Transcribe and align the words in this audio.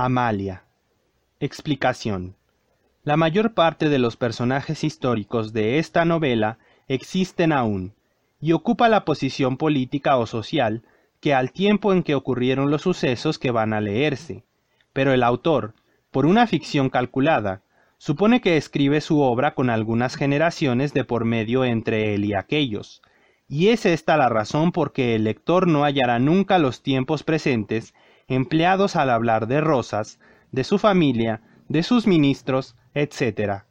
Amalia. 0.00 0.62
Explicación. 1.40 2.36
La 3.02 3.16
mayor 3.16 3.54
parte 3.54 3.88
de 3.88 3.98
los 3.98 4.16
personajes 4.16 4.84
históricos 4.84 5.52
de 5.52 5.80
esta 5.80 6.04
novela 6.04 6.58
existen 6.86 7.52
aún, 7.52 7.94
y 8.40 8.52
ocupa 8.52 8.88
la 8.88 9.04
posición 9.04 9.56
política 9.56 10.16
o 10.16 10.26
social 10.26 10.84
que 11.20 11.34
al 11.34 11.50
tiempo 11.50 11.92
en 11.92 12.04
que 12.04 12.14
ocurrieron 12.14 12.70
los 12.70 12.82
sucesos 12.82 13.40
que 13.40 13.50
van 13.50 13.72
a 13.72 13.80
leerse. 13.80 14.44
Pero 14.92 15.12
el 15.12 15.24
autor, 15.24 15.74
por 16.12 16.26
una 16.26 16.46
ficción 16.46 16.90
calculada, 16.90 17.62
supone 17.96 18.40
que 18.40 18.56
escribe 18.56 19.00
su 19.00 19.20
obra 19.20 19.56
con 19.56 19.68
algunas 19.68 20.14
generaciones 20.14 20.94
de 20.94 21.02
por 21.02 21.24
medio 21.24 21.64
entre 21.64 22.14
él 22.14 22.24
y 22.24 22.34
aquellos, 22.34 23.02
y 23.48 23.70
es 23.70 23.84
esta 23.84 24.16
la 24.16 24.28
razón 24.28 24.70
por 24.70 24.92
que 24.92 25.16
el 25.16 25.24
lector 25.24 25.66
no 25.66 25.82
hallará 25.82 26.20
nunca 26.20 26.60
los 26.60 26.84
tiempos 26.84 27.24
presentes 27.24 27.94
empleados 28.28 28.94
al 28.94 29.10
hablar 29.10 29.46
de 29.46 29.60
Rosas, 29.60 30.20
de 30.52 30.64
su 30.64 30.78
familia, 30.78 31.40
de 31.68 31.82
sus 31.82 32.06
ministros, 32.06 32.76
etc. 32.94 33.62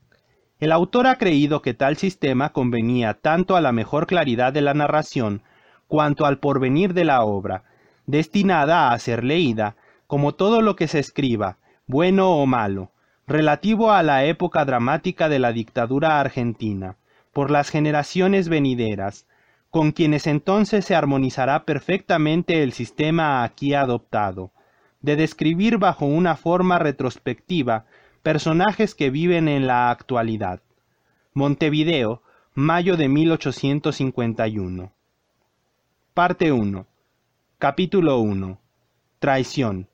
El 0.60 0.72
autor 0.72 1.08
ha 1.08 1.18
creído 1.18 1.62
que 1.62 1.76
tal 1.76 1.98
sistema 1.98 2.52
convenía 2.52 3.14
tanto 3.14 3.56
a 3.56 3.62
la 3.62 3.72
mejor 3.72 4.08
claridad 4.08 4.52
de 4.52 4.62
la 4.62 4.74
narración 4.74 5.44
cuanto 5.88 6.26
al 6.26 6.40
porvenir 6.40 6.94
de 6.94 7.06
la 7.06 7.24
obra, 7.24 7.64
destinada 8.08 8.92
a 8.92 9.00
ser 9.00 9.24
leída, 9.24 9.76
como 10.08 10.34
todo 10.34 10.62
lo 10.62 10.76
que 10.76 10.88
se 10.88 11.00
escriba, 11.00 11.58
bueno 11.86 12.32
o 12.32 12.46
malo, 12.46 12.92
relativo 13.28 13.92
a 13.92 14.04
la 14.04 14.26
época 14.26 14.66
dramática 14.66 15.30
de 15.30 15.40
la 15.40 15.52
dictadura 15.52 16.20
argentina, 16.20 16.96
por 17.34 17.52
las 17.52 17.70
generaciones 17.70 18.50
venideras, 18.50 19.27
con 19.70 19.92
quienes 19.92 20.28
entonces 20.28 20.86
se 20.86 20.96
armonizará 20.96 21.66
perfectamente 21.66 22.64
el 22.64 22.74
sistema 22.74 23.44
aquí 23.44 23.74
adoptado, 23.74 24.52
de 25.02 25.16
describir 25.16 25.78
bajo 25.78 26.06
una 26.06 26.36
forma 26.36 26.80
retrospectiva 26.80 27.86
personajes 28.24 28.96
que 28.96 29.10
viven 29.10 29.48
en 29.48 29.68
la 29.68 29.90
actualidad. 29.90 30.62
Montevideo, 31.34 32.24
mayo 32.54 32.98
de 32.98 33.08
1851. 33.08 34.92
Parte 36.14 36.52
1. 36.52 36.88
Capítulo 37.60 38.20
1. 38.20 38.60
Traición. 39.20 39.88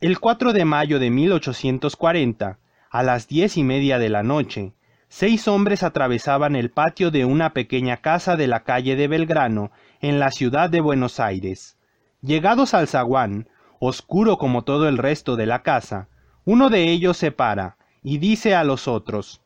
El 0.00 0.20
4 0.20 0.52
de 0.52 0.64
mayo 0.64 0.98
de 0.98 1.10
1840, 1.10 2.58
a 2.90 3.02
las 3.02 3.26
diez 3.26 3.56
y 3.56 3.64
media 3.64 3.98
de 3.98 4.08
la 4.08 4.22
noche, 4.22 4.72
seis 5.16 5.46
hombres 5.46 5.84
atravesaban 5.84 6.56
el 6.56 6.72
patio 6.72 7.12
de 7.12 7.24
una 7.24 7.52
pequeña 7.52 7.98
casa 7.98 8.34
de 8.34 8.48
la 8.48 8.64
calle 8.64 8.96
de 8.96 9.06
Belgrano, 9.06 9.70
en 10.00 10.18
la 10.18 10.32
ciudad 10.32 10.68
de 10.68 10.80
Buenos 10.80 11.20
Aires. 11.20 11.78
Llegados 12.20 12.74
al 12.74 12.88
zaguán, 12.88 13.48
oscuro 13.78 14.38
como 14.38 14.64
todo 14.64 14.88
el 14.88 14.98
resto 14.98 15.36
de 15.36 15.46
la 15.46 15.62
casa, 15.62 16.08
uno 16.44 16.68
de 16.68 16.90
ellos 16.90 17.16
se 17.16 17.30
para 17.30 17.76
y 18.02 18.18
dice 18.18 18.56
a 18.56 18.64
los 18.64 18.88
otros, 18.88 19.40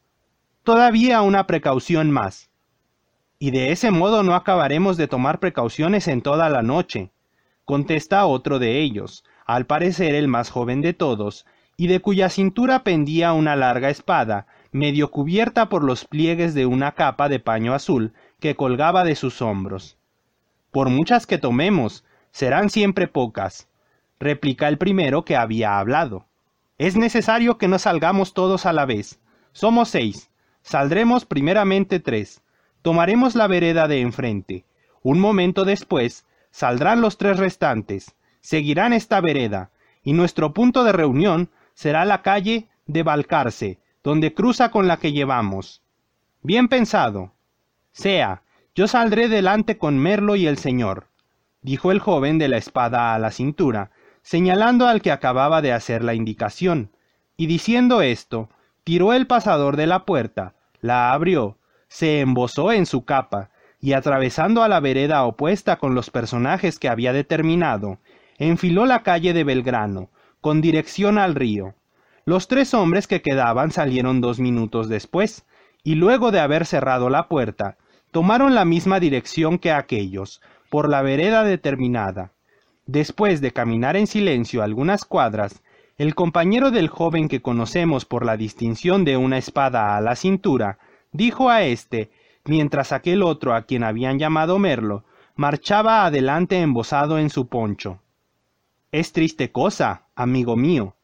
Todavía 0.62 1.20
una 1.20 1.46
precaución 1.46 2.11
más. 2.11 2.48
Y 3.39 3.50
de 3.50 3.70
ese 3.70 3.91
modo 3.91 4.22
no 4.22 4.34
acabaremos 4.34 4.96
de 4.96 5.06
tomar 5.06 5.39
precauciones 5.39 6.08
en 6.08 6.22
toda 6.22 6.48
la 6.48 6.62
noche, 6.62 7.12
contesta 7.66 8.24
otro 8.24 8.58
de 8.58 8.80
ellos, 8.80 9.22
al 9.44 9.66
parecer 9.66 10.14
el 10.14 10.28
más 10.28 10.48
joven 10.48 10.80
de 10.80 10.94
todos, 10.94 11.44
y 11.77 11.89
de 11.89 12.00
cuya 12.00 12.30
cintura 12.30 12.84
pendía 12.84 13.34
una 13.34 13.55
larga 13.55 13.91
espada, 13.91 14.46
medio 14.72 15.11
cubierta 15.11 15.69
por 15.69 15.84
los 15.84 16.05
pliegues 16.05 16.55
de 16.55 16.66
una 16.66 16.92
capa 16.92 17.28
de 17.28 17.41
paño 17.41 17.74
azul 17.74 18.12
que 18.41 18.55
colgaba 18.55 19.05
de 19.05 19.14
sus 19.14 19.41
hombros. 19.42 19.97
Por 20.70 20.91
muchas 20.91 21.27
que 21.27 21.38
tomemos, 21.38 22.05
serán 22.30 22.70
siempre 22.70 23.08
pocas, 23.08 23.69
replica 24.20 24.69
el 24.69 24.78
primero 24.78 25.24
que 25.24 25.36
había 25.36 25.78
hablado. 25.78 26.27
Es 26.77 26.96
necesario 26.96 27.58
que 27.58 27.69
no 27.69 27.78
salgamos 27.78 28.34
todos 28.34 28.66
a 28.66 28.72
la 28.72 28.86
vez. 28.86 29.19
Somos 29.52 29.89
seis. 29.89 30.30
Saldremos 30.62 31.24
primeramente 31.24 31.98
tres. 31.98 32.42
Tomaremos 32.83 33.35
la 33.35 33.46
vereda 33.46 33.89
de 33.89 34.00
enfrente. 34.00 34.64
Un 35.02 35.18
momento 35.18 35.64
después, 35.64 36.27
saldrán 36.50 37.00
los 37.00 37.18
tres 37.18 37.39
restantes. 37.39 38.14
Seguirán 38.40 38.92
esta 38.92 39.20
vereda, 39.20 39.70
y 40.02 40.12
nuestro 40.12 40.55
punto 40.55 40.85
de 40.85 40.92
reunión 40.92 41.50
será 41.74 42.05
la 42.05 42.23
calle 42.23 42.68
de 42.86 43.02
Balcarce, 43.02 43.79
donde 44.03 44.35
cruza 44.35 44.70
con 44.70 44.86
la 44.86 44.97
que 44.98 45.13
llevamos. 45.13 45.83
Bien 46.42 46.69
pensado. 46.69 47.33
Sea, 47.92 48.42
yo 48.75 48.86
saldré 48.86 49.29
delante 49.29 49.77
con 49.77 49.98
Merlo 49.98 50.36
y 50.36 50.47
el 50.47 50.59
señor, 50.59 51.09
dijo 51.63 51.91
el 51.91 51.98
joven 51.98 52.39
de 52.39 52.48
la 52.48 52.57
espada 52.57 53.14
a 53.14 53.19
la 53.19 53.31
cintura, 53.31 53.91
señalando 54.23 54.86
al 54.86 55.03
que 55.03 55.11
acababa 55.11 55.63
de 55.63 55.73
hacer 55.73 56.05
la 56.05 56.14
indicación, 56.14 56.91
y 57.36 57.47
diciendo 57.47 58.03
esto, 58.03 58.48
tiró 58.85 59.13
el 59.13 59.27
pasador 59.27 59.77
de 59.77 59.86
la 59.86 60.05
puerta, 60.05 60.55
la 60.80 61.13
abrió, 61.13 61.59
se 61.89 62.20
embosó 62.20 62.73
en 62.73 62.86
su 62.86 63.05
capa, 63.05 63.51
y 63.80 63.92
atravesando 63.92 64.63
a 64.63 64.69
la 64.69 64.80
vereda 64.80 65.25
opuesta 65.25 65.77
con 65.77 65.95
los 65.95 66.11
personajes 66.11 66.79
que 66.79 66.89
había 66.89 67.13
determinado, 67.13 67.98
enfiló 68.39 68.86
la 68.86 69.03
calle 69.03 69.33
de 69.33 69.45
Belgrano, 69.45 70.11
con 70.41 70.61
dirección 70.61 71.19
al 71.19 71.35
río. 71.35 71.75
Los 72.28 72.46
tres 72.46 72.74
hombres 72.74 73.06
que 73.06 73.22
quedaban 73.22 73.70
salieron 73.70 74.20
dos 74.20 74.39
minutos 74.39 74.90
después, 74.90 75.46
y 75.83 75.94
luego 75.94 76.30
de 76.30 76.40
haber 76.40 76.66
cerrado 76.66 77.08
la 77.08 77.27
puerta, 77.27 77.78
tomaron 78.11 78.55
la 78.55 78.66
misma 78.66 79.00
dirección 79.00 79.58
que 79.58 79.72
aquellos, 79.72 80.42
por 80.68 80.90
la 80.90 81.00
vereda 81.00 81.42
determinada. 81.42 82.33
Después 82.84 83.40
de 83.40 83.52
caminar 83.52 83.96
en 83.96 84.06
silencio 84.06 84.62
algunas 84.62 85.06
cuadras, 85.06 85.62
el 85.96 86.14
compañero 86.14 86.70
del 86.70 86.88
joven 86.88 87.28
que 87.28 87.40
conocemos 87.40 88.05
por 88.05 88.27
la 88.27 88.36
distinción 88.36 89.06
de 89.06 89.17
una 89.17 89.38
espada 89.38 89.96
a 89.96 90.00
la 90.02 90.14
cintura, 90.14 90.77
dijo 91.12 91.48
a 91.48 91.62
éste, 91.62 92.11
mientras 92.44 92.92
aquel 92.92 93.22
otro 93.22 93.55
a 93.55 93.62
quien 93.62 93.83
habían 93.83 94.18
llamado 94.18 94.58
Merlo, 94.58 95.05
marchaba 95.34 96.05
adelante 96.05 96.61
embosado 96.61 97.18
en 97.18 97.30
su 97.30 97.48
poncho. 97.48 98.02
Es 98.92 99.14
triste 99.14 99.50
cosa, 99.50 100.02
amigo 100.14 100.56
mío, 100.56 100.94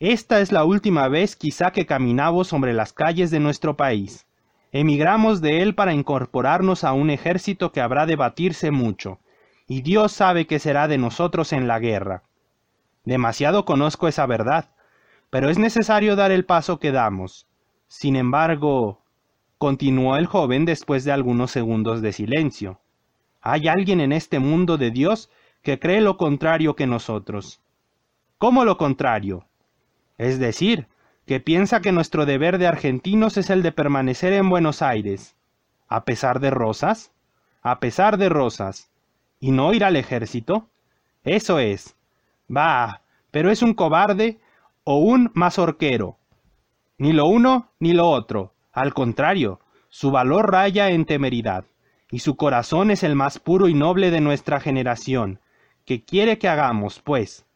esta 0.00 0.40
es 0.40 0.52
la 0.52 0.64
última 0.64 1.08
vez 1.08 1.36
quizá 1.36 1.70
que 1.70 1.86
caminamos 1.86 2.48
sobre 2.48 2.72
las 2.72 2.92
calles 2.92 3.30
de 3.30 3.40
nuestro 3.40 3.76
país. 3.76 4.26
Emigramos 4.72 5.40
de 5.40 5.62
él 5.62 5.74
para 5.74 5.94
incorporarnos 5.94 6.84
a 6.84 6.92
un 6.92 7.10
ejército 7.10 7.72
que 7.72 7.80
habrá 7.80 8.06
de 8.06 8.16
batirse 8.16 8.70
mucho, 8.70 9.20
y 9.66 9.82
Dios 9.82 10.12
sabe 10.12 10.46
qué 10.46 10.58
será 10.58 10.88
de 10.88 10.98
nosotros 10.98 11.52
en 11.52 11.68
la 11.68 11.78
guerra. 11.78 12.24
Demasiado 13.04 13.64
conozco 13.64 14.08
esa 14.08 14.26
verdad, 14.26 14.70
pero 15.30 15.48
es 15.48 15.58
necesario 15.58 16.16
dar 16.16 16.32
el 16.32 16.44
paso 16.44 16.78
que 16.78 16.92
damos. 16.92 17.46
Sin 17.86 18.16
embargo, 18.16 19.02
continuó 19.58 20.16
el 20.16 20.26
joven 20.26 20.64
después 20.64 21.04
de 21.04 21.12
algunos 21.12 21.50
segundos 21.50 22.02
de 22.02 22.12
silencio, 22.12 22.80
hay 23.46 23.68
alguien 23.68 24.00
en 24.00 24.12
este 24.12 24.38
mundo 24.38 24.78
de 24.78 24.90
Dios 24.90 25.28
que 25.60 25.78
cree 25.78 26.00
lo 26.00 26.16
contrario 26.16 26.74
que 26.76 26.86
nosotros. 26.86 27.60
¿Cómo 28.38 28.64
lo 28.64 28.78
contrario? 28.78 29.44
Es 30.18 30.38
decir, 30.38 30.86
que 31.26 31.40
piensa 31.40 31.80
que 31.80 31.92
nuestro 31.92 32.26
deber 32.26 32.58
de 32.58 32.66
argentinos 32.66 33.36
es 33.36 33.50
el 33.50 33.62
de 33.62 33.72
permanecer 33.72 34.32
en 34.32 34.48
Buenos 34.48 34.82
Aires, 34.82 35.36
a 35.88 36.04
pesar 36.04 36.40
de 36.40 36.50
Rosas, 36.50 37.12
a 37.62 37.80
pesar 37.80 38.18
de 38.18 38.28
Rosas, 38.28 38.90
y 39.40 39.50
no 39.50 39.72
ir 39.72 39.84
al 39.84 39.96
ejército. 39.96 40.68
Eso 41.24 41.58
es. 41.58 41.96
Bah, 42.46 43.02
pero 43.30 43.50
es 43.50 43.62
un 43.62 43.74
cobarde 43.74 44.38
o 44.84 44.98
un 44.98 45.30
mazorquero. 45.34 46.18
Ni 46.98 47.12
lo 47.12 47.26
uno 47.26 47.70
ni 47.80 47.92
lo 47.92 48.08
otro. 48.08 48.52
Al 48.72 48.92
contrario, 48.92 49.60
su 49.88 50.10
valor 50.10 50.50
raya 50.50 50.90
en 50.90 51.04
temeridad, 51.06 51.64
y 52.10 52.20
su 52.20 52.36
corazón 52.36 52.90
es 52.90 53.02
el 53.02 53.14
más 53.14 53.38
puro 53.38 53.68
y 53.68 53.74
noble 53.74 54.10
de 54.10 54.20
nuestra 54.20 54.60
generación. 54.60 55.40
¿Qué 55.84 56.04
quiere 56.04 56.38
que 56.38 56.48
hagamos, 56.48 57.00
pues? 57.00 57.46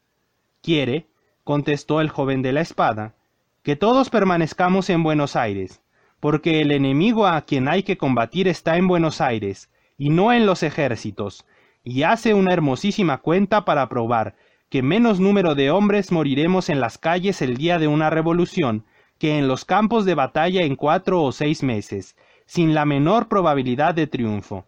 Quiere 0.63 1.07
contestó 1.49 2.03
el 2.03 2.11
joven 2.11 2.43
de 2.43 2.53
la 2.53 2.61
espada, 2.61 3.15
que 3.63 3.75
todos 3.75 4.11
permanezcamos 4.11 4.91
en 4.91 5.03
Buenos 5.03 5.35
Aires, 5.35 5.81
porque 6.21 6.61
el 6.61 6.71
enemigo 6.73 7.27
a 7.27 7.41
quien 7.41 7.69
hay 7.69 7.85
que 7.85 7.97
combatir 7.97 8.49
está 8.49 8.77
en 8.77 8.87
Buenos 8.87 9.23
Aires, 9.23 9.71
y 9.97 10.11
no 10.11 10.35
en 10.35 10.45
los 10.45 10.63
ejércitos, 10.63 11.47
y 11.83 12.03
hace 12.03 12.35
una 12.35 12.53
hermosísima 12.53 13.17
cuenta 13.17 13.65
para 13.65 13.89
probar 13.89 14.37
que 14.69 14.83
menos 14.83 15.21
número 15.21 15.55
de 15.55 15.71
hombres 15.71 16.13
moriremos 16.13 16.69
en 16.69 16.81
las 16.81 16.99
calles 16.99 17.41
el 17.41 17.57
día 17.57 17.79
de 17.79 17.89
una 17.89 18.11
revolución 18.11 18.85
que 19.17 19.39
en 19.39 19.49
los 19.49 19.65
campos 19.65 20.05
de 20.05 20.15
batalla 20.15 20.65
en 20.65 20.77
cuatro 20.77 21.23
o 21.23 21.33
seis 21.33 21.63
meses, 21.63 22.15
sin 22.45 22.75
la 22.75 22.85
menor 22.85 23.29
probabilidad 23.29 23.95
de 23.95 24.07
triunfo. 24.07 24.67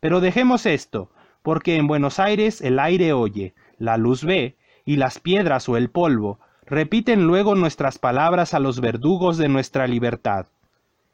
Pero 0.00 0.20
dejemos 0.20 0.64
esto, 0.64 1.10
porque 1.42 1.76
en 1.76 1.86
Buenos 1.86 2.18
Aires 2.18 2.62
el 2.62 2.78
aire 2.78 3.12
oye, 3.12 3.52
la 3.76 3.98
luz 3.98 4.24
ve, 4.24 4.56
y 4.84 4.96
las 4.96 5.18
piedras 5.18 5.68
o 5.68 5.76
el 5.76 5.90
polvo 5.90 6.38
repiten 6.64 7.26
luego 7.26 7.54
nuestras 7.54 7.98
palabras 7.98 8.54
a 8.54 8.60
los 8.60 8.80
verdugos 8.80 9.36
de 9.36 9.48
nuestra 9.48 9.86
libertad. 9.86 10.46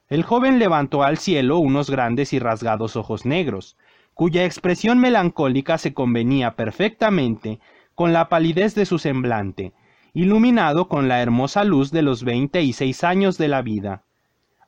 El 0.08 0.22
joven 0.22 0.58
levantó 0.58 1.02
al 1.02 1.18
cielo 1.18 1.58
unos 1.58 1.90
grandes 1.90 2.32
y 2.32 2.38
rasgados 2.38 2.96
ojos 2.96 3.26
negros, 3.26 3.76
cuya 4.14 4.44
expresión 4.44 4.98
melancólica 4.98 5.78
se 5.78 5.94
convenía 5.94 6.56
perfectamente 6.56 7.60
con 7.94 8.12
la 8.12 8.28
palidez 8.28 8.74
de 8.74 8.86
su 8.86 8.98
semblante, 8.98 9.72
iluminado 10.14 10.88
con 10.88 11.08
la 11.08 11.20
hermosa 11.20 11.64
luz 11.64 11.90
de 11.90 12.02
los 12.02 12.24
veinte 12.24 12.62
y 12.62 12.72
seis 12.72 13.04
años 13.04 13.38
de 13.38 13.48
la 13.48 13.62
vida. 13.62 14.02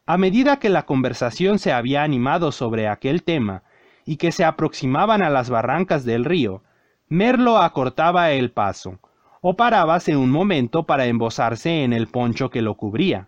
A 0.06 0.18
medida 0.18 0.58
que 0.58 0.68
la 0.68 0.86
conversación 0.86 1.58
se 1.58 1.72
había 1.72 2.02
animado 2.02 2.52
sobre 2.52 2.88
aquel 2.88 3.22
tema, 3.22 3.62
y 4.04 4.16
que 4.16 4.32
se 4.32 4.44
aproximaban 4.44 5.22
a 5.22 5.30
las 5.30 5.50
barrancas 5.50 6.04
del 6.04 6.24
río, 6.24 6.62
Merlo 7.12 7.58
acortaba 7.58 8.30
el 8.30 8.52
paso, 8.52 9.00
o 9.40 9.56
parábase 9.56 10.16
un 10.16 10.30
momento 10.30 10.84
para 10.84 11.06
embosarse 11.06 11.82
en 11.82 11.92
el 11.92 12.06
poncho 12.06 12.50
que 12.50 12.62
lo 12.62 12.76
cubría. 12.76 13.26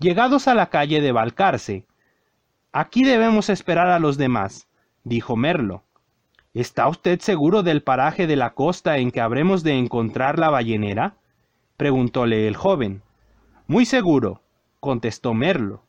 Llegados 0.00 0.48
a 0.48 0.56
la 0.56 0.70
calle 0.70 1.00
de 1.00 1.12
Balcarce, 1.12 1.86
aquí 2.72 3.04
debemos 3.04 3.48
esperar 3.48 3.90
a 3.90 4.00
los 4.00 4.18
demás, 4.18 4.66
dijo 5.04 5.36
Merlo. 5.36 5.84
¿Está 6.52 6.88
usted 6.88 7.20
seguro 7.20 7.62
del 7.62 7.84
paraje 7.84 8.26
de 8.26 8.34
la 8.34 8.54
costa 8.54 8.98
en 8.98 9.12
que 9.12 9.20
habremos 9.20 9.62
de 9.62 9.78
encontrar 9.78 10.40
la 10.40 10.50
ballenera? 10.50 11.14
preguntóle 11.76 12.48
el 12.48 12.56
joven. 12.56 13.02
Muy 13.68 13.84
seguro, 13.84 14.42
contestó 14.80 15.32
Merlo. 15.32 15.84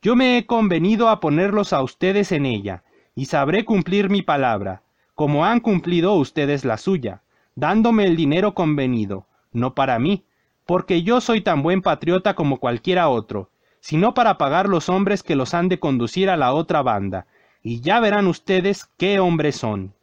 Yo 0.00 0.16
me 0.16 0.38
he 0.38 0.46
convenido 0.46 1.10
a 1.10 1.20
ponerlos 1.20 1.74
a 1.74 1.82
ustedes 1.82 2.32
en 2.32 2.46
ella, 2.46 2.84
y 3.14 3.26
sabré 3.26 3.66
cumplir 3.66 4.08
mi 4.08 4.22
palabra, 4.22 4.83
como 5.14 5.44
han 5.44 5.60
cumplido 5.60 6.14
ustedes 6.14 6.64
la 6.64 6.76
suya, 6.76 7.22
dándome 7.54 8.04
el 8.04 8.16
dinero 8.16 8.54
convenido, 8.54 9.26
no 9.52 9.74
para 9.74 9.98
mí, 9.98 10.24
porque 10.66 11.02
yo 11.02 11.20
soy 11.20 11.40
tan 11.40 11.62
buen 11.62 11.82
patriota 11.82 12.34
como 12.34 12.58
cualquiera 12.58 13.08
otro, 13.08 13.50
sino 13.80 14.14
para 14.14 14.38
pagar 14.38 14.68
los 14.68 14.88
hombres 14.88 15.22
que 15.22 15.36
los 15.36 15.54
han 15.54 15.68
de 15.68 15.78
conducir 15.78 16.30
a 16.30 16.36
la 16.36 16.52
otra 16.52 16.82
banda, 16.82 17.26
y 17.62 17.80
ya 17.80 18.00
verán 18.00 18.26
ustedes 18.26 18.86
qué 18.96 19.20
hombres 19.20 19.56
son. 19.56 19.94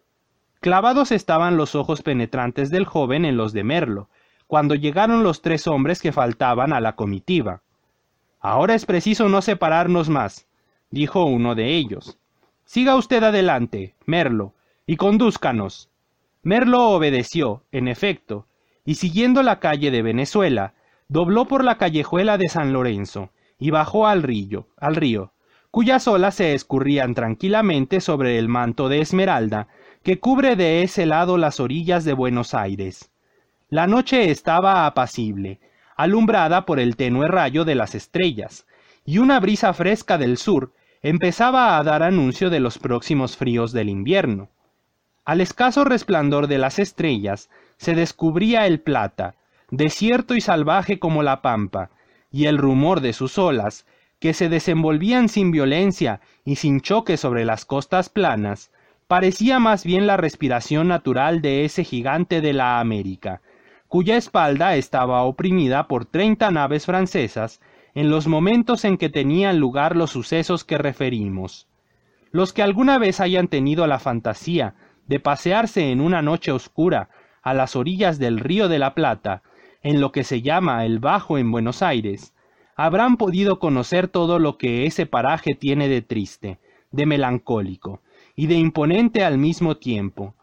Clavados 0.60 1.12
estaban 1.12 1.58
los 1.58 1.76
ojos 1.76 2.04
penetrantes 2.04 2.70
del 2.70 2.86
joven 2.86 3.26
en 3.26 3.38
los 3.38 3.54
de 3.54 3.64
Merlo, 3.64 4.10
cuando 4.48 4.76
llegaron 4.76 5.24
los 5.24 5.42
tres 5.42 5.68
hombres 5.68 6.02
que 6.02 6.12
faltaban 6.12 6.74
a 6.74 6.80
la 6.80 6.96
comitiva. 6.96 7.62
Ahora 8.40 8.76
es 8.76 8.86
preciso 8.86 9.30
no 9.30 9.42
separarnos 9.42 10.10
más, 10.10 10.48
dijo 10.90 11.26
uno 11.26 11.56
de 11.56 11.76
ellos. 11.76 12.18
Siga 12.66 12.96
usted 12.96 13.24
adelante, 13.24 13.96
Merlo, 14.06 14.54
y 14.92 14.98
condúzcanos. 14.98 15.90
Merlo 16.44 16.90
obedeció, 16.90 17.64
en 17.72 17.88
efecto, 17.88 18.48
y 18.84 18.96
siguiendo 18.96 19.42
la 19.42 19.62
calle 19.62 19.90
de 19.90 20.02
Venezuela, 20.02 20.74
dobló 21.08 21.46
por 21.46 21.64
la 21.64 21.78
callejuela 21.78 22.38
de 22.38 22.50
San 22.50 22.74
Lorenzo 22.74 23.30
y 23.58 23.70
bajó 23.70 24.06
al 24.06 24.22
río, 24.22 24.68
al 24.76 24.98
río, 24.98 25.32
cuyas 25.70 26.10
olas 26.10 26.36
se 26.36 26.54
escurrían 26.54 27.14
tranquilamente 27.14 28.02
sobre 28.02 28.38
el 28.38 28.50
manto 28.50 28.90
de 28.90 29.00
esmeralda 29.00 29.70
que 30.04 30.20
cubre 30.20 30.58
de 30.58 30.84
ese 30.84 31.06
lado 31.06 31.38
las 31.38 31.62
orillas 31.62 32.04
de 32.04 32.12
Buenos 32.12 32.54
Aires. 32.54 33.12
La 33.70 33.88
noche 33.88 34.30
estaba 34.30 34.86
apacible, 34.86 35.62
alumbrada 35.96 36.66
por 36.66 36.82
el 36.82 36.98
tenue 36.98 37.30
rayo 37.30 37.64
de 37.64 37.76
las 37.76 37.96
estrellas, 37.96 38.68
y 39.06 39.20
una 39.20 39.40
brisa 39.40 39.72
fresca 39.72 40.18
del 40.18 40.36
sur 40.36 40.74
empezaba 41.02 41.78
a 41.78 41.84
dar 41.84 42.04
anuncio 42.04 42.50
de 42.50 42.60
los 42.60 42.78
próximos 42.78 43.38
fríos 43.38 43.72
del 43.72 43.88
invierno. 43.88 44.50
Al 45.24 45.40
escaso 45.40 45.84
resplandor 45.84 46.48
de 46.48 46.58
las 46.58 46.80
estrellas 46.80 47.50
se 47.78 47.94
descubría 47.94 48.66
el 48.66 48.80
plata, 48.80 49.36
desierto 49.70 50.36
y 50.36 50.42
salvaje 50.42 50.98
como 50.98 51.22
la 51.22 51.42
pampa, 51.42 51.92
y 52.32 52.46
el 52.46 52.58
rumor 52.58 53.02
de 53.02 53.14
sus 53.14 53.38
olas, 53.38 53.86
que 54.20 54.34
se 54.34 54.50
desenvolvían 54.50 55.30
sin 55.30 55.52
violencia 55.52 56.22
y 56.44 56.56
sin 56.56 56.82
choque 56.82 57.18
sobre 57.18 57.46
las 57.46 57.66
costas 57.66 58.10
planas, 58.10 58.72
parecía 59.08 59.60
más 59.60 59.84
bien 59.84 60.08
la 60.08 60.18
respiración 60.18 60.88
natural 60.88 61.42
de 61.42 61.66
ese 61.66 61.84
gigante 61.84 62.42
de 62.42 62.54
la 62.54 62.80
América, 62.80 63.42
cuya 63.88 64.16
espalda 64.18 64.76
estaba 64.76 65.24
oprimida 65.24 65.88
por 65.88 66.06
treinta 66.06 66.50
naves 66.50 66.86
francesas 66.86 67.62
en 67.94 68.10
los 68.10 68.28
momentos 68.28 68.86
en 68.86 68.98
que 68.98 69.10
tenían 69.10 69.60
lugar 69.60 69.96
los 69.96 70.12
sucesos 70.12 70.64
que 70.64 70.78
referimos. 70.78 71.68
Los 72.32 72.54
que 72.54 72.64
alguna 72.64 72.98
vez 72.98 73.20
hayan 73.20 73.50
tenido 73.50 73.86
la 73.88 74.00
fantasía 74.00 74.76
de 75.12 75.20
pasearse 75.20 75.92
en 75.92 76.00
una 76.00 76.22
noche 76.22 76.54
oscura 76.54 77.10
a 77.42 77.54
las 77.54 77.76
orillas 77.76 78.18
del 78.18 78.40
río 78.40 78.70
de 78.70 78.80
la 78.80 78.94
Plata, 78.94 79.44
en 79.84 80.00
lo 80.00 80.14
que 80.14 80.24
se 80.24 80.42
llama 80.42 80.86
el 80.86 81.00
Bajo 81.00 81.38
en 81.38 81.52
Buenos 81.52 81.82
Aires, 81.82 82.34
habrán 82.78 83.18
podido 83.18 83.60
conocer 83.60 84.08
todo 84.08 84.40
lo 84.40 84.58
que 84.58 84.86
ese 84.86 85.06
paraje 85.06 85.54
tiene 85.54 85.90
de 85.90 86.02
triste, 86.02 86.60
de 86.92 87.06
melancólico 87.06 88.00
y 88.38 88.48
de 88.48 88.56
imponente 88.56 89.26
al 89.26 89.38
mismo 89.38 89.76
tiempo. 89.76 90.34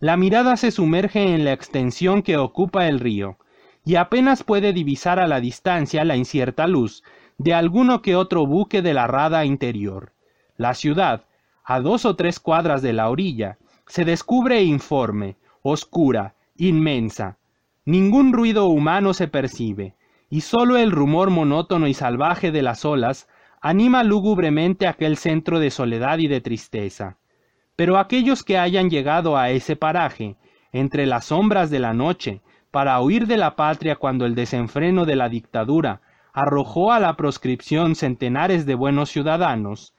La 0.00 0.16
mirada 0.16 0.56
se 0.56 0.72
sumerge 0.72 1.32
en 1.32 1.44
la 1.44 1.52
extensión 1.52 2.22
que 2.22 2.36
ocupa 2.36 2.88
el 2.88 2.98
río, 2.98 3.38
y 3.84 3.94
apenas 3.94 4.42
puede 4.42 4.72
divisar 4.72 5.20
a 5.20 5.28
la 5.28 5.38
distancia 5.38 6.04
la 6.04 6.16
incierta 6.16 6.66
luz 6.66 7.04
de 7.38 7.54
alguno 7.54 8.02
que 8.02 8.16
otro 8.16 8.44
buque 8.44 8.82
de 8.82 8.92
la 8.92 9.06
rada 9.06 9.44
interior. 9.44 10.14
La 10.56 10.74
ciudad, 10.74 11.26
a 11.62 11.78
dos 11.78 12.04
o 12.04 12.16
tres 12.16 12.40
cuadras 12.40 12.82
de 12.82 12.92
la 12.92 13.08
orilla, 13.08 13.58
se 13.86 14.04
descubre 14.04 14.62
informe, 14.62 15.36
oscura, 15.62 16.34
inmensa. 16.56 17.38
Ningún 17.84 18.32
ruido 18.32 18.66
humano 18.66 19.14
se 19.14 19.28
percibe, 19.28 19.94
y 20.28 20.40
sólo 20.40 20.76
el 20.76 20.90
rumor 20.90 21.30
monótono 21.30 21.86
y 21.86 21.94
salvaje 21.94 22.50
de 22.50 22.62
las 22.62 22.84
olas 22.84 23.28
anima 23.60 24.02
lúgubremente 24.02 24.86
aquel 24.86 25.16
centro 25.16 25.60
de 25.60 25.70
soledad 25.70 26.18
y 26.18 26.28
de 26.28 26.40
tristeza. 26.40 27.18
Pero 27.76 27.98
aquellos 27.98 28.42
que 28.42 28.58
hayan 28.58 28.90
llegado 28.90 29.36
a 29.36 29.50
ese 29.50 29.76
paraje, 29.76 30.36
entre 30.72 31.06
las 31.06 31.26
sombras 31.26 31.70
de 31.70 31.78
la 31.78 31.94
noche, 31.94 32.42
para 32.70 33.00
huir 33.00 33.26
de 33.26 33.36
la 33.36 33.56
patria 33.56 33.96
cuando 33.96 34.26
el 34.26 34.34
desenfreno 34.34 35.04
de 35.04 35.16
la 35.16 35.28
dictadura 35.28 36.00
arrojó 36.32 36.92
a 36.92 37.00
la 37.00 37.16
proscripción 37.16 37.94
centenares 37.94 38.66
de 38.66 38.74
buenos 38.74 39.10
ciudadanos, 39.10 39.95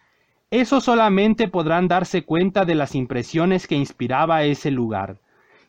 eso 0.50 0.80
solamente 0.80 1.48
podrán 1.48 1.88
darse 1.88 2.24
cuenta 2.24 2.64
de 2.64 2.76
las 2.76 2.96
impresiones 2.96 3.68
que 3.68 3.76
inspiraba 3.76 4.44
ese 4.44 4.72
lugar, 4.72 5.18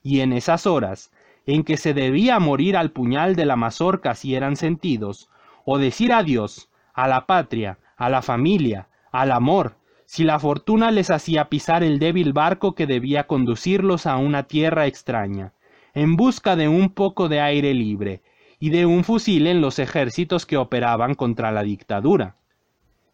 y 0.03 0.21
en 0.21 0.33
esas 0.33 0.67
horas, 0.67 1.11
en 1.47 1.65
que 1.65 1.77
se 1.77 1.95
debía 1.95 2.39
morir 2.39 2.77
al 2.77 2.93
puñal 2.93 3.35
de 3.35 3.45
la 3.45 3.57
mazorca 3.57 4.15
si 4.15 4.35
eran 4.35 4.55
sentidos, 4.55 5.31
o 5.65 5.79
decir 5.79 6.13
adiós 6.13 6.69
a 6.95 7.09
la 7.09 7.27
patria, 7.27 7.79
a 7.97 8.09
la 8.09 8.23
familia, 8.23 8.89
al 9.11 9.33
amor, 9.33 9.77
si 10.05 10.25
la 10.25 10.39
fortuna 10.39 10.91
les 10.91 11.11
hacía 11.11 11.49
pisar 11.49 11.83
el 11.83 11.99
débil 11.99 12.33
barco 12.33 12.75
que 12.75 12.87
debía 12.87 13.27
conducirlos 13.27 14.07
a 14.07 14.17
una 14.17 14.45
tierra 14.45 14.87
extraña, 14.87 15.53
en 15.93 16.17
busca 16.17 16.55
de 16.55 16.69
un 16.69 16.91
poco 16.91 17.29
de 17.29 17.41
aire 17.41 17.75
libre 17.75 18.23
y 18.61 18.71
de 18.71 18.87
un 18.87 19.05
fusil 19.05 19.47
en 19.47 19.61
los 19.61 19.79
ejércitos 19.79 20.47
que 20.47 20.57
operaban 20.57 21.15
contra 21.15 21.51
la 21.51 21.63
dictadura. 21.63 22.37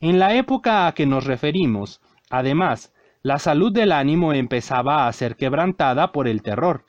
En 0.05 0.19
la 0.19 0.35
época 0.35 0.87
a 0.87 0.93
que 0.93 1.07
nos 1.07 1.25
referimos, 1.25 2.03
además, 2.29 2.93
la 3.23 3.39
salud 3.39 3.73
del 3.73 3.91
ánimo 3.91 4.35
empezaba 4.35 5.09
a 5.09 5.13
ser 5.15 5.35
quebrantada 5.35 6.13
por 6.13 6.29
el 6.29 6.43
terror, 6.43 6.85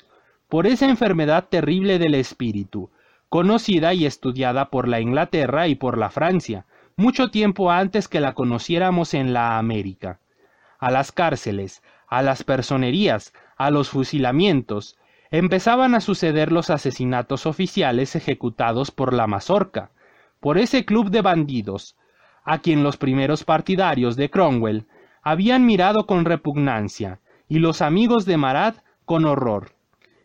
por 0.49 0.67
esa 0.67 0.89
enfermedad 0.89 1.47
terrible 1.47 1.97
del 1.97 2.13
espíritu, 2.13 2.89
conocida 3.29 3.93
y 3.93 4.05
estudiada 4.05 4.69
por 4.69 4.89
la 4.89 4.99
Inglaterra 4.99 5.69
y 5.69 5.75
por 5.75 5.97
la 5.97 6.09
Francia, 6.09 6.65
mucho 6.97 7.31
tiempo 7.31 7.71
antes 7.71 8.09
que 8.09 8.19
la 8.19 8.33
conociéramos 8.33 9.13
en 9.13 9.31
la 9.31 9.57
América. 9.59 10.19
A 10.77 10.91
las 10.91 11.13
cárceles, 11.13 11.83
a 12.09 12.21
las 12.21 12.43
personerías, 12.43 13.31
a 13.55 13.71
los 13.71 13.91
fusilamientos, 13.91 14.97
empezaban 15.31 15.95
a 15.95 16.01
suceder 16.01 16.51
los 16.51 16.69
asesinatos 16.69 17.45
oficiales 17.45 18.17
ejecutados 18.17 18.91
por 18.91 19.13
la 19.13 19.25
mazorca, 19.25 19.91
por 20.41 20.57
ese 20.57 20.83
club 20.83 21.11
de 21.11 21.21
bandidos, 21.21 21.95
a 22.45 22.59
quien 22.59 22.83
los 22.83 22.95
primeros 22.95 23.43
partidarios 23.43 24.15
de 24.15 24.29
Cromwell 24.29 24.85
habían 25.23 25.65
mirado 25.65 26.05
con 26.05 26.23
repugnancia 26.23 27.19
y 27.49 27.59
los 27.59 27.81
amigos 27.81 28.25
de 28.25 28.37
Marat 28.37 28.77
con 29.03 29.25
horror. 29.25 29.71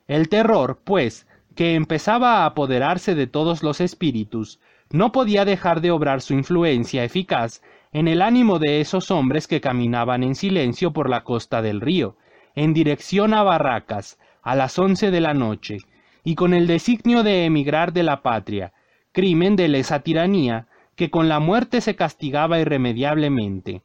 El 0.06 0.28
terror, 0.28 0.78
pues, 0.84 1.26
que 1.56 1.74
empezaba 1.74 2.38
a 2.38 2.46
apoderarse 2.46 3.14
de 3.14 3.26
todos 3.26 3.62
los 3.62 3.80
espíritus, 3.80 4.60
no 4.90 5.12
podía 5.12 5.44
dejar 5.44 5.80
de 5.80 5.90
obrar 5.90 6.20
su 6.20 6.34
influencia 6.34 7.04
eficaz 7.04 7.62
en 7.92 8.08
el 8.08 8.22
ánimo 8.22 8.58
de 8.58 8.80
esos 8.80 9.10
hombres 9.10 9.46
que 9.46 9.60
caminaban 9.60 10.22
en 10.22 10.34
silencio 10.34 10.92
por 10.92 11.08
la 11.08 11.24
costa 11.24 11.62
del 11.62 11.80
río, 11.80 12.16
en 12.54 12.74
dirección 12.74 13.34
a 13.34 13.42
Barracas, 13.42 14.18
a 14.42 14.54
las 14.54 14.78
once 14.78 15.10
de 15.10 15.20
la 15.20 15.34
noche, 15.34 15.78
y 16.24 16.34
con 16.34 16.54
el 16.54 16.66
designio 16.66 17.22
de 17.22 17.44
emigrar 17.44 17.92
de 17.92 18.02
la 18.02 18.22
patria, 18.22 18.72
crimen 19.12 19.56
de 19.56 19.68
lesa 19.68 20.00
tiranía 20.00 20.66
que 20.96 21.10
con 21.10 21.28
la 21.28 21.40
muerte 21.40 21.80
se 21.80 21.96
castigaba 21.96 22.60
irremediablemente. 22.60 23.82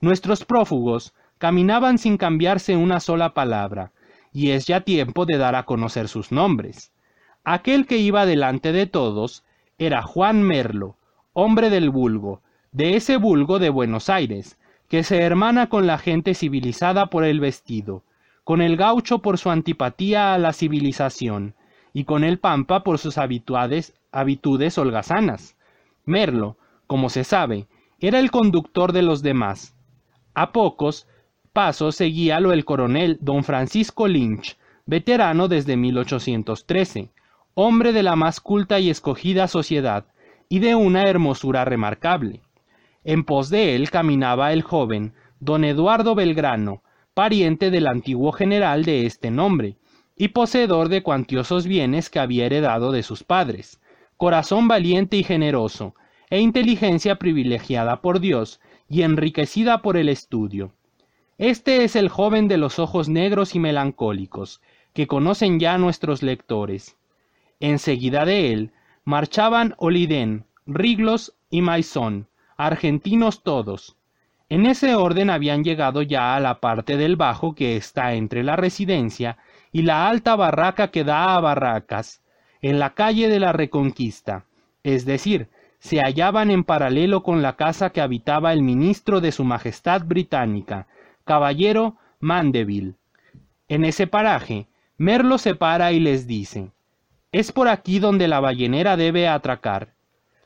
Nuestros 0.00 0.44
prófugos 0.44 1.14
caminaban 1.38 1.98
sin 1.98 2.16
cambiarse 2.16 2.76
una 2.76 3.00
sola 3.00 3.34
palabra, 3.34 3.92
y 4.32 4.50
es 4.50 4.66
ya 4.66 4.82
tiempo 4.82 5.26
de 5.26 5.38
dar 5.38 5.54
a 5.54 5.64
conocer 5.64 6.08
sus 6.08 6.32
nombres. 6.32 6.92
Aquel 7.44 7.86
que 7.86 7.98
iba 7.98 8.26
delante 8.26 8.72
de 8.72 8.86
todos 8.86 9.44
era 9.78 10.02
Juan 10.02 10.42
Merlo, 10.42 10.96
hombre 11.32 11.70
del 11.70 11.90
vulgo, 11.90 12.40
de 12.72 12.96
ese 12.96 13.16
vulgo 13.16 13.58
de 13.58 13.70
Buenos 13.70 14.10
Aires, 14.10 14.58
que 14.88 15.02
se 15.02 15.22
hermana 15.22 15.68
con 15.68 15.86
la 15.86 15.98
gente 15.98 16.34
civilizada 16.34 17.06
por 17.06 17.24
el 17.24 17.40
vestido, 17.40 18.02
con 18.44 18.60
el 18.60 18.76
gaucho 18.76 19.18
por 19.18 19.38
su 19.38 19.50
antipatía 19.50 20.34
a 20.34 20.38
la 20.38 20.52
civilización, 20.52 21.54
y 21.92 22.04
con 22.04 22.24
el 22.24 22.38
pampa 22.38 22.84
por 22.84 22.98
sus 22.98 23.18
habitudes, 23.18 23.94
habitudes 24.12 24.78
holgazanas. 24.78 25.55
Merlo, 26.06 26.56
como 26.86 27.10
se 27.10 27.24
sabe, 27.24 27.66
era 27.98 28.20
el 28.20 28.30
conductor 28.30 28.92
de 28.92 29.02
los 29.02 29.22
demás. 29.22 29.76
A 30.34 30.52
pocos 30.52 31.08
pasos 31.52 31.96
seguíalo 31.96 32.52
el 32.52 32.64
coronel 32.64 33.18
don 33.20 33.42
Francisco 33.42 34.06
Lynch, 34.06 34.56
veterano 34.86 35.48
desde 35.48 35.76
1813, 35.76 37.10
hombre 37.54 37.92
de 37.92 38.02
la 38.02 38.14
más 38.14 38.40
culta 38.40 38.78
y 38.78 38.88
escogida 38.88 39.48
sociedad, 39.48 40.06
y 40.48 40.60
de 40.60 40.76
una 40.76 41.02
hermosura 41.02 41.64
remarcable. 41.64 42.40
En 43.02 43.24
pos 43.24 43.50
de 43.50 43.74
él 43.74 43.90
caminaba 43.90 44.52
el 44.52 44.62
joven, 44.62 45.12
don 45.40 45.64
Eduardo 45.64 46.14
Belgrano, 46.14 46.82
pariente 47.14 47.70
del 47.70 47.88
antiguo 47.88 48.30
general 48.30 48.84
de 48.84 49.06
este 49.06 49.30
nombre, 49.30 49.76
y 50.16 50.28
poseedor 50.28 50.88
de 50.88 51.02
cuantiosos 51.02 51.66
bienes 51.66 52.10
que 52.10 52.20
había 52.20 52.46
heredado 52.46 52.92
de 52.92 53.02
sus 53.02 53.24
padres, 53.24 53.80
corazón 54.16 54.68
valiente 54.68 55.16
y 55.16 55.24
generoso, 55.24 55.94
e 56.30 56.40
inteligencia 56.40 57.16
privilegiada 57.16 58.00
por 58.00 58.20
Dios 58.20 58.60
y 58.88 59.02
enriquecida 59.02 59.82
por 59.82 59.96
el 59.96 60.08
estudio. 60.08 60.72
Este 61.38 61.84
es 61.84 61.96
el 61.96 62.08
joven 62.08 62.48
de 62.48 62.56
los 62.56 62.78
ojos 62.78 63.08
negros 63.08 63.54
y 63.54 63.58
melancólicos, 63.58 64.62
que 64.94 65.06
conocen 65.06 65.60
ya 65.60 65.76
nuestros 65.76 66.22
lectores. 66.22 66.96
Enseguida 67.60 68.24
de 68.24 68.52
él 68.52 68.72
marchaban 69.04 69.74
Oliden, 69.76 70.46
Riglos 70.66 71.34
y 71.50 71.62
Maison, 71.62 72.28
argentinos 72.56 73.42
todos. 73.42 73.96
En 74.48 74.64
ese 74.64 74.94
orden 74.94 75.28
habían 75.28 75.64
llegado 75.64 76.02
ya 76.02 76.36
a 76.36 76.40
la 76.40 76.60
parte 76.60 76.96
del 76.96 77.16
bajo 77.16 77.54
que 77.54 77.76
está 77.76 78.14
entre 78.14 78.42
la 78.42 78.56
residencia 78.56 79.38
y 79.72 79.82
la 79.82 80.08
alta 80.08 80.36
barraca 80.36 80.90
que 80.90 81.04
da 81.04 81.36
a 81.36 81.40
Barracas, 81.40 82.22
en 82.68 82.80
la 82.80 82.94
calle 82.94 83.28
de 83.28 83.38
la 83.38 83.52
Reconquista, 83.52 84.44
es 84.82 85.04
decir, 85.04 85.48
se 85.78 86.00
hallaban 86.00 86.50
en 86.50 86.64
paralelo 86.64 87.22
con 87.22 87.40
la 87.40 87.54
casa 87.54 87.90
que 87.90 88.00
habitaba 88.00 88.52
el 88.52 88.60
ministro 88.60 89.20
de 89.20 89.30
su 89.30 89.44
Majestad 89.44 90.02
Británica, 90.04 90.88
caballero 91.24 91.96
Mandeville. 92.18 92.94
En 93.68 93.84
ese 93.84 94.08
paraje, 94.08 94.66
Merlo 94.98 95.38
se 95.38 95.54
para 95.54 95.92
y 95.92 96.00
les 96.00 96.26
dice, 96.26 96.72
es 97.30 97.52
por 97.52 97.68
aquí 97.68 98.00
donde 98.00 98.26
la 98.26 98.40
ballenera 98.40 98.96
debe 98.96 99.28
atracar. 99.28 99.94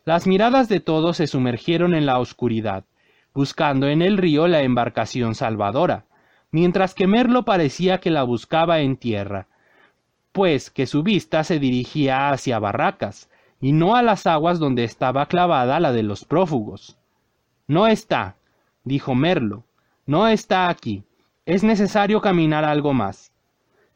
Las 0.05 0.27
miradas 0.27 0.69
de 0.69 0.81
todos 0.81 1.17
se 1.17 1.27
sumergieron 1.27 1.95
en 1.95 2.05
la 2.05 2.19
oscuridad, 2.19 2.85
buscando 3.33 3.89
en 3.89 4.03
el 4.03 4.19
río 4.19 4.47
la 4.47 4.61
embarcación 4.61 5.35
salvadora, 5.35 6.05
mientras 6.51 6.93
que 6.93 7.07
Merlo 7.07 7.47
parecía 7.47 7.99
que 7.99 8.11
la 8.11 8.25
buscaba 8.25 8.81
en 8.81 8.99
tierra, 8.99 9.47
pues 10.33 10.71
que 10.71 10.87
su 10.87 11.03
vista 11.03 11.45
se 11.45 11.59
dirigía 11.59 12.31
hacia 12.31 12.59
Barracas, 12.59 13.29
y 13.61 13.73
no 13.73 13.95
a 13.95 14.03
las 14.03 14.27
aguas 14.27 14.59
donde 14.59 14.85
estaba 14.85 15.27
clavada 15.27 15.81
la 15.81 15.93
de 15.93 16.03
los 16.03 16.25
prófugos. 16.25 16.97
No 17.67 17.87
está, 17.87 18.37
dijo 18.85 19.15
Merlo, 19.15 19.65
no 20.07 20.29
está 20.29 20.69
aquí. 20.69 21.05
Es 21.47 21.63
necesario 21.63 22.21
caminar 22.21 22.65
algo 22.65 22.95
más. 22.95 23.33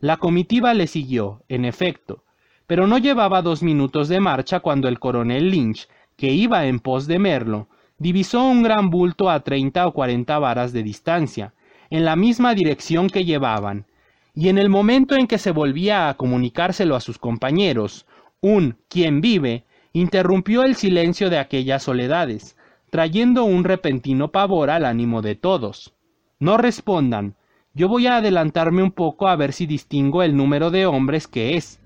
La 0.00 0.16
comitiva 0.16 0.74
le 0.74 0.86
siguió, 0.86 1.42
en 1.48 1.64
efecto, 1.64 2.24
pero 2.66 2.86
no 2.86 2.98
llevaba 2.98 3.42
dos 3.42 3.62
minutos 3.62 4.08
de 4.08 4.20
marcha 4.20 4.60
cuando 4.60 4.88
el 4.88 4.98
coronel 4.98 5.50
Lynch, 5.50 5.88
que 6.16 6.32
iba 6.32 6.66
en 6.66 6.80
pos 6.80 7.06
de 7.06 7.18
Merlo, 7.18 7.68
divisó 7.98 8.44
un 8.44 8.62
gran 8.62 8.90
bulto 8.90 9.30
a 9.30 9.40
treinta 9.40 9.86
o 9.86 9.92
cuarenta 9.92 10.38
varas 10.38 10.72
de 10.72 10.82
distancia, 10.82 11.54
en 11.90 12.04
la 12.04 12.16
misma 12.16 12.54
dirección 12.54 13.08
que 13.08 13.24
llevaban, 13.24 13.86
y 14.34 14.48
en 14.48 14.58
el 14.58 14.68
momento 14.68 15.14
en 15.14 15.26
que 15.26 15.38
se 15.38 15.52
volvía 15.52 16.08
a 16.08 16.14
comunicárselo 16.14 16.96
a 16.96 17.00
sus 17.00 17.18
compañeros, 17.18 18.06
un 18.40 18.76
quien 18.88 19.20
vive 19.20 19.64
interrumpió 19.92 20.64
el 20.64 20.74
silencio 20.74 21.30
de 21.30 21.38
aquellas 21.38 21.84
soledades, 21.84 22.56
trayendo 22.90 23.44
un 23.44 23.62
repentino 23.62 24.32
pavor 24.32 24.70
al 24.70 24.84
ánimo 24.84 25.22
de 25.22 25.36
todos. 25.36 25.94
No 26.40 26.56
respondan, 26.56 27.36
yo 27.74 27.88
voy 27.88 28.08
a 28.08 28.16
adelantarme 28.16 28.82
un 28.82 28.90
poco 28.90 29.28
a 29.28 29.36
ver 29.36 29.52
si 29.52 29.66
distingo 29.66 30.22
el 30.22 30.36
número 30.36 30.70
de 30.72 30.86
hombres 30.86 31.28
que 31.28 31.56
es, 31.56 31.80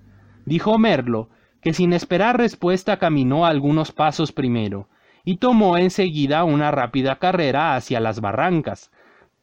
dijo 0.47 0.79
Merlo, 0.79 1.29
que 1.61 1.75
sin 1.75 1.93
esperar 1.93 2.39
respuesta 2.39 2.99
caminó 2.99 3.45
algunos 3.45 3.93
pasos 3.93 4.33
primero, 4.33 4.89
y 5.25 5.37
tomó 5.37 5.77
enseguida 5.77 6.45
una 6.45 6.71
rápida 6.71 7.19
carrera 7.19 7.77
hacia 7.77 8.01
las 8.01 8.21
barrancas, 8.21 8.91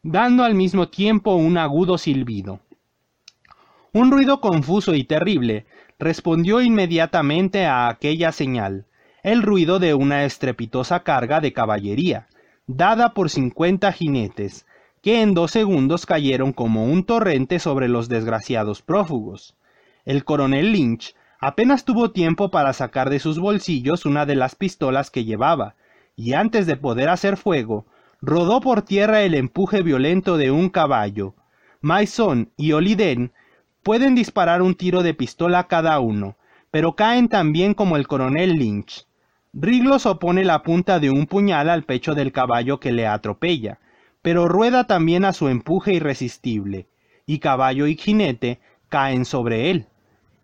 dando 0.01 0.43
al 0.43 0.55
mismo 0.55 0.87
tiempo 0.87 1.35
un 1.35 1.57
agudo 1.57 1.99
silbido. 1.99 2.61
Un 3.95 4.11
ruido 4.11 4.41
confuso 4.41 4.93
y 4.93 5.05
terrible 5.05 5.65
respondió 5.99 6.59
inmediatamente 6.59 7.65
a 7.65 7.87
aquella 7.87 8.33
señal, 8.33 8.87
el 9.23 9.41
ruido 9.41 9.79
de 9.79 9.93
una 9.93 10.25
estrepitosa 10.25 11.03
carga 11.03 11.39
de 11.39 11.53
caballería, 11.53 12.27
dada 12.67 13.13
por 13.13 13.29
cincuenta 13.29 13.93
jinetes, 13.93 14.65
que 15.01 15.21
en 15.21 15.33
dos 15.33 15.51
segundos 15.51 16.05
cayeron 16.05 16.51
como 16.51 16.83
un 16.83 17.05
torrente 17.05 17.57
sobre 17.59 17.87
los 17.87 18.09
desgraciados 18.09 18.81
prófugos. 18.81 19.55
El 20.03 20.25
coronel 20.25 20.73
Lynch 20.73 21.15
apenas 21.39 21.85
tuvo 21.85 22.11
tiempo 22.11 22.51
para 22.51 22.73
sacar 22.73 23.09
de 23.09 23.19
sus 23.19 23.39
bolsillos 23.39 24.05
una 24.05 24.25
de 24.25 24.35
las 24.35 24.55
pistolas 24.55 25.09
que 25.09 25.23
llevaba, 25.23 25.75
y 26.17 26.33
antes 26.33 26.67
de 26.67 26.75
poder 26.75 27.07
hacer 27.07 27.37
fuego, 27.37 27.85
rodó 28.19 28.59
por 28.59 28.81
tierra 28.81 29.21
el 29.21 29.35
empuje 29.35 29.83
violento 29.83 30.35
de 30.35 30.51
un 30.51 30.67
caballo. 30.67 31.33
Maison 31.79 32.51
y 32.57 32.73
Oliden 32.73 33.31
pueden 33.85 34.15
disparar 34.15 34.63
un 34.63 34.73
tiro 34.73 35.03
de 35.03 35.13
pistola 35.13 35.67
cada 35.67 35.99
uno, 35.99 36.37
pero 36.71 36.95
caen 36.95 37.29
también 37.29 37.75
como 37.75 37.97
el 37.97 38.07
coronel 38.07 38.53
Lynch. 38.53 39.05
Riglos 39.53 40.07
opone 40.07 40.43
la 40.43 40.63
punta 40.63 40.99
de 40.99 41.11
un 41.11 41.27
puñal 41.27 41.69
al 41.69 41.83
pecho 41.83 42.15
del 42.15 42.31
caballo 42.31 42.79
que 42.79 42.91
le 42.91 43.05
atropella, 43.05 43.77
pero 44.23 44.47
rueda 44.47 44.87
también 44.87 45.23
a 45.23 45.33
su 45.33 45.49
empuje 45.49 45.93
irresistible, 45.93 46.87
y 47.27 47.37
caballo 47.37 47.85
y 47.85 47.95
jinete 47.95 48.59
caen 48.89 49.23
sobre 49.23 49.69
él. 49.69 49.85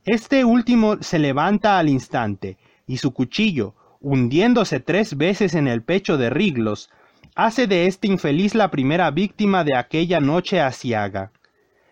Este 0.05 0.45
último 0.45 0.97
se 1.01 1.17
levanta 1.17 1.79
al 1.79 1.89
instante, 1.89 2.59
y 2.85 2.97
su 2.97 3.11
cuchillo, 3.11 3.73
hundiéndose 4.01 4.79
tres 4.81 5.17
veces 5.17 5.55
en 5.55 5.67
el 5.67 5.81
pecho 5.81 6.19
de 6.19 6.29
Riglos, 6.29 6.91
hace 7.33 7.65
de 7.65 7.87
este 7.87 8.05
infeliz 8.05 8.53
la 8.53 8.69
primera 8.69 9.09
víctima 9.09 9.63
de 9.63 9.75
aquella 9.75 10.19
noche 10.19 10.61
asiaga. 10.61 11.31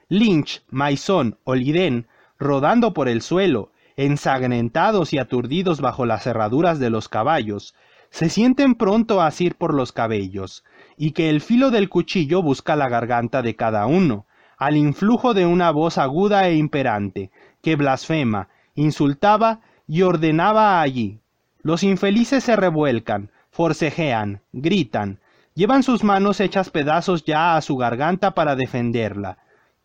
Lynch, 0.10 0.64
Maison, 0.72 1.38
Oliden, 1.44 2.08
rodando 2.40 2.96
por 2.96 3.08
el 3.08 3.22
suelo, 3.22 3.72
ensangrentados 3.96 5.14
y 5.14 5.20
aturdidos 5.20 5.82
bajo 5.82 6.08
las 6.08 6.24
cerraduras 6.24 6.80
de 6.80 6.90
los 6.90 7.10
caballos, 7.10 7.76
se 8.10 8.30
sienten 8.30 8.74
pronto 8.74 9.22
a 9.22 9.28
asir 9.28 9.54
por 9.54 9.76
los 9.76 9.92
cabellos, 9.92 10.64
y 10.98 11.12
que 11.12 11.30
el 11.30 11.42
filo 11.42 11.70
del 11.70 11.90
cuchillo 11.90 12.42
busca 12.42 12.76
la 12.76 12.90
garganta 12.90 13.44
de 13.44 13.56
cada 13.56 13.86
uno, 13.86 14.26
al 14.58 14.78
influjo 14.78 15.36
de 15.36 15.46
una 15.46 15.70
voz 15.70 16.00
aguda 16.00 16.48
e 16.48 16.56
imperante, 16.56 17.30
que 17.62 17.76
blasfema, 17.76 18.50
insultaba 18.74 19.62
y 19.88 20.02
ordenaba 20.02 20.82
allí. 20.82 21.20
Los 21.62 21.84
infelices 21.84 22.44
se 22.44 22.56
revuelcan, 22.56 23.30
forcejean, 23.52 24.42
gritan, 24.54 25.20
llevan 25.54 25.84
sus 25.84 26.04
manos 26.04 26.40
hechas 26.40 26.72
pedazos 26.72 27.26
ya 27.26 27.56
a 27.56 27.62
su 27.62 27.78
garganta 27.78 28.32
para 28.32 28.56
defenderla, 28.56 29.38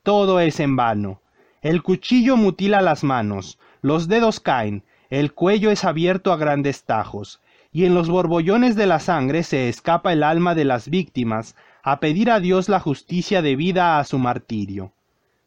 todo 0.05 0.39
es 0.39 0.61
en 0.61 0.77
vano. 0.77 1.21
El 1.63 1.83
cuchillo 1.83 2.37
mutila 2.37 2.83
las 2.83 3.03
manos, 3.03 3.59
los 3.81 4.07
dedos 4.07 4.39
caen, 4.39 4.85
el 5.09 5.33
cuello 5.33 5.71
es 5.71 5.85
abierto 5.85 6.31
a 6.31 6.37
grandes 6.37 6.85
tajos, 6.85 7.41
y 7.73 7.87
en 7.87 7.95
los 7.95 8.11
borbollones 8.11 8.77
de 8.77 8.87
la 8.87 9.01
sangre 9.01 9.43
se 9.43 9.69
escapa 9.69 10.13
el 10.13 10.23
alma 10.23 10.55
de 10.55 10.67
las 10.67 10.91
víctimas 10.91 11.57
a 11.83 12.01
pedir 12.01 12.31
a 12.31 12.39
Dios 12.39 12.69
la 12.69 12.81
justicia 12.81 13.41
debida 13.41 13.99
a 13.99 14.05
su 14.05 14.19
martirio. 14.19 14.93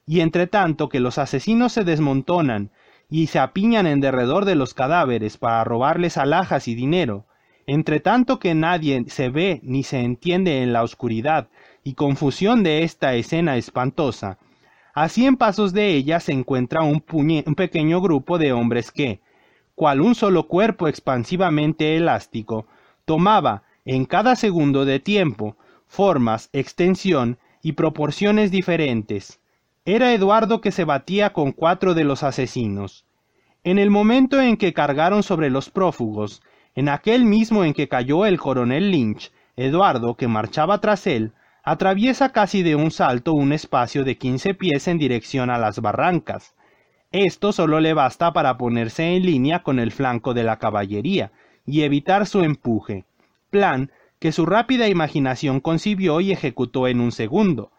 Y 0.07 0.21
entre 0.21 0.47
tanto 0.47 0.89
que 0.89 0.99
los 0.99 1.19
asesinos 1.19 1.73
se 1.73 1.83
desmontonan 1.83 2.71
y 3.11 3.27
se 3.27 3.37
apiñan 3.37 3.85
en 3.85 4.01
derredor 4.01 4.45
de 4.45 4.55
los 4.55 4.73
cadáveres 4.73 5.37
para 5.37 5.63
robarles 5.63 6.17
alhajas 6.17 6.67
y 6.67 6.73
dinero, 6.73 7.25
entre 7.67 7.99
tanto 7.99 8.39
que 8.39 8.55
nadie 8.55 9.05
se 9.07 9.29
ve 9.29 9.59
ni 9.61 9.83
se 9.83 9.99
entiende 9.99 10.63
en 10.63 10.73
la 10.73 10.81
oscuridad 10.81 11.47
y 11.83 11.93
confusión 11.93 12.63
de 12.63 12.83
esta 12.83 13.13
escena 13.13 13.55
espantosa, 13.55 14.39
a 14.99 15.09
cien 15.09 15.37
pasos 15.37 15.73
de 15.73 15.89
ella 15.93 16.19
se 16.19 16.31
encuentra 16.31 16.81
un, 16.81 17.03
un 17.45 17.55
pequeño 17.55 18.01
grupo 18.01 18.39
de 18.39 18.51
hombres 18.51 18.91
que, 18.91 19.21
cual 19.75 20.01
un 20.01 20.15
solo 20.15 20.47
cuerpo 20.47 20.87
expansivamente 20.87 21.95
elástico, 21.97 22.65
tomaba, 23.05 23.61
en 23.85 24.05
cada 24.05 24.35
segundo 24.35 24.85
de 24.85 24.99
tiempo, 24.99 25.55
formas, 25.85 26.49
extensión 26.51 27.37
y 27.61 27.73
proporciones 27.73 28.49
diferentes. 28.49 29.39
Era 29.85 30.15
Eduardo 30.15 30.61
que 30.61 30.71
se 30.71 30.83
batía 30.83 31.31
con 31.31 31.51
cuatro 31.51 31.93
de 31.93 32.03
los 32.03 32.23
asesinos. 32.23 33.05
En 33.63 33.77
el 33.77 33.91
momento 33.91 34.41
en 34.41 34.57
que 34.57 34.73
cargaron 34.73 35.21
sobre 35.21 35.51
los 35.51 35.69
prófugos, 35.69 36.41
en 36.73 36.89
aquel 36.89 37.23
mismo 37.23 37.63
en 37.63 37.75
que 37.75 37.87
cayó 37.87 38.25
el 38.25 38.39
coronel 38.39 38.89
Lynch, 38.89 39.31
Eduardo, 39.57 40.15
que 40.15 40.27
marchaba 40.27 40.81
tras 40.81 41.05
él, 41.05 41.33
atraviesa 41.67 42.31
casi 42.31 42.63
de 42.63 42.77
un 42.77 42.91
salto 42.91 43.33
un 43.33 43.51
espacio 43.51 44.05
de 44.05 44.17
quince 44.17 44.53
pies 44.53 44.87
en 44.87 44.97
dirección 44.97 45.49
a 45.49 45.57
las 45.57 45.81
barrancas. 45.81 46.55
Esto 47.11 47.51
solo 47.51 47.81
le 47.81 47.93
basta 47.93 48.31
para 48.31 48.57
ponerse 48.57 49.17
en 49.17 49.23
línea 49.23 49.63
con 49.63 49.77
el 49.77 49.91
flanco 49.91 50.33
de 50.33 50.43
la 50.43 50.59
caballería 50.59 51.33
y 51.65 51.81
evitar 51.81 52.25
su 52.25 52.39
empuje, 52.39 53.03
plan 53.49 53.91
que 54.17 54.31
su 54.31 54.45
rápida 54.45 54.87
imaginación 54.87 55.59
concibió 55.59 56.21
y 56.21 56.31
ejecutó 56.31 56.87
en 56.87 57.01
un 57.01 57.11
segundo, 57.11 57.73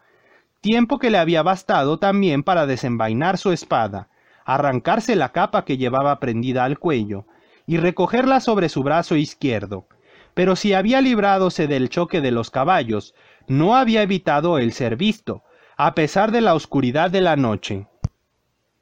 tiempo 0.61 0.99
que 0.99 1.09
le 1.09 1.17
había 1.17 1.43
bastado 1.43 1.99
también 1.99 2.43
para 2.43 2.67
desenvainar 2.67 3.39
su 3.39 3.53
espada, 3.53 4.11
arrancarse 4.45 5.17
la 5.17 5.31
capa 5.31 5.65
que 5.65 5.79
llevaba 5.79 6.21
prendida 6.21 6.65
al 6.65 6.79
cuello 6.79 7.25
y 7.67 7.79
recogerla 7.79 8.41
sobre 8.41 8.69
su 8.69 8.83
brazo 8.83 9.17
izquierdo. 9.17 9.87
Pero 10.35 10.57
si 10.57 10.75
había 10.75 11.01
libradose 11.01 11.67
del 11.67 11.89
choque 11.89 12.21
de 12.21 12.33
los 12.33 12.51
caballos, 12.51 13.15
no 13.49 13.77
había 13.77 14.03
evitado 14.03 14.59
el 14.59 14.73
ser 14.73 14.97
visto, 14.97 15.43
a 15.77 15.95
pesar 15.95 16.33
de 16.33 16.41
la 16.41 16.55
oscuridad 16.55 17.11
de 17.11 17.21
la 17.21 17.37
noche, 17.37 17.87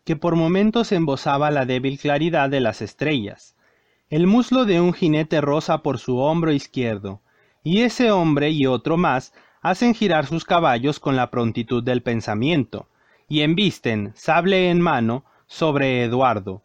que 0.05 0.17
por 0.17 0.37
momentos 0.37 0.93
embosaba 0.93 1.51
la 1.51 1.67
débil 1.67 1.99
claridad 1.99 2.49
de 2.49 2.61
las 2.61 2.83
estrellas. 2.83 3.57
El 4.09 4.27
muslo 4.27 4.65
de 4.65 4.81
un 4.81 4.93
jinete 4.93 5.41
rosa 5.41 5.83
por 5.83 5.99
su 5.99 6.19
hombro 6.19 6.53
izquierdo, 6.53 7.21
y 7.63 7.83
ese 7.83 8.11
hombre 8.11 8.51
y 8.51 8.67
otro 8.67 8.97
más 8.97 9.33
hacen 9.63 9.95
girar 9.95 10.27
sus 10.27 10.45
caballos 10.45 11.01
con 11.01 11.17
la 11.17 11.31
prontitud 11.31 11.83
del 11.83 12.03
pensamiento, 12.03 12.89
y 13.29 13.41
embisten, 13.41 14.13
sable 14.15 14.71
en 14.71 14.81
mano, 14.81 15.25
sobre 15.49 16.05
Eduardo. 16.05 16.63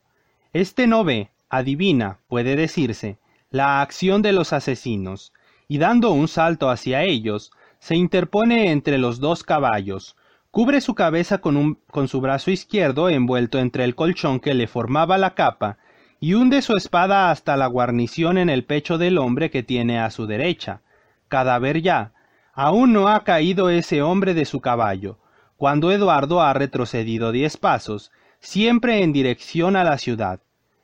Este 0.54 0.86
no 0.86 1.04
ve, 1.04 1.32
adivina, 1.50 2.20
puede 2.28 2.56
decirse, 2.56 3.18
la 3.50 3.82
acción 3.82 4.22
de 4.22 4.34
los 4.34 4.54
asesinos, 4.54 5.34
y 5.68 5.78
dando 5.78 6.12
un 6.12 6.28
salto 6.28 6.70
hacia 6.70 7.04
ellos, 7.04 7.52
se 7.82 7.96
interpone 7.96 8.72
entre 8.72 9.00
los 9.00 9.20
dos 9.20 9.44
caballos, 9.44 10.16
cubre 10.52 10.82
su 10.82 10.94
cabeza 10.94 11.40
con, 11.40 11.80
su 12.08 12.22
brazo 12.22 12.52
izquierdo 12.52 13.10
envuelto 13.10 13.58
entre 13.58 13.84
el 13.84 13.96
colchón 13.96 14.40
que 14.40 14.54
le 14.54 14.68
formaba 14.68 15.18
la 15.18 15.34
capa, 15.34 15.80
y 16.20 16.36
hunde 16.36 16.62
su 16.62 16.78
espada 16.78 17.32
hasta 17.32 17.58
la 17.58 17.66
guarnición 17.66 18.38
en 18.38 18.52
el 18.52 18.66
pecho 18.66 19.00
del 19.00 19.18
hombre 19.18 19.50
que 19.50 19.64
tiene 19.64 20.00
a 20.00 20.12
su 20.12 20.28
derecha. 20.28 20.82
Cadáver 21.28 21.82
ya, 21.82 22.14
Aún 22.54 22.94
no 22.94 23.08
ha 23.08 23.24
caído 23.24 23.72
ese 23.72 24.04
hombre 24.04 24.36
de 24.36 24.46
su 24.46 24.62
caballo, 24.62 25.18
cuando 25.58 25.92
Eduardo 25.92 26.42
ha 26.42 26.54
retrocedido 26.54 27.32
diez 27.32 27.58
pasos, 27.58 28.12
siempre 28.40 29.02
en 29.02 29.12
dirección 29.12 29.76
a 29.76 29.84
la 29.84 29.98
ciudad. 29.98 30.42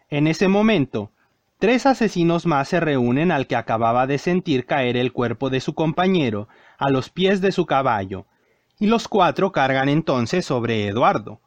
En 0.09 0.25
ese 0.25 0.47
momento, 0.47 1.11
tres 1.59 1.85
asesinos 1.85 2.45
más 2.45 2.69
se 2.69 2.79
reúnen 2.79 3.31
al 3.31 3.47
que 3.47 3.55
acababa 3.55 4.07
de 4.07 4.17
sentir 4.17 4.65
caer 4.65 4.97
el 4.97 5.11
cuerpo 5.11 5.49
de 5.49 5.59
su 5.59 5.73
compañero 5.73 6.47
a 6.77 6.89
los 6.89 7.09
pies 7.09 7.41
de 7.41 7.51
su 7.51 7.65
caballo, 7.65 8.25
y 8.79 8.87
los 8.87 9.07
cuatro 9.07 9.51
cargan 9.51 9.89
entonces 9.89 10.45
sobre 10.45 10.87
Eduardo. 10.87 11.41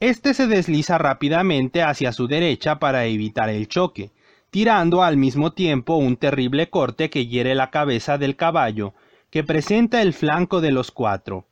Este 0.00 0.34
se 0.34 0.46
desliza 0.46 0.98
rápidamente 0.98 1.82
hacia 1.82 2.12
su 2.12 2.28
derecha 2.28 2.78
para 2.78 3.06
evitar 3.06 3.48
el 3.48 3.68
choque, 3.68 4.12
tirando 4.50 5.02
al 5.02 5.16
mismo 5.16 5.52
tiempo 5.52 5.96
un 5.96 6.16
terrible 6.16 6.70
corte 6.70 7.10
que 7.10 7.26
hiere 7.26 7.54
la 7.54 7.70
cabeza 7.70 8.18
del 8.18 8.36
caballo 8.36 8.94
que 9.30 9.44
presenta 9.44 10.00
el 10.02 10.12
flanco 10.12 10.60
de 10.60 10.70
los 10.70 10.90
cuatro. 10.90 11.46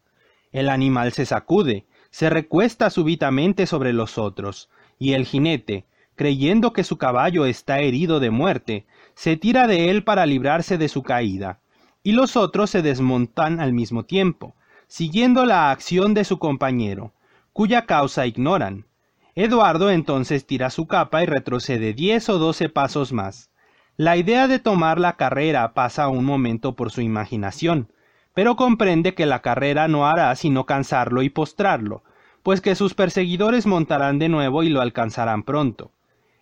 El 0.53 0.69
animal 0.69 1.13
se 1.13 1.27
sacude, 1.27 1.87
se 2.11 2.31
recuesta 2.31 2.89
súbitamente 2.89 3.67
sobre 3.67 3.93
los 3.93 4.17
otros, 4.17 4.71
y 4.99 5.13
el 5.13 5.27
jinete, 5.27 5.85
creyendo 6.17 6.73
que 6.73 6.83
su 6.83 6.97
caballo 6.97 7.47
está 7.47 7.79
herido 7.81 8.19
de 8.19 8.31
muerte, 8.31 8.87
se 9.15 9.37
tira 9.37 9.67
de 9.67 9.91
él 9.91 10.03
para 10.03 10.27
librarse 10.27 10.79
de 10.79 10.89
su 10.89 11.03
caída, 11.03 11.61
y 12.03 12.13
los 12.13 12.37
otros 12.37 12.71
se 12.71 12.83
desmontan 12.83 13.61
al 13.61 13.73
mismo 13.73 14.05
tiempo, 14.05 14.55
siguiendo 14.89 15.45
la 15.45 15.71
acción 15.71 16.15
de 16.15 16.25
su 16.25 16.39
compañero, 16.39 17.13
cuya 17.53 17.87
causa 17.87 18.27
ignoran. 18.27 18.87
Eduardo 19.35 19.91
entonces 19.91 20.47
tira 20.47 20.71
su 20.71 20.87
capa 20.87 21.23
y 21.23 21.27
retrocede 21.27 21.93
diez 21.93 22.29
o 22.29 22.39
doce 22.39 22.69
pasos 22.69 23.13
más. 23.13 23.51
La 23.99 24.17
idea 24.17 24.49
de 24.49 24.59
tomar 24.59 24.99
la 24.99 25.17
carrera 25.17 25.75
pasa 25.75 26.09
un 26.09 26.25
momento 26.25 26.75
por 26.75 26.91
su 26.91 27.03
imaginación, 27.03 27.93
pero 28.35 28.57
comprende 28.57 29.15
que 29.15 29.27
la 29.27 29.41
carrera 29.41 29.89
no 29.89 30.07
hará 30.07 30.35
sino 30.37 30.67
cansarlo 30.67 31.23
y 31.23 31.31
postrarlo, 31.31 32.03
pues 32.43 32.61
que 32.61 32.75
sus 32.75 32.95
perseguidores 32.95 33.67
montarán 33.67 34.19
de 34.19 34.29
nuevo 34.29 34.63
y 34.63 34.69
lo 34.69 34.81
alcanzarán 34.81 35.43
pronto. 35.43 35.93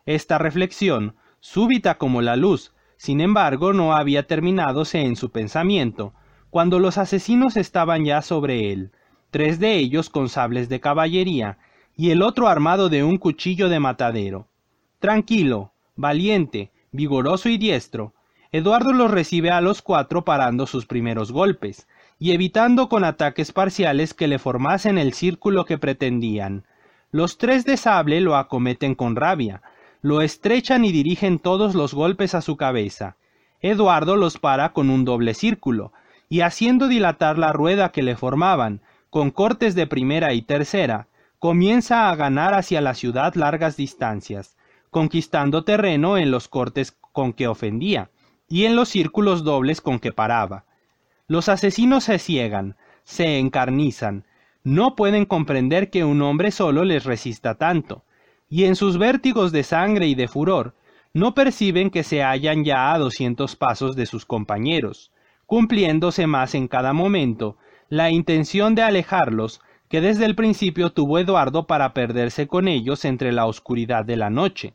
Esta 0.06 0.38
reflexión, 0.38 1.16
súbita 1.40 1.96
como 1.96 2.22
la 2.22 2.36
luz, 2.36 2.74
sin 2.96 3.20
embargo, 3.20 3.72
no 3.72 3.94
había 3.94 4.26
terminadose 4.26 5.00
en 5.00 5.16
su 5.16 5.30
pensamiento, 5.30 6.14
cuando 6.50 6.78
los 6.78 6.98
asesinos 6.98 7.56
estaban 7.56 8.04
ya 8.04 8.22
sobre 8.22 8.72
él, 8.72 8.92
tres 9.30 9.58
de 9.58 9.76
ellos 9.76 10.10
con 10.10 10.28
sables 10.28 10.68
de 10.68 10.80
caballería, 10.80 11.58
y 11.96 12.10
el 12.10 12.22
otro 12.22 12.48
armado 12.48 12.88
de 12.88 13.02
un 13.02 13.18
cuchillo 13.18 13.68
de 13.68 13.80
matadero. 13.80 14.48
Tranquilo, 15.00 15.72
valiente, 15.96 16.72
vigoroso 16.92 17.48
y 17.48 17.58
diestro, 17.58 18.14
Eduardo 18.52 18.92
los 18.92 19.10
recibe 19.10 19.50
a 19.50 19.60
los 19.60 19.82
cuatro 19.82 20.24
parando 20.24 20.68
sus 20.68 20.86
primeros 20.86 21.32
golpes, 21.32 21.88
y 22.20 22.30
evitando 22.30 22.88
con 22.88 23.02
ataques 23.02 23.50
parciales 23.50 24.14
que 24.14 24.28
le 24.28 24.38
formasen 24.38 24.96
el 24.96 25.12
círculo 25.12 25.64
que 25.64 25.76
pretendían. 25.76 26.64
Los 27.10 27.36
tres 27.36 27.64
de 27.64 27.76
sable 27.76 28.20
lo 28.20 28.36
acometen 28.36 28.94
con 28.94 29.16
rabia, 29.16 29.60
lo 30.04 30.20
estrechan 30.20 30.84
y 30.84 30.92
dirigen 30.92 31.38
todos 31.38 31.74
los 31.74 31.94
golpes 31.94 32.34
a 32.34 32.42
su 32.42 32.58
cabeza. 32.58 33.16
Eduardo 33.62 34.16
los 34.16 34.36
para 34.36 34.74
con 34.74 34.90
un 34.90 35.06
doble 35.06 35.32
círculo, 35.32 35.94
y 36.28 36.42
haciendo 36.42 36.88
dilatar 36.88 37.38
la 37.38 37.54
rueda 37.54 37.90
que 37.90 38.02
le 38.02 38.14
formaban, 38.14 38.82
con 39.08 39.30
cortes 39.30 39.74
de 39.74 39.86
primera 39.86 40.34
y 40.34 40.42
tercera, 40.42 41.08
comienza 41.38 42.10
a 42.10 42.16
ganar 42.16 42.52
hacia 42.52 42.82
la 42.82 42.92
ciudad 42.92 43.34
largas 43.34 43.78
distancias, 43.78 44.58
conquistando 44.90 45.64
terreno 45.64 46.18
en 46.18 46.30
los 46.30 46.48
cortes 46.48 46.94
con 47.12 47.32
que 47.32 47.48
ofendía 47.48 48.10
y 48.46 48.66
en 48.66 48.76
los 48.76 48.90
círculos 48.90 49.42
dobles 49.42 49.80
con 49.80 50.00
que 50.00 50.12
paraba. 50.12 50.66
Los 51.28 51.48
asesinos 51.48 52.04
se 52.04 52.18
ciegan, 52.18 52.76
se 53.04 53.38
encarnizan, 53.38 54.26
no 54.64 54.96
pueden 54.96 55.24
comprender 55.24 55.88
que 55.88 56.04
un 56.04 56.20
hombre 56.20 56.50
solo 56.50 56.84
les 56.84 57.04
resista 57.04 57.54
tanto, 57.54 58.04
y 58.48 58.64
en 58.64 58.76
sus 58.76 58.98
vértigos 58.98 59.52
de 59.52 59.62
sangre 59.62 60.06
y 60.06 60.14
de 60.14 60.28
furor, 60.28 60.74
no 61.12 61.34
perciben 61.34 61.90
que 61.90 62.02
se 62.02 62.22
hallan 62.22 62.64
ya 62.64 62.92
a 62.92 62.98
doscientos 62.98 63.56
pasos 63.56 63.96
de 63.96 64.06
sus 64.06 64.26
compañeros, 64.26 65.12
cumpliéndose 65.46 66.26
más 66.26 66.54
en 66.54 66.68
cada 66.68 66.92
momento 66.92 67.56
la 67.88 68.10
intención 68.10 68.74
de 68.74 68.82
alejarlos 68.82 69.60
que 69.88 70.00
desde 70.00 70.24
el 70.24 70.34
principio 70.34 70.90
tuvo 70.90 71.18
Eduardo 71.18 71.66
para 71.66 71.94
perderse 71.94 72.48
con 72.48 72.66
ellos 72.66 73.04
entre 73.04 73.32
la 73.32 73.46
oscuridad 73.46 74.04
de 74.04 74.16
la 74.16 74.30
noche. 74.30 74.74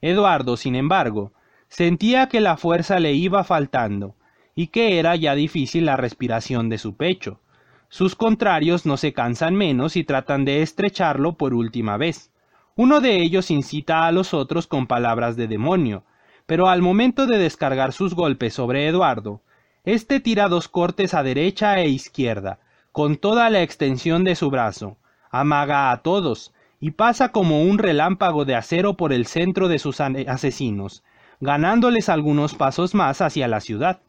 Eduardo, 0.00 0.56
sin 0.56 0.76
embargo, 0.76 1.32
sentía 1.68 2.28
que 2.28 2.40
la 2.40 2.56
fuerza 2.56 3.00
le 3.00 3.14
iba 3.14 3.42
faltando, 3.42 4.14
y 4.54 4.68
que 4.68 4.98
era 4.98 5.16
ya 5.16 5.34
difícil 5.34 5.86
la 5.86 5.96
respiración 5.96 6.68
de 6.68 6.78
su 6.78 6.96
pecho. 6.96 7.40
Sus 7.88 8.14
contrarios 8.14 8.86
no 8.86 8.96
se 8.96 9.12
cansan 9.12 9.54
menos 9.54 9.96
y 9.96 10.04
tratan 10.04 10.44
de 10.44 10.62
estrecharlo 10.62 11.36
por 11.36 11.54
última 11.54 11.96
vez. 11.96 12.30
Uno 12.76 13.00
de 13.00 13.22
ellos 13.22 13.52
incita 13.52 14.04
a 14.04 14.10
los 14.10 14.34
otros 14.34 14.66
con 14.66 14.88
palabras 14.88 15.36
de 15.36 15.46
demonio, 15.46 16.02
pero 16.44 16.68
al 16.68 16.82
momento 16.82 17.28
de 17.28 17.38
descargar 17.38 17.92
sus 17.92 18.14
golpes 18.14 18.54
sobre 18.54 18.88
Eduardo, 18.88 19.42
éste 19.84 20.18
tira 20.18 20.48
dos 20.48 20.66
cortes 20.66 21.14
a 21.14 21.22
derecha 21.22 21.78
e 21.78 21.88
izquierda, 21.88 22.58
con 22.90 23.16
toda 23.16 23.48
la 23.48 23.62
extensión 23.62 24.24
de 24.24 24.34
su 24.34 24.50
brazo, 24.50 24.96
amaga 25.30 25.92
a 25.92 26.02
todos, 26.02 26.52
y 26.80 26.90
pasa 26.90 27.30
como 27.30 27.62
un 27.62 27.78
relámpago 27.78 28.44
de 28.44 28.56
acero 28.56 28.94
por 28.94 29.12
el 29.12 29.26
centro 29.26 29.68
de 29.68 29.78
sus 29.78 30.00
asesinos, 30.00 31.04
ganándoles 31.40 32.08
algunos 32.08 32.56
pasos 32.56 32.92
más 32.92 33.20
hacia 33.20 33.46
la 33.46 33.60
ciudad. 33.60 34.00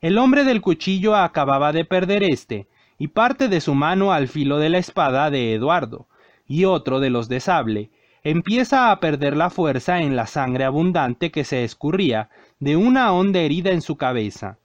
El 0.00 0.18
hombre 0.18 0.44
del 0.44 0.60
cuchillo 0.60 1.16
acababa 1.16 1.72
de 1.72 1.84
perder 1.84 2.22
este, 2.22 2.68
y 2.98 3.08
parte 3.08 3.48
de 3.48 3.60
su 3.60 3.74
mano 3.74 4.12
al 4.12 4.28
filo 4.28 4.58
de 4.58 4.68
la 4.68 4.78
espada 4.78 5.28
de 5.30 5.54
Eduardo, 5.54 6.06
y 6.46 6.64
otro 6.64 7.00
de 7.00 7.10
los 7.10 7.28
de 7.28 7.40
sable, 7.40 7.90
empieza 8.28 8.90
a 8.90 8.98
perder 8.98 9.36
la 9.36 9.50
fuerza 9.50 10.00
en 10.00 10.16
la 10.16 10.26
sangre 10.26 10.64
abundante 10.64 11.30
que 11.30 11.44
se 11.44 11.62
escurría 11.62 12.28
de 12.58 12.76
una 12.76 13.12
honda 13.12 13.38
herida 13.38 13.70
en 13.70 13.82
su 13.82 13.96
cabeza. 13.96 14.58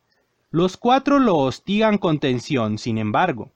Los 0.50 0.78
cuatro 0.78 1.20
lo 1.20 1.38
hostigan 1.38 2.00
con 2.00 2.18
tensión, 2.18 2.80
sin 2.80 2.98
embargo. 2.98 3.52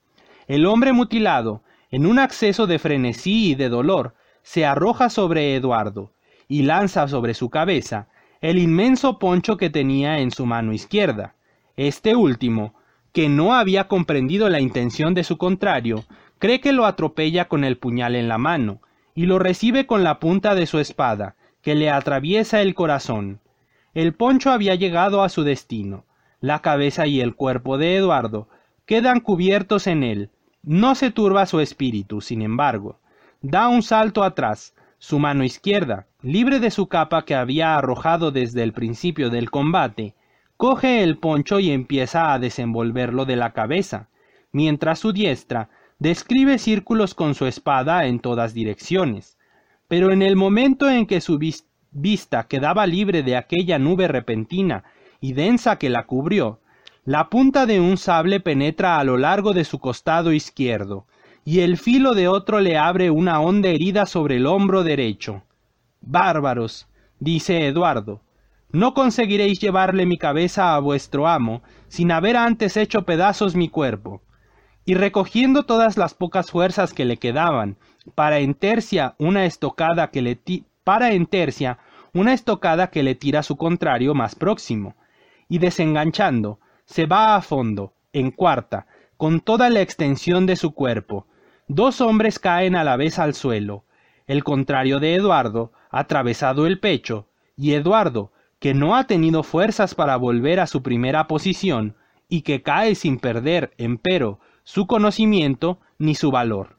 El 0.45 0.67
hombre 0.67 0.93
mutilado, 0.93 1.63
en 1.89 2.05
un 2.05 2.19
acceso 2.19 2.67
de 2.67 2.77
frenesí 2.77 3.49
y 3.49 3.55
de 3.55 3.67
dolor, 3.67 4.13
se 4.43 4.63
arroja 4.63 5.09
sobre 5.09 5.55
Eduardo, 5.55 6.11
y 6.47 6.61
lanza 6.61 7.07
sobre 7.07 7.33
su 7.33 7.49
cabeza 7.49 8.07
el 8.41 8.59
inmenso 8.59 9.17
poncho 9.17 9.57
que 9.57 9.71
tenía 9.71 10.19
en 10.19 10.29
su 10.29 10.45
mano 10.45 10.71
izquierda. 10.71 11.33
Este 11.77 12.15
último, 12.15 12.75
que 13.11 13.27
no 13.27 13.55
había 13.55 13.87
comprendido 13.87 14.49
la 14.49 14.59
intención 14.59 15.15
de 15.15 15.23
su 15.23 15.39
contrario, 15.39 16.03
cree 16.37 16.61
que 16.61 16.73
lo 16.73 16.85
atropella 16.85 17.45
con 17.45 17.63
el 17.63 17.79
puñal 17.79 18.13
en 18.13 18.27
la 18.27 18.37
mano, 18.37 18.81
y 19.15 19.25
lo 19.25 19.39
recibe 19.39 19.87
con 19.87 20.03
la 20.03 20.19
punta 20.19 20.53
de 20.53 20.67
su 20.67 20.77
espada, 20.77 21.35
que 21.61 21.73
le 21.73 21.89
atraviesa 21.89 22.61
el 22.61 22.75
corazón. 22.75 23.39
El 23.93 24.13
poncho 24.13 24.51
había 24.51 24.75
llegado 24.75 25.23
a 25.23 25.29
su 25.29 25.43
destino. 25.43 26.05
La 26.41 26.59
cabeza 26.59 27.07
y 27.07 27.21
el 27.21 27.33
cuerpo 27.33 27.77
de 27.77 27.95
Eduardo 27.95 28.49
quedan 28.85 29.21
cubiertos 29.21 29.87
en 29.87 30.03
él, 30.03 30.29
no 30.61 30.95
se 30.95 31.11
turba 31.11 31.45
su 31.45 31.59
espíritu, 31.59 32.21
sin 32.21 32.41
embargo. 32.41 32.99
da 33.41 33.67
un 33.67 33.83
salto 33.83 34.23
atrás, 34.23 34.73
su 34.97 35.19
mano 35.19 35.43
izquierda, 35.43 36.07
libre 36.23 36.59
de 36.59 36.71
su 36.71 36.87
capa 36.87 37.23
que 37.23 37.35
había 37.35 37.77
arrojado 37.77 38.31
desde 38.31 38.63
el 38.63 38.73
principio 38.73 39.29
del 39.29 39.51
combate, 39.51 40.15
coge 40.57 41.03
el 41.03 41.19
poncho 41.19 41.59
y 41.59 41.69
empieza 41.69 42.33
a 42.33 42.39
desenvolverlo 42.39 43.25
de 43.25 43.35
la 43.35 43.53
cabeza, 43.53 44.09
mientras 44.51 44.97
su 44.99 45.13
diestra 45.13 45.69
describe 45.99 46.57
círculos 46.57 47.13
con 47.13 47.35
su 47.35 47.45
espada 47.45 48.05
en 48.05 48.19
todas 48.19 48.53
direcciones. 48.53 49.37
Pero 49.87 50.11
en 50.11 50.21
el 50.21 50.35
momento 50.35 50.89
en 50.89 51.05
que 51.05 51.21
su 51.21 51.39
vista 51.91 52.47
quedaba 52.47 52.87
libre 52.87 53.23
de 53.23 53.37
aquella 53.37 53.79
nube 53.79 54.07
repentina 54.07 54.83
y 55.21 55.33
densa 55.33 55.77
que 55.77 55.89
la 55.89 56.05
cubrió, 56.05 56.59
la 57.05 57.29
punta 57.29 57.65
de 57.65 57.79
un 57.79 57.97
sable 57.97 58.39
penetra 58.39 58.97
a 58.99 59.03
lo 59.03 59.17
largo 59.17 59.53
de 59.53 59.63
su 59.63 59.79
costado 59.79 60.33
izquierdo, 60.33 61.05
y 61.43 61.59
el 61.59 61.77
filo 61.77 62.15
de 62.15 62.27
otro 62.27 62.59
le 62.59 62.77
abre 62.77 63.11
una 63.11 63.39
honda 63.39 63.69
herida 63.69 64.07
sobre 64.07 64.37
el 64.37 64.47
hombro 64.47 64.83
derecho. 64.83 65.43
Bárbaros, 66.01 66.87
dice 67.19 67.67
Eduardo, 67.67 68.21
no 68.71 68.95
conseguiréis 68.95 69.59
llevarle 69.59 70.07
mi 70.07 70.17
cabeza 70.17 70.75
a 70.75 70.79
vuestro 70.79 71.27
amo 71.27 71.61
sin 71.87 72.11
haber 72.11 72.35
antes 72.35 72.75
hecho 72.75 73.03
pedazos 73.03 73.55
mi 73.55 73.69
cuerpo. 73.69 74.21
Y 74.85 74.93
recogiendo 74.93 75.63
todas 75.63 75.97
las 75.97 76.13
pocas 76.13 76.51
fuerzas 76.51 76.93
que 76.93 77.05
le 77.05 77.17
quedaban, 77.17 77.77
para 78.13 78.39
entercia 78.39 79.15
una 79.17 79.45
estocada 79.45 80.11
que 80.11 80.21
le 80.21 80.39
para 80.83 81.13
entercia 81.13 81.79
una 82.13 82.33
estocada 82.33 82.91
que 82.91 83.03
le 83.03 83.15
tira 83.15 83.43
su 83.43 83.57
contrario 83.57 84.13
más 84.13 84.35
próximo, 84.35 84.95
y 85.49 85.57
desenganchando, 85.57 86.59
se 86.85 87.07
va 87.07 87.35
a 87.35 87.41
fondo, 87.41 87.93
en 88.13 88.31
cuarta, 88.31 88.85
con 89.17 89.41
toda 89.41 89.69
la 89.69 89.81
extensión 89.81 90.45
de 90.45 90.55
su 90.55 90.73
cuerpo, 90.73 91.25
Dos 91.67 91.99
hombres 91.99 92.37
caen 92.37 92.75
a 92.75 92.83
la 92.83 92.95
vez 92.95 93.17
al 93.17 93.33
suelo, 93.33 93.85
el 94.27 94.43
contrario 94.43 94.99
de 94.99 95.15
Eduardo, 95.15 95.71
atravesado 95.89 96.67
el 96.67 96.79
pecho, 96.79 97.27
y 97.57 97.73
Eduardo, 97.73 98.31
que 98.59 98.75
no 98.75 98.95
ha 98.95 99.05
tenido 99.07 99.41
fuerzas 99.41 99.95
para 99.95 100.15
volver 100.15 100.59
a 100.59 100.67
su 100.67 100.83
primera 100.83 101.25
posición, 101.25 101.95
y 102.29 102.41
que 102.41 102.61
cae 102.61 102.93
sin 102.93 103.17
perder, 103.17 103.73
empero, 103.79 104.39
su 104.65 104.87
conocimiento 104.87 105.79
ni 105.99 106.15
su 106.15 106.31
valor. 106.31 106.75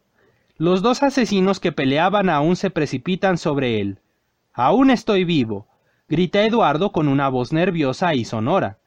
Los 0.59 0.83
dos 0.83 1.03
asesinos 1.03 1.61
que 1.61 1.73
peleaban 1.73 2.29
aún 2.29 2.57
se 2.57 2.69
precipitan 2.69 3.39
sobre 3.39 3.81
él. 3.81 4.01
Aún 4.53 4.91
estoy 4.91 5.25
vivo, 5.25 5.69
grita 6.09 6.45
Eduardo 6.45 6.93
con 6.93 7.09
una 7.09 7.29
voz 7.29 7.53
nerviosa 7.53 8.15
y 8.15 8.25
sonora. 8.25 8.79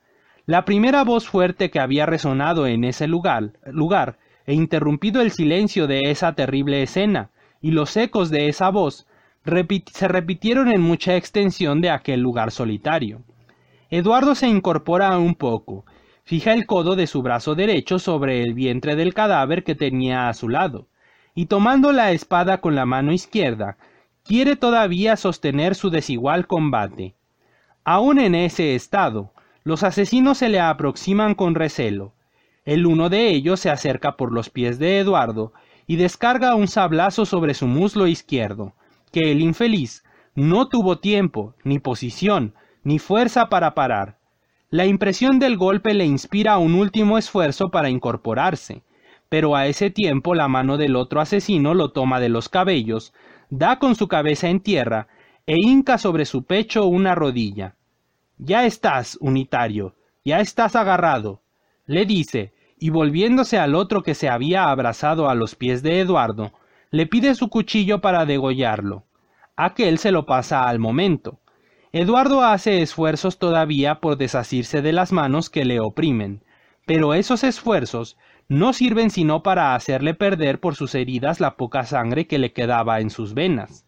La 0.46 0.66
primera 0.66 1.04
voz 1.04 1.28
fuerte 1.28 1.72
que 1.72 1.80
había 1.80 2.06
resonado 2.06 2.68
en 2.68 2.84
ese 2.84 3.08
lugar, 3.08 3.54
lugar 3.66 4.20
e 4.46 4.54
interrumpido 4.54 5.22
el 5.22 5.32
silencio 5.32 5.88
de 5.88 6.12
esa 6.12 6.34
terrible 6.34 6.84
escena, 6.84 7.30
y 7.62 7.72
los 7.72 7.96
ecos 7.96 8.30
de 8.30 8.50
esa 8.50 8.70
voz 8.70 9.08
se 9.94 10.08
repitieron 10.08 10.72
en 10.72 10.82
mucha 10.82 11.16
extensión 11.16 11.82
de 11.82 11.90
aquel 11.90 12.20
lugar 12.20 12.52
solitario. 12.52 13.22
Eduardo 13.90 14.36
se 14.36 14.48
incorpora 14.48 15.18
un 15.18 15.36
poco, 15.36 15.86
fija 16.30 16.54
el 16.54 16.68
codo 16.68 16.96
de 16.96 17.08
su 17.08 17.24
brazo 17.24 17.56
derecho 17.56 17.98
sobre 17.98 18.44
el 18.44 18.54
vientre 18.54 18.96
del 18.96 19.16
cadáver 19.16 19.64
que 19.64 19.74
tenía 19.74 20.30
a 20.30 20.36
su 20.36 20.48
lado, 20.48 20.86
y 21.34 21.48
tomando 21.48 21.92
la 21.92 22.12
espada 22.12 22.62
con 22.62 22.76
la 22.76 22.86
mano 22.86 23.12
izquierda, 23.12 23.78
quiere 24.24 24.56
todavía 24.56 25.16
sostener 25.16 25.74
su 25.74 25.90
desigual 25.90 26.46
combate. 26.46 27.16
Aún 27.84 28.20
en 28.20 28.36
ese 28.36 28.76
estado, 28.76 29.34
los 29.64 29.82
asesinos 29.82 30.38
se 30.38 30.50
le 30.50 30.60
aproximan 30.60 31.34
con 31.34 31.56
recelo, 31.56 32.14
el 32.64 32.86
uno 32.86 33.10
de 33.10 33.30
ellos 33.30 33.60
se 33.60 33.72
acerca 33.72 34.16
por 34.16 34.32
los 34.32 34.52
pies 34.52 34.78
de 34.78 35.00
Eduardo 35.00 35.52
y 35.88 35.96
descarga 35.96 36.54
un 36.54 36.68
sablazo 36.68 37.26
sobre 37.26 37.56
su 37.56 37.66
muslo 37.66 38.06
izquierdo, 38.06 38.76
que 39.12 39.32
el 39.32 39.42
infeliz 39.42 40.04
no 40.36 40.70
tuvo 40.70 41.00
tiempo, 41.00 41.56
ni 41.64 41.80
posición, 41.80 42.54
ni 42.84 43.00
fuerza 43.00 43.50
para 43.50 43.74
parar. 43.74 44.19
La 44.72 44.86
impresión 44.86 45.40
del 45.40 45.58
golpe 45.58 45.96
le 45.96 46.06
inspira 46.06 46.60
un 46.60 46.76
último 46.76 47.18
esfuerzo 47.18 47.72
para 47.72 47.90
incorporarse, 47.90 48.84
pero 49.28 49.56
a 49.56 49.66
ese 49.66 49.90
tiempo 49.90 50.36
la 50.36 50.48
mano 50.48 50.78
del 50.78 50.96
otro 50.96 51.22
asesino 51.22 51.74
lo 51.74 51.92
toma 51.92 52.20
de 52.20 52.30
los 52.30 52.50
cabellos, 52.50 53.12
da 53.50 53.80
con 53.80 53.96
su 53.96 54.08
cabeza 54.08 54.48
en 54.48 54.60
tierra 54.60 55.08
e 55.48 55.56
hinca 55.58 55.98
sobre 55.98 56.26
su 56.26 56.44
pecho 56.44 56.86
una 56.86 57.16
rodilla. 57.16 57.76
Ya 58.38 58.66
estás, 58.68 59.18
unitario, 59.22 59.96
ya 60.24 60.40
estás 60.40 60.76
agarrado, 60.76 61.42
le 61.88 62.06
dice, 62.06 62.54
y 62.78 62.92
volviéndose 62.92 63.58
al 63.58 63.74
otro 63.74 64.04
que 64.04 64.14
se 64.14 64.30
había 64.30 64.70
abrazado 64.70 65.30
a 65.30 65.34
los 65.34 65.56
pies 65.56 65.82
de 65.82 66.00
Eduardo, 66.00 66.52
le 66.92 67.08
pide 67.08 67.34
su 67.34 67.50
cuchillo 67.50 68.02
para 68.02 68.28
degollarlo. 68.28 69.04
Aquel 69.56 69.98
se 69.98 70.12
lo 70.12 70.28
pasa 70.28 70.70
al 70.70 70.78
momento. 70.78 71.40
Eduardo 71.92 72.44
hace 72.44 72.84
esfuerzos 72.84 73.40
todavía 73.40 73.96
por 73.96 74.16
desasirse 74.18 74.84
de 74.84 74.94
las 74.94 75.12
manos 75.12 75.50
que 75.50 75.66
le 75.66 75.80
oprimen, 75.80 76.44
pero 76.86 77.16
esos 77.16 77.44
esfuerzos 77.44 78.16
no 78.48 78.74
sirven 78.74 79.10
sino 79.10 79.42
para 79.42 79.74
hacerle 79.74 80.14
perder 80.14 80.60
por 80.60 80.76
sus 80.76 80.94
heridas 80.94 81.40
la 81.40 81.56
poca 81.56 81.86
sangre 81.86 82.28
que 82.28 82.38
le 82.38 82.54
quedaba 82.54 83.00
en 83.00 83.10
sus 83.10 83.34
venas. 83.34 83.88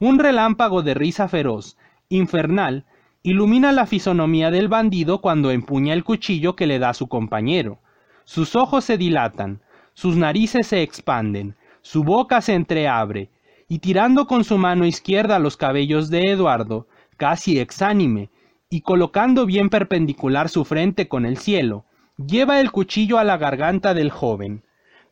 Un 0.00 0.18
relámpago 0.18 0.82
de 0.82 0.94
risa 0.94 1.28
feroz, 1.28 1.76
infernal, 2.08 2.84
ilumina 3.22 3.70
la 3.70 3.86
fisonomía 3.86 4.50
del 4.50 4.66
bandido 4.66 5.20
cuando 5.20 5.52
empuña 5.52 5.94
el 5.94 6.02
cuchillo 6.02 6.56
que 6.56 6.66
le 6.66 6.80
da 6.80 6.94
su 6.94 7.06
compañero. 7.06 7.78
Sus 8.24 8.56
ojos 8.56 8.84
se 8.84 8.98
dilatan, 8.98 9.60
sus 9.94 10.16
narices 10.16 10.66
se 10.66 10.82
expanden, 10.82 11.54
su 11.80 12.02
boca 12.02 12.40
se 12.40 12.54
entreabre, 12.54 13.30
y 13.68 13.78
tirando 13.78 14.26
con 14.26 14.42
su 14.42 14.58
mano 14.58 14.84
izquierda 14.84 15.38
los 15.38 15.56
cabellos 15.56 16.10
de 16.10 16.32
Eduardo, 16.32 16.88
casi 17.16 17.58
exánime, 17.58 18.30
y 18.68 18.80
colocando 18.80 19.46
bien 19.46 19.68
perpendicular 19.68 20.48
su 20.48 20.64
frente 20.64 21.08
con 21.08 21.24
el 21.24 21.38
cielo, 21.38 21.84
lleva 22.16 22.60
el 22.60 22.70
cuchillo 22.70 23.18
a 23.18 23.24
la 23.24 23.36
garganta 23.36 23.94
del 23.94 24.10
joven. 24.10 24.62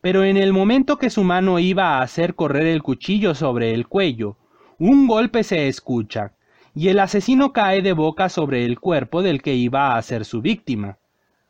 Pero 0.01 0.25
en 0.25 0.37
el 0.37 0.53
momento 0.53 0.99
que 0.99 1.11
su 1.11 1.25
mano 1.25 1.59
iba 1.59 1.97
a 1.99 2.03
hacer 2.03 2.35
correr 2.35 2.67
el 2.67 2.83
cuchillo 2.83 3.35
sobre 3.35 3.73
el 3.73 3.87
cuello, 3.87 4.37
un 4.79 5.07
golpe 5.07 5.45
se 5.45 5.69
escucha, 5.69 6.33
y 6.75 6.89
el 6.89 6.99
asesino 6.99 7.53
cae 7.53 7.81
de 7.83 7.93
boca 7.93 8.29
sobre 8.29 8.65
el 8.65 8.81
cuerpo 8.81 9.23
del 9.23 9.41
que 9.41 9.55
iba 9.55 9.97
a 9.97 10.03
ser 10.03 10.25
su 10.25 10.43
víctima. 10.43 10.99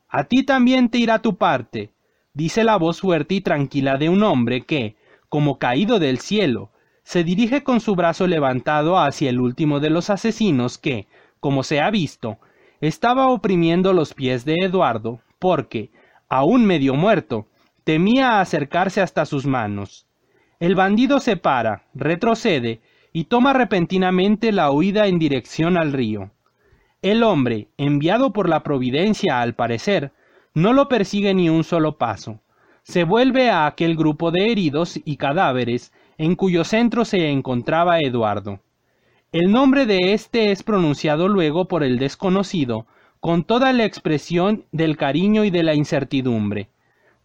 A 0.08 0.24
ti 0.24 0.44
también 0.44 0.90
te 0.90 0.98
irá 0.98 1.20
tu 1.20 1.36
parte, 1.36 1.90
dice 2.34 2.62
la 2.62 2.76
voz 2.76 3.00
fuerte 3.00 3.34
y 3.34 3.40
tranquila 3.40 3.96
de 3.96 4.08
un 4.08 4.22
hombre 4.22 4.60
que, 4.60 4.96
como 5.28 5.58
caído 5.58 5.98
del 5.98 6.18
cielo, 6.18 6.70
se 7.04 7.22
dirige 7.22 7.62
con 7.62 7.80
su 7.80 7.94
brazo 7.94 8.26
levantado 8.26 8.98
hacia 8.98 9.30
el 9.30 9.38
último 9.38 9.78
de 9.78 9.90
los 9.90 10.10
asesinos 10.10 10.78
que, 10.78 11.06
como 11.38 11.62
se 11.62 11.80
ha 11.80 11.90
visto, 11.90 12.38
estaba 12.80 13.28
oprimiendo 13.28 13.92
los 13.92 14.14
pies 14.14 14.44
de 14.44 14.56
Eduardo, 14.62 15.20
porque, 15.38 15.90
aún 16.28 16.64
medio 16.64 16.94
muerto, 16.94 17.46
temía 17.84 18.40
acercarse 18.40 19.02
hasta 19.02 19.26
sus 19.26 19.46
manos. 19.46 20.06
El 20.58 20.74
bandido 20.74 21.20
se 21.20 21.36
para, 21.36 21.84
retrocede 21.94 22.80
y 23.12 23.24
toma 23.24 23.52
repentinamente 23.52 24.50
la 24.50 24.70
huida 24.70 25.06
en 25.06 25.18
dirección 25.18 25.76
al 25.76 25.92
río. 25.92 26.30
El 27.02 27.22
hombre, 27.22 27.68
enviado 27.76 28.32
por 28.32 28.48
la 28.48 28.62
providencia 28.62 29.42
al 29.42 29.54
parecer, 29.54 30.12
no 30.54 30.72
lo 30.72 30.88
persigue 30.88 31.34
ni 31.34 31.50
un 31.50 31.64
solo 31.64 31.98
paso. 31.98 32.40
Se 32.82 33.04
vuelve 33.04 33.50
a 33.50 33.66
aquel 33.66 33.94
grupo 33.94 34.30
de 34.30 34.50
heridos 34.50 34.98
y 35.04 35.16
cadáveres 35.16 35.92
en 36.18 36.37
cuyo 36.37 36.64
centro 36.64 37.05
se 37.05 37.31
encontraba 37.31 38.00
Eduardo. 38.00 38.61
El 39.33 39.50
nombre 39.50 39.87
de 39.87 40.12
éste 40.12 40.53
es 40.53 40.62
pronunciado 40.62 41.29
luego 41.29 41.66
por 41.66 41.83
el 41.83 41.98
desconocido, 41.98 42.87
con 43.20 43.44
toda 43.44 43.72
la 43.72 43.85
expresión 43.85 44.64
del 44.72 44.96
cariño 44.96 45.44
y 45.44 45.50
de 45.50 45.62
la 45.62 45.74
incertidumbre. 45.74 46.68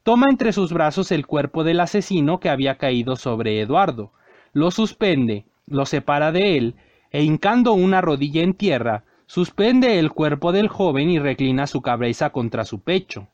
Toma 0.04 0.28
entre 0.30 0.54
sus 0.54 0.73
brazos 0.73 1.12
el 1.12 1.28
cuerpo 1.28 1.63
del 1.63 1.80
asesino 1.80 2.39
que 2.39 2.49
había 2.49 2.78
caído 2.78 3.15
sobre 3.15 3.62
Eduardo, 3.62 4.12
lo 4.54 4.71
suspende, 4.71 5.45
lo 5.67 5.86
separa 5.86 6.32
de 6.32 6.58
él, 6.58 6.75
e 7.12 7.23
hincando 7.23 7.73
una 7.73 8.02
rodilla 8.02 8.41
en 8.41 8.54
tierra, 8.54 9.04
Suspende 9.30 9.99
el 9.99 10.10
cuerpo 10.12 10.52
del 10.52 10.69
joven 10.69 11.12
y 11.12 11.19
reclina 11.19 11.67
su 11.67 11.84
cabeza 11.84 12.32
contra 12.32 12.65
su 12.65 12.80
pecho. 12.80 13.28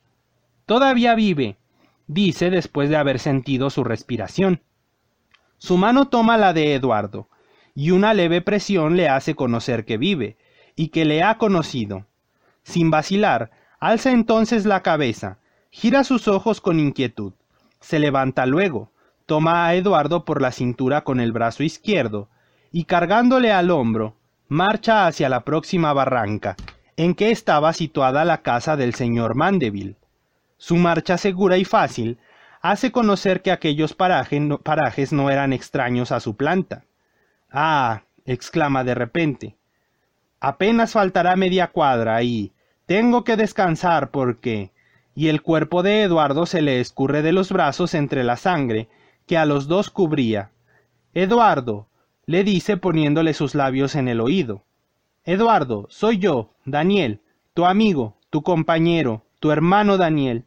Todavía 0.66 1.16
vive, 1.16 1.56
dice 2.06 2.50
después 2.50 2.90
de 2.90 2.98
haber 2.98 3.18
sentido 3.18 3.70
su 3.70 3.86
respiración. 3.86 4.60
Su 5.58 5.78
mano 5.78 6.08
toma 6.08 6.38
la 6.38 6.54
de 6.54 6.76
Eduardo, 6.76 7.28
y 7.74 7.92
una 7.92 8.14
leve 8.14 8.42
presión 8.42 8.96
le 8.96 9.10
hace 9.10 9.36
conocer 9.36 9.86
que 9.86 9.98
vive, 9.98 10.38
y 10.76 10.90
que 10.90 11.06
le 11.06 11.24
ha 11.24 11.38
conocido. 11.38 12.06
Sin 12.64 12.92
vacilar, 12.92 13.52
alza 13.80 14.12
entonces 14.12 14.66
la 14.66 14.82
cabeza, 14.82 15.40
gira 15.70 16.04
sus 16.04 16.28
ojos 16.28 16.62
con 16.62 16.80
inquietud, 16.80 17.34
se 17.80 18.00
levanta 18.00 18.46
luego, 18.46 18.92
toma 19.26 19.68
a 19.68 19.76
Eduardo 19.76 20.26
por 20.26 20.42
la 20.42 20.52
cintura 20.52 21.04
con 21.04 21.20
el 21.20 21.32
brazo 21.32 21.64
izquierdo, 21.64 22.30
y 22.72 22.86
cargándole 22.86 23.52
al 23.52 23.72
hombro, 23.72 24.16
marcha 24.48 25.08
hacia 25.08 25.30
la 25.30 25.42
próxima 25.42 25.94
barranca, 25.94 26.56
en 26.98 27.14
que 27.14 27.32
estaba 27.32 27.74
situada 27.74 28.26
la 28.26 28.42
casa 28.42 28.76
del 28.76 28.96
señor 28.96 29.36
Mandeville. 29.36 29.96
Su 30.58 30.76
marcha 30.78 31.18
segura 31.18 31.58
y 31.58 31.66
fácil 31.66 32.18
hace 32.72 32.92
conocer 32.92 33.44
que 33.44 33.52
aquellos 33.52 33.94
parajes 33.94 35.14
no 35.14 35.30
eran 35.30 35.54
extraños 35.54 36.12
a 36.12 36.20
su 36.20 36.36
planta. 36.36 36.84
Ah, 37.52 38.02
exclama 38.26 38.84
de 38.84 38.96
repente. 38.96 39.56
Apenas 40.40 40.94
faltará 40.94 41.36
media 41.36 41.68
cuadra 41.68 42.24
y 42.24 42.54
tengo 42.88 43.24
que 43.24 43.38
descansar 43.38 44.10
porque. 44.10 44.72
y 45.14 45.28
el 45.28 45.44
cuerpo 45.44 45.84
de 45.84 46.02
Eduardo 46.02 46.48
se 46.48 46.64
le 46.64 46.82
escurre 46.82 47.22
de 47.22 47.34
los 47.34 47.52
brazos 47.52 47.94
entre 47.94 48.24
la 48.24 48.36
sangre 48.36 48.90
que 49.28 49.38
a 49.38 49.46
los 49.46 49.68
dos 49.68 49.92
cubría. 49.92 50.50
Eduardo, 51.14 51.88
le 52.26 52.44
dice 52.44 52.78
poniéndole 52.78 53.36
sus 53.36 53.54
labios 53.54 53.94
en 53.96 54.08
el 54.08 54.20
oído. 54.20 54.64
Eduardo, 55.24 55.86
soy 55.90 56.18
yo, 56.18 56.50
Daniel, 56.66 57.22
tu 57.54 57.66
amigo, 57.66 58.18
tu 58.32 58.42
compañero, 58.42 59.24
tu 59.40 59.52
hermano 59.52 59.98
Daniel. 59.98 60.46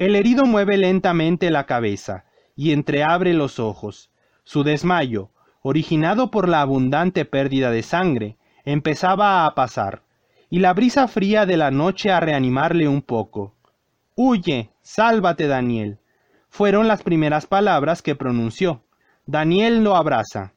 El 0.00 0.16
herido 0.16 0.46
mueve 0.46 0.78
lentamente 0.78 1.50
la 1.50 1.66
cabeza 1.66 2.24
y 2.56 2.72
entreabre 2.72 3.34
los 3.34 3.58
ojos. 3.58 4.10
Su 4.44 4.64
desmayo, 4.64 5.28
originado 5.60 6.30
por 6.30 6.48
la 6.48 6.62
abundante 6.62 7.26
pérdida 7.26 7.70
de 7.70 7.82
sangre, 7.82 8.38
empezaba 8.64 9.44
a 9.44 9.54
pasar, 9.54 10.02
y 10.48 10.60
la 10.60 10.72
brisa 10.72 11.06
fría 11.06 11.44
de 11.44 11.58
la 11.58 11.70
noche 11.70 12.10
a 12.10 12.18
reanimarle 12.18 12.88
un 12.88 13.02
poco. 13.02 13.54
Huye, 14.16 14.70
sálvate, 14.80 15.46
Daniel. 15.46 15.98
Fueron 16.48 16.88
las 16.88 17.02
primeras 17.02 17.44
palabras 17.46 18.00
que 18.00 18.14
pronunció. 18.14 18.82
Daniel 19.26 19.84
lo 19.84 19.96
abraza. 19.96 20.54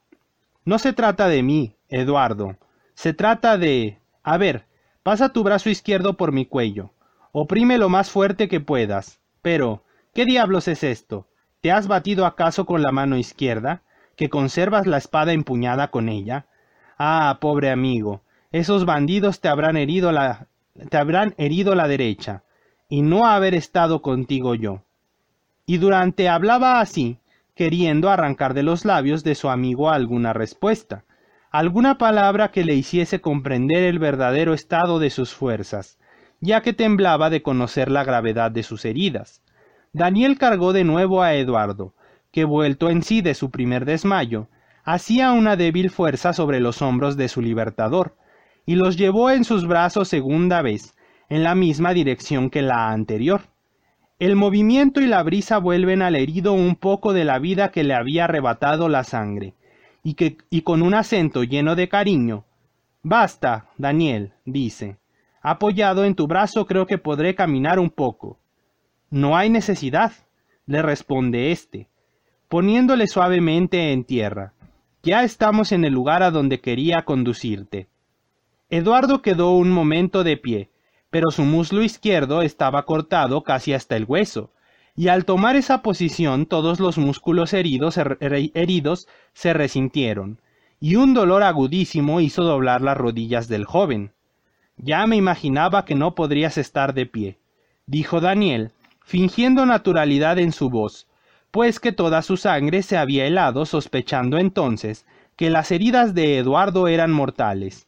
No 0.63 0.79
se 0.79 0.93
trata 0.93 1.27
de 1.27 1.43
mí, 1.43 1.75
Eduardo. 1.89 2.55
Se 2.93 3.13
trata 3.13 3.57
de... 3.57 3.99
A 4.23 4.37
ver, 4.37 4.63
pasa 5.03 5.33
tu 5.33 5.43
brazo 5.43 5.69
izquierdo 5.69 6.15
por 6.15 6.31
mi 6.31 6.45
cuello. 6.45 6.93
Oprime 7.33 7.77
lo 7.77 7.89
más 7.89 8.09
fuerte 8.09 8.47
que 8.47 8.61
puedas. 8.61 9.19
Pero, 9.43 9.83
¿qué 10.15 10.25
diablos 10.25 10.67
es 10.67 10.83
esto? 10.83 11.27
¿Te 11.61 11.71
has 11.71 11.87
batido 11.87 12.25
acaso 12.25 12.65
con 12.65 12.81
la 12.81 12.91
mano 12.91 13.17
izquierda? 13.17 13.83
¿Que 14.15 14.29
conservas 14.29 14.87
la 14.87 14.97
espada 14.97 15.33
empuñada 15.33 15.91
con 15.91 16.09
ella? 16.09 16.47
Ah, 16.97 17.37
pobre 17.41 17.69
amigo, 17.69 18.21
esos 18.51 18.85
bandidos 18.85 19.41
te 19.41 19.49
habrán 19.49 19.77
herido 19.77 20.11
la 20.11 20.47
te 20.89 20.97
habrán 20.97 21.35
herido 21.37 21.75
la 21.75 21.87
derecha, 21.87 22.43
y 22.89 23.01
no 23.01 23.27
haber 23.27 23.53
estado 23.53 24.01
contigo 24.01 24.55
yo. 24.55 24.81
Y 25.65 25.77
durante 25.77 26.29
hablaba 26.29 26.79
así, 26.79 27.19
queriendo 27.53 28.09
arrancar 28.09 28.53
de 28.53 28.63
los 28.63 28.85
labios 28.85 29.23
de 29.23 29.35
su 29.35 29.49
amigo 29.49 29.91
alguna 29.91 30.33
respuesta, 30.33 31.03
alguna 31.51 31.97
palabra 31.97 32.49
que 32.49 32.63
le 32.63 32.73
hiciese 32.73 33.21
comprender 33.21 33.83
el 33.83 33.99
verdadero 33.99 34.53
estado 34.53 34.97
de 34.99 35.11
sus 35.11 35.33
fuerzas, 35.33 35.99
ya 36.43 36.61
que 36.61 36.73
temblaba 36.73 37.29
de 37.29 37.41
conocer 37.41 37.89
la 37.89 38.03
gravedad 38.03 38.51
de 38.51 38.63
sus 38.63 38.83
heridas. 38.83 39.41
Daniel 39.93 40.37
cargó 40.37 40.73
de 40.73 40.83
nuevo 40.83 41.23
a 41.23 41.35
Eduardo, 41.35 41.93
que 42.31 42.43
vuelto 42.43 42.89
en 42.89 43.01
sí 43.01 43.21
de 43.21 43.33
su 43.33 43.49
primer 43.49 43.85
desmayo, 43.85 44.49
hacía 44.83 45.31
una 45.31 45.55
débil 45.55 45.89
fuerza 45.89 46.33
sobre 46.33 46.59
los 46.59 46.81
hombros 46.81 47.15
de 47.15 47.29
su 47.29 47.41
libertador, 47.41 48.17
y 48.65 48.75
los 48.75 48.97
llevó 48.97 49.31
en 49.31 49.45
sus 49.45 49.65
brazos 49.65 50.09
segunda 50.09 50.61
vez, 50.61 50.95
en 51.29 51.43
la 51.43 51.55
misma 51.55 51.93
dirección 51.93 52.49
que 52.49 52.61
la 52.61 52.91
anterior. 52.91 53.43
El 54.19 54.35
movimiento 54.35 54.99
y 54.99 55.07
la 55.07 55.23
brisa 55.23 55.59
vuelven 55.59 56.01
al 56.01 56.17
herido 56.17 56.51
un 56.51 56.75
poco 56.75 57.13
de 57.13 57.23
la 57.23 57.39
vida 57.39 57.71
que 57.71 57.85
le 57.85 57.93
había 57.93 58.25
arrebatado 58.25 58.89
la 58.89 59.05
sangre, 59.05 59.53
y, 60.03 60.15
que, 60.15 60.39
y 60.49 60.63
con 60.63 60.81
un 60.81 60.93
acento 60.93 61.45
lleno 61.45 61.77
de 61.77 61.87
cariño, 61.87 62.43
Basta, 63.01 63.69
Daniel, 63.77 64.33
dice. 64.43 64.97
Apoyado 65.45 66.05
en 66.05 66.15
tu 66.15 66.25
brazo 66.25 66.65
creo 66.65 66.87
que 66.87 66.97
podré 66.97 67.35
caminar 67.35 67.77
un 67.77 67.89
poco. 67.89 68.39
No 69.09 69.35
hay 69.35 69.49
necesidad, 69.49 70.13
le 70.65 70.81
responde 70.81 71.51
éste, 71.51 71.89
poniéndole 72.47 73.07
suavemente 73.07 73.91
en 73.91 74.05
tierra. 74.05 74.53
Ya 75.03 75.25
estamos 75.25 75.73
en 75.73 75.83
el 75.83 75.91
lugar 75.91 76.23
a 76.23 76.31
donde 76.31 76.61
quería 76.61 77.03
conducirte. 77.03 77.89
Eduardo 78.69 79.21
quedó 79.21 79.51
un 79.51 79.69
momento 79.69 80.23
de 80.23 80.37
pie, 80.37 80.69
pero 81.09 81.29
su 81.29 81.43
muslo 81.43 81.83
izquierdo 81.83 82.41
estaba 82.41 82.85
cortado 82.85 83.43
casi 83.43 83.73
hasta 83.73 83.97
el 83.97 84.05
hueso, 84.05 84.51
y 84.95 85.09
al 85.09 85.25
tomar 85.25 85.57
esa 85.57 85.81
posición 85.81 86.45
todos 86.45 86.79
los 86.79 86.97
músculos 86.97 87.51
heridos, 87.51 87.99
heridos 88.21 89.09
se 89.33 89.51
resintieron, 89.51 90.39
y 90.79 90.95
un 90.95 91.13
dolor 91.13 91.43
agudísimo 91.43 92.21
hizo 92.21 92.43
doblar 92.43 92.81
las 92.81 92.95
rodillas 92.95 93.49
del 93.49 93.65
joven. 93.65 94.13
Ya 94.77 95.05
me 95.07 95.15
imaginaba 95.15 95.85
que 95.85 95.95
no 95.95 96.15
podrías 96.15 96.57
estar 96.57 96.93
de 96.93 97.05
pie, 97.05 97.37
dijo 97.85 98.19
Daniel, 98.19 98.71
fingiendo 99.03 99.65
naturalidad 99.65 100.39
en 100.39 100.51
su 100.51 100.69
voz, 100.69 101.07
pues 101.51 101.79
que 101.79 101.91
toda 101.91 102.21
su 102.21 102.37
sangre 102.37 102.81
se 102.81 102.97
había 102.97 103.25
helado 103.25 103.65
sospechando 103.65 104.37
entonces 104.37 105.05
que 105.35 105.49
las 105.49 105.71
heridas 105.71 106.13
de 106.13 106.37
Eduardo 106.37 106.87
eran 106.87 107.11
mortales. 107.11 107.87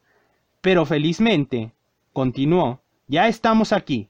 Pero 0.62 0.86
felizmente, 0.86 1.74
continuó, 2.13 2.82
ya 3.08 3.28
estamos 3.28 3.71
aquí, 3.71 4.10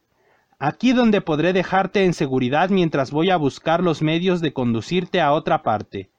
aquí 0.59 0.93
donde 0.93 1.21
podré 1.21 1.53
dejarte 1.53 2.05
en 2.05 2.13
seguridad 2.13 2.69
mientras 2.69 3.11
voy 3.11 3.29
a 3.29 3.37
buscar 3.37 3.83
los 3.83 4.01
medios 4.01 4.41
de 4.41 4.53
conducirte 4.53 5.21
a 5.21 5.31
otra 5.33 5.63
parte. 5.63 6.09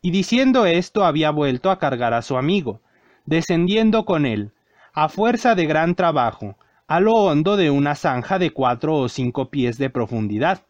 Y 0.00 0.10
diciendo 0.10 0.66
esto 0.66 1.04
había 1.04 1.30
vuelto 1.30 1.70
a 1.70 1.78
cargar 1.78 2.14
a 2.14 2.22
su 2.22 2.36
amigo, 2.36 2.80
descendiendo 3.24 4.04
con 4.04 4.26
él, 4.26 4.52
a 4.96 5.08
fuerza 5.08 5.56
de 5.56 5.66
gran 5.66 5.96
trabajo, 5.96 6.56
a 6.86 7.00
lo 7.00 7.14
hondo 7.14 7.56
de 7.56 7.68
una 7.68 7.96
zanja 7.96 8.38
de 8.38 8.52
cuatro 8.52 8.94
o 8.94 9.08
cinco 9.08 9.50
pies 9.50 9.76
de 9.76 9.90
profundidad, 9.90 10.62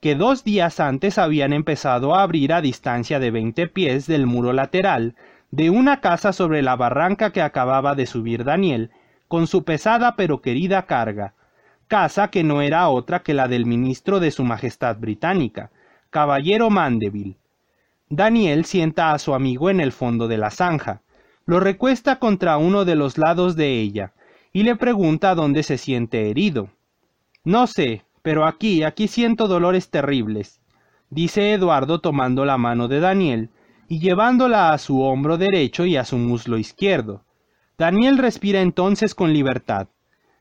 que 0.00 0.16
dos 0.16 0.42
días 0.42 0.80
antes 0.80 1.16
habían 1.16 1.52
empezado 1.52 2.16
a 2.16 2.22
abrir 2.22 2.52
a 2.52 2.60
distancia 2.60 3.20
de 3.20 3.30
veinte 3.30 3.68
pies 3.68 4.08
del 4.08 4.26
muro 4.26 4.52
lateral 4.52 5.14
de 5.52 5.70
una 5.70 6.00
casa 6.00 6.32
sobre 6.32 6.60
la 6.60 6.74
barranca 6.74 7.30
que 7.30 7.40
acababa 7.40 7.94
de 7.94 8.06
subir 8.06 8.42
Daniel, 8.42 8.90
con 9.28 9.46
su 9.46 9.62
pesada 9.62 10.16
pero 10.16 10.42
querida 10.42 10.86
carga, 10.86 11.34
casa 11.86 12.30
que 12.30 12.42
no 12.42 12.62
era 12.62 12.88
otra 12.88 13.20
que 13.20 13.32
la 13.32 13.46
del 13.46 13.64
ministro 13.64 14.18
de 14.18 14.32
su 14.32 14.42
Majestad 14.42 14.96
Británica, 14.96 15.70
caballero 16.10 16.68
Mandeville. 16.68 17.36
Daniel 18.08 18.64
sienta 18.64 19.12
a 19.12 19.20
su 19.20 19.34
amigo 19.34 19.70
en 19.70 19.78
el 19.78 19.92
fondo 19.92 20.26
de 20.26 20.38
la 20.38 20.50
zanja, 20.50 21.02
lo 21.48 21.60
recuesta 21.60 22.18
contra 22.18 22.58
uno 22.58 22.84
de 22.84 22.94
los 22.94 23.16
lados 23.16 23.56
de 23.56 23.80
ella, 23.80 24.12
y 24.52 24.64
le 24.64 24.76
pregunta 24.76 25.34
dónde 25.34 25.62
se 25.62 25.78
siente 25.78 26.28
herido. 26.28 26.68
No 27.42 27.66
sé, 27.66 28.04
pero 28.20 28.44
aquí, 28.44 28.82
aquí 28.82 29.08
siento 29.08 29.48
dolores 29.48 29.88
terribles, 29.88 30.60
dice 31.08 31.54
Eduardo 31.54 32.02
tomando 32.02 32.44
la 32.44 32.58
mano 32.58 32.86
de 32.86 33.00
Daniel 33.00 33.48
y 33.88 33.98
llevándola 33.98 34.74
a 34.74 34.78
su 34.78 35.00
hombro 35.00 35.38
derecho 35.38 35.86
y 35.86 35.96
a 35.96 36.04
su 36.04 36.18
muslo 36.18 36.58
izquierdo. 36.58 37.24
Daniel 37.78 38.18
respira 38.18 38.60
entonces 38.60 39.14
con 39.14 39.32
libertad. 39.32 39.88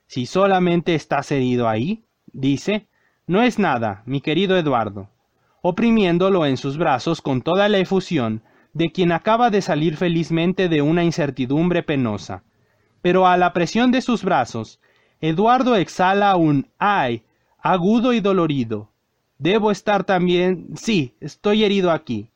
Si 0.08 0.26
solamente 0.26 0.94
estás 0.94 1.32
herido 1.32 1.70
ahí, 1.70 2.04
dice, 2.34 2.90
no 3.28 3.44
es 3.44 3.60
nada, 3.60 4.04
mi 4.06 4.20
querido 4.20 4.58
Eduardo, 4.58 5.10
oprimiéndolo 5.62 6.46
en 6.46 6.58
sus 6.58 6.78
brazos 6.78 7.22
con 7.22 7.42
toda 7.42 7.70
la 7.70 7.78
efusión 7.78 8.44
de 8.78 8.92
quien 8.92 9.12
acaba 9.12 9.50
de 9.50 9.64
salir 9.64 9.98
felizmente 9.98 10.70
de 10.70 10.84
una 10.84 11.04
incertidumbre 11.04 11.82
penosa. 11.82 12.44
Pero 13.02 13.26
a 13.26 13.36
la 13.36 13.52
presión 13.52 13.92
de 13.92 14.02
sus 14.04 14.24
brazos, 14.24 14.80
Eduardo 15.20 15.76
exhala 15.76 16.36
un 16.36 16.68
ay 16.78 17.24
agudo 17.58 18.14
y 18.14 18.20
dolorido. 18.20 18.92
Debo 19.40 19.72
estar 19.72 20.04
también. 20.04 20.68
sí, 20.76 21.16
estoy 21.20 21.64
herido 21.64 21.90
aquí, 21.90 22.30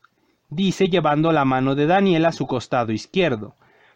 dice 0.49 0.87
llevando 0.87 1.31
la 1.31 1.45
mano 1.45 1.75
de 1.75 1.85
Daniel 1.85 2.25
a 2.25 2.31
su 2.31 2.47
costado 2.47 2.91
izquierdo. 2.91 3.53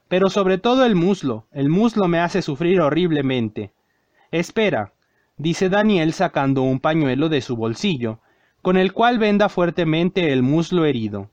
Pero 0.08 0.30
sobre 0.30 0.60
todo 0.60 0.86
el 0.86 0.94
muslo, 0.94 1.48
el 1.52 1.70
muslo 1.70 2.08
me 2.08 2.20
hace 2.20 2.44
sufrir 2.44 2.80
horriblemente. 2.80 3.72
Espera, 4.30 4.94
dice 5.36 5.68
Daniel 5.68 6.14
sacando 6.14 6.62
un 6.62 6.80
pañuelo 6.80 7.28
de 7.28 7.42
su 7.42 7.56
bolsillo, 7.56 8.20
con 8.62 8.78
el 8.78 8.94
cual 8.94 9.18
venda 9.18 9.50
fuertemente 9.50 10.32
el 10.32 10.44
muslo 10.44 10.86
herido. 10.86 11.32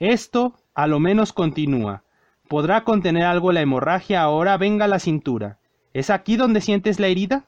Esto, 0.00 0.54
a 0.74 0.86
lo 0.86 1.00
menos 1.00 1.32
continúa. 1.32 2.04
¿Podrá 2.48 2.84
contener 2.84 3.24
algo 3.24 3.52
la 3.52 3.60
hemorragia 3.60 4.22
ahora? 4.22 4.56
Venga 4.56 4.86
la 4.86 4.98
cintura. 5.00 5.58
¿Es 5.92 6.10
aquí 6.10 6.36
donde 6.36 6.60
sientes 6.60 7.00
la 7.00 7.08
herida? 7.08 7.46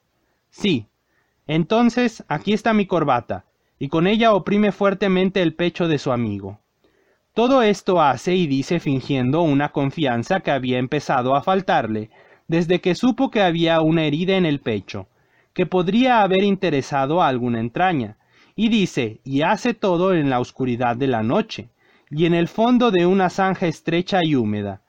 Sí, 0.50 0.88
entonces, 1.46 2.24
aquí 2.28 2.52
está 2.52 2.72
mi 2.74 2.86
corbata, 2.86 3.44
y 3.76 3.88
con 3.88 4.06
ella 4.06 4.34
oprime 4.34 4.70
fuertemente 4.70 5.42
el 5.42 5.54
pecho 5.54 5.88
de 5.88 5.98
su 5.98 6.12
amigo. 6.12 6.60
Todo 7.34 7.62
esto 7.62 8.00
hace 8.00 8.36
y 8.36 8.46
dice 8.46 8.78
fingiendo 8.78 9.42
una 9.42 9.70
confianza 9.70 10.40
que 10.40 10.52
había 10.52 10.78
empezado 10.78 11.34
a 11.34 11.42
faltarle 11.42 12.10
desde 12.46 12.80
que 12.80 12.94
supo 12.94 13.32
que 13.32 13.42
había 13.42 13.80
una 13.80 14.04
herida 14.04 14.36
en 14.36 14.46
el 14.46 14.60
pecho, 14.60 15.08
que 15.52 15.66
podría 15.66 16.22
haber 16.22 16.44
interesado 16.44 17.20
a 17.20 17.26
alguna 17.26 17.58
entraña, 17.58 18.16
y 18.54 18.68
dice 18.68 19.20
y 19.24 19.42
hace 19.42 19.74
todo 19.74 20.14
en 20.14 20.30
la 20.30 20.38
oscuridad 20.38 20.96
de 20.96 21.08
la 21.08 21.24
noche, 21.24 21.70
y 22.10 22.26
en 22.26 22.34
el 22.34 22.48
fondo 22.48 22.90
de 22.90 23.06
una 23.06 23.30
zanja 23.30 23.66
estrecha 23.66 24.20
y 24.24 24.34
húmeda, 24.34 24.82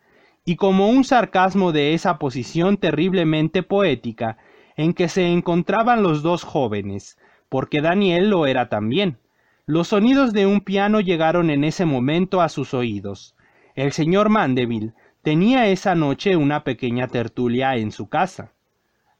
y 0.44 0.56
como 0.56 0.90
un 0.90 1.04
sarcasmo 1.04 1.72
de 1.72 1.94
esa 1.94 2.18
posición 2.18 2.78
terriblemente 2.78 3.62
poética 3.62 4.38
en 4.76 4.94
que 4.94 5.08
se 5.08 5.28
encontraban 5.28 6.02
los 6.02 6.24
dos 6.24 6.44
jóvenes, 6.44 7.20
porque 7.50 7.82
Daniel 7.82 8.30
lo 8.30 8.48
era 8.48 8.70
también. 8.70 9.20
Los 9.68 9.90
sonidos 9.90 10.34
de 10.34 10.48
un 10.48 10.62
piano 10.62 11.00
llegaron 11.00 11.50
en 11.50 11.64
ese 11.64 11.86
momento 11.86 12.42
a 12.42 12.50
sus 12.50 12.74
oídos. 12.74 13.36
El 13.76 13.92
señor 13.92 14.30
Mandeville 14.30 14.94
tenía 15.22 15.68
esa 15.68 15.94
noche 15.94 16.36
una 16.36 16.64
pequeña 16.64 17.08
tertulia 17.08 17.76
en 17.76 17.92
su 17.92 18.10
casa. 18.10 18.54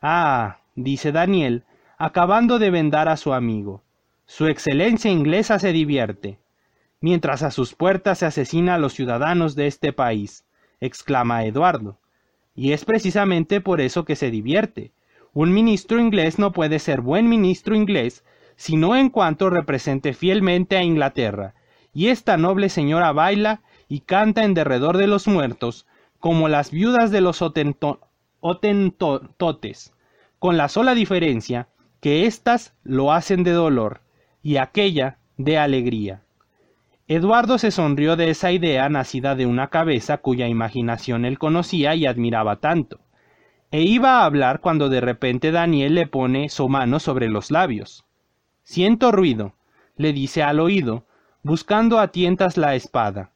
Ah, 0.02 0.58
dice 0.76 1.12
Daniel, 1.12 1.66
acabando 1.98 2.58
de 2.58 2.72
vendar 2.72 3.08
a 3.08 3.18
su 3.18 3.34
amigo. 3.34 3.84
Su 4.26 4.48
excelencia 4.48 5.12
inglesa 5.12 5.60
se 5.60 5.72
divierte, 5.72 6.40
mientras 7.02 7.44
a 7.44 7.52
sus 7.52 7.74
puertas 7.74 8.20
se 8.20 8.26
asesina 8.26 8.76
a 8.76 8.78
los 8.78 8.94
ciudadanos 8.94 9.56
de 9.56 9.68
este 9.68 9.92
país, 9.92 10.46
exclama 10.80 11.46
Eduardo. 11.46 12.00
Y 12.56 12.72
es 12.72 12.86
precisamente 12.86 13.60
por 13.60 13.82
eso 13.82 14.06
que 14.06 14.16
se 14.16 14.32
divierte. 14.32 14.92
Un 15.34 15.54
ministro 15.54 16.00
inglés 16.00 16.40
no 16.40 16.52
puede 16.54 16.80
ser 16.80 17.02
buen 17.02 17.28
ministro 17.28 17.76
inglés 17.76 18.24
sino 18.62 18.96
en 18.96 19.10
cuanto 19.10 19.50
represente 19.50 20.14
fielmente 20.14 20.78
a 20.78 20.84
Inglaterra, 20.84 21.56
y 21.96 22.10
esta 22.10 22.38
noble 22.38 22.70
señora 22.70 23.12
baila 23.12 23.62
y 23.88 24.02
canta 24.02 24.44
en 24.44 24.54
derredor 24.54 24.98
de 24.98 25.08
los 25.08 25.28
muertos, 25.28 25.88
como 26.20 26.48
las 26.48 26.70
viudas 26.70 27.10
de 27.10 27.22
los 27.22 27.42
otentotes, 27.42 28.04
con 30.38 30.58
la 30.58 30.70
sola 30.70 30.94
diferencia 30.94 31.70
que 32.02 32.28
éstas 32.28 32.76
lo 32.84 33.12
hacen 33.12 33.42
de 33.42 33.50
dolor 33.50 34.02
y 34.44 34.58
aquella 34.58 35.18
de 35.38 35.58
alegría. 35.58 36.22
Eduardo 37.08 37.58
se 37.58 37.72
sonrió 37.72 38.16
de 38.16 38.30
esa 38.30 38.52
idea 38.52 38.88
nacida 38.90 39.36
de 39.36 39.46
una 39.46 39.68
cabeza 39.68 40.18
cuya 40.18 40.48
imaginación 40.48 41.26
él 41.26 41.40
conocía 41.40 41.96
y 41.96 42.06
admiraba 42.06 42.58
tanto, 42.58 43.00
e 43.72 43.82
iba 43.82 44.20
a 44.20 44.26
hablar 44.26 44.60
cuando 44.60 44.90
de 44.90 45.02
repente 45.02 45.52
Daniel 45.52 45.96
le 45.96 46.08
pone 46.08 46.50
su 46.50 46.70
mano 46.70 47.00
sobre 47.00 47.30
los 47.30 47.52
labios. 47.52 48.06
Siento 48.64 49.12
ruido, 49.12 49.54
le 49.96 50.14
dice 50.14 50.44
al 50.44 50.60
oído, 50.60 51.06
buscando 51.44 52.00
a 52.00 52.10
tientas 52.10 52.58
la 52.58 52.76
espada. 52.76 53.32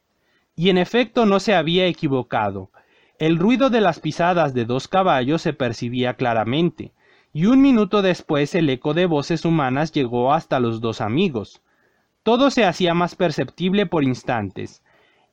Y 0.55 0.69
en 0.69 0.77
efecto 0.77 1.25
no 1.25 1.39
se 1.39 1.55
había 1.55 1.85
equivocado. 1.87 2.69
El 3.17 3.37
ruido 3.37 3.69
de 3.69 3.81
las 3.81 3.99
pisadas 3.99 4.53
de 4.53 4.65
dos 4.65 4.87
caballos 4.87 5.41
se 5.41 5.53
percibía 5.53 6.15
claramente, 6.15 6.93
y 7.33 7.45
un 7.47 7.61
minuto 7.61 8.01
después 8.01 8.55
el 8.55 8.69
eco 8.69 8.93
de 8.93 9.05
voces 9.05 9.43
humanas 9.43 9.91
llegó 9.91 10.33
hasta 10.33 10.59
los 10.59 10.79
dos 10.79 11.01
amigos. 11.01 11.61
Todo 12.25 12.49
se 12.49 12.65
hacía 12.65 12.95
más 12.95 13.13
perceptible 13.13 13.85
por 13.85 14.03
instantes, 14.03 14.81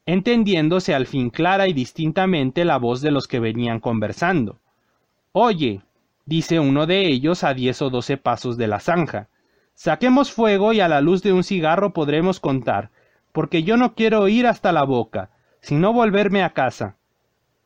entendiéndose 0.05 0.95
al 0.95 1.07
fin 1.07 1.31
clara 1.31 1.67
y 1.67 1.73
distintamente 1.73 2.67
la 2.67 2.77
voz 2.77 3.01
de 3.01 3.11
los 3.11 3.27
que 3.27 3.41
venían 3.41 3.81
conversando. 3.81 4.59
Oye, 5.33 5.81
dice 6.27 6.61
uno 6.61 6.85
de 6.85 7.07
ellos 7.07 7.45
a 7.45 7.55
diez 7.55 7.81
o 7.81 7.89
doce 7.89 8.19
pasos 8.19 8.59
de 8.59 8.67
la 8.67 8.79
zanja, 8.79 9.31
Saquemos 9.73 10.33
fuego 10.33 10.75
y 10.75 10.81
a 10.81 10.89
la 10.89 11.01
luz 11.01 11.23
de 11.23 11.33
un 11.33 11.45
cigarro 11.45 11.95
podremos 11.95 12.41
contar, 12.41 12.91
porque 13.33 13.63
yo 13.63 13.79
no 13.79 13.95
quiero 13.95 14.29
ir 14.29 14.47
hasta 14.47 14.71
la 14.71 14.85
boca, 14.85 15.31
sino 15.63 15.95
volverme 15.95 16.43
a 16.43 16.51
casa. 16.51 16.97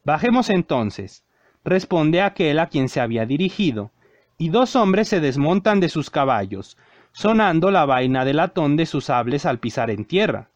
Bajemos 0.05 0.51
entonces, 0.51 1.25
responde 1.65 2.23
aquel 2.23 2.61
a 2.61 2.69
quien 2.69 2.89
se 2.89 3.01
había 3.01 3.27
dirigido, 3.27 3.91
y 4.39 4.51
dos 4.51 4.77
hombres 4.77 5.09
se 5.09 5.19
desmontan 5.19 5.81
de 5.81 5.89
sus 5.89 6.11
caballos, 6.11 6.77
sonando 7.17 7.71
la 7.71 7.87
vaina 7.87 8.27
de 8.27 8.35
latón 8.35 8.77
de 8.77 8.85
sus 8.85 9.07
sables 9.07 9.47
al 9.47 9.59
pisar 9.59 9.89
en 9.89 10.05
tierra. 10.05 10.51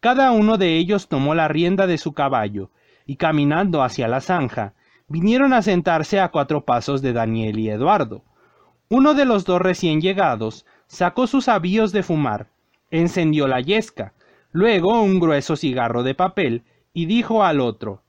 Cada 0.00 0.32
uno 0.32 0.58
de 0.58 0.76
ellos 0.76 1.06
tomó 1.06 1.36
la 1.36 1.46
rienda 1.46 1.86
de 1.86 1.96
su 1.96 2.12
caballo, 2.12 2.70
y 3.06 3.14
caminando 3.14 3.84
hacia 3.84 4.08
la 4.08 4.20
zanja, 4.20 4.74
vinieron 5.06 5.52
a 5.52 5.62
sentarse 5.62 6.18
a 6.18 6.30
cuatro 6.30 6.64
pasos 6.64 7.02
de 7.02 7.12
Daniel 7.12 7.56
y 7.60 7.70
Eduardo. 7.70 8.24
Uno 8.88 9.14
de 9.14 9.24
los 9.24 9.44
dos 9.44 9.60
recién 9.60 10.00
llegados 10.00 10.66
sacó 10.88 11.28
sus 11.28 11.48
avíos 11.48 11.92
de 11.92 12.02
fumar, 12.02 12.48
encendió 12.90 13.46
la 13.46 13.60
yesca, 13.60 14.12
luego 14.50 15.00
un 15.00 15.20
grueso 15.20 15.54
cigarro 15.54 16.02
de 16.02 16.16
papel, 16.16 16.64
y 16.92 17.06
dijo 17.06 17.44
al 17.44 17.60
otro 17.60 18.02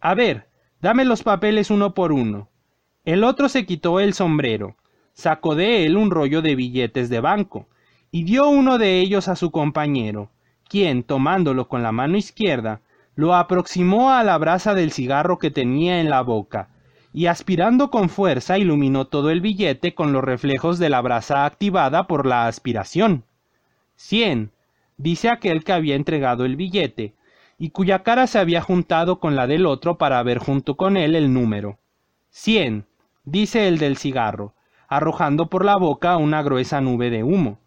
A 0.00 0.14
ver, 0.14 0.46
dame 0.80 1.04
los 1.04 1.24
papeles 1.24 1.72
uno 1.72 1.94
por 1.94 2.12
uno. 2.12 2.48
El 3.04 3.24
otro 3.24 3.48
se 3.48 3.66
quitó 3.66 3.98
el 3.98 4.14
sombrero, 4.14 4.76
sacó 5.12 5.54
de 5.54 5.84
él 5.84 5.96
un 5.96 6.10
rollo 6.10 6.42
de 6.42 6.54
billetes 6.54 7.08
de 7.08 7.20
banco, 7.20 7.66
y 8.10 8.24
dio 8.24 8.48
uno 8.48 8.78
de 8.78 9.00
ellos 9.00 9.28
a 9.28 9.36
su 9.36 9.50
compañero, 9.50 10.30
quien, 10.68 11.02
tomándolo 11.02 11.68
con 11.68 11.82
la 11.82 11.92
mano 11.92 12.16
izquierda, 12.16 12.80
lo 13.14 13.34
aproximó 13.34 14.12
a 14.12 14.24
la 14.24 14.38
brasa 14.38 14.74
del 14.74 14.92
cigarro 14.92 15.38
que 15.38 15.50
tenía 15.50 16.00
en 16.00 16.10
la 16.10 16.22
boca, 16.22 16.68
y 17.12 17.26
aspirando 17.26 17.90
con 17.90 18.08
fuerza 18.08 18.58
iluminó 18.58 19.06
todo 19.06 19.30
el 19.30 19.40
billete 19.40 19.94
con 19.94 20.12
los 20.12 20.22
reflejos 20.22 20.78
de 20.78 20.90
la 20.90 21.00
brasa 21.00 21.44
activada 21.44 22.06
por 22.06 22.24
la 22.24 22.46
aspiración. 22.46 23.24
Cien, 23.96 24.52
dice 24.96 25.28
aquel 25.28 25.64
que 25.64 25.72
había 25.72 25.96
entregado 25.96 26.44
el 26.44 26.56
billete, 26.56 27.14
y 27.58 27.70
cuya 27.70 28.02
cara 28.02 28.26
se 28.26 28.38
había 28.38 28.62
juntado 28.62 29.18
con 29.18 29.36
la 29.36 29.46
del 29.46 29.66
otro 29.66 29.98
para 29.98 30.22
ver 30.22 30.38
junto 30.38 30.76
con 30.76 30.96
él 30.96 31.14
el 31.14 31.32
número. 31.34 31.78
Cien, 32.30 32.86
dice 33.24 33.68
el 33.68 33.78
del 33.78 33.98
cigarro, 33.98 34.54
arrojando 34.90 35.46
por 35.46 35.64
la 35.64 35.76
boca 35.76 36.16
una 36.16 36.42
gruesa 36.42 36.80
nube 36.80 37.10
de 37.10 37.22
humo. 37.22 37.58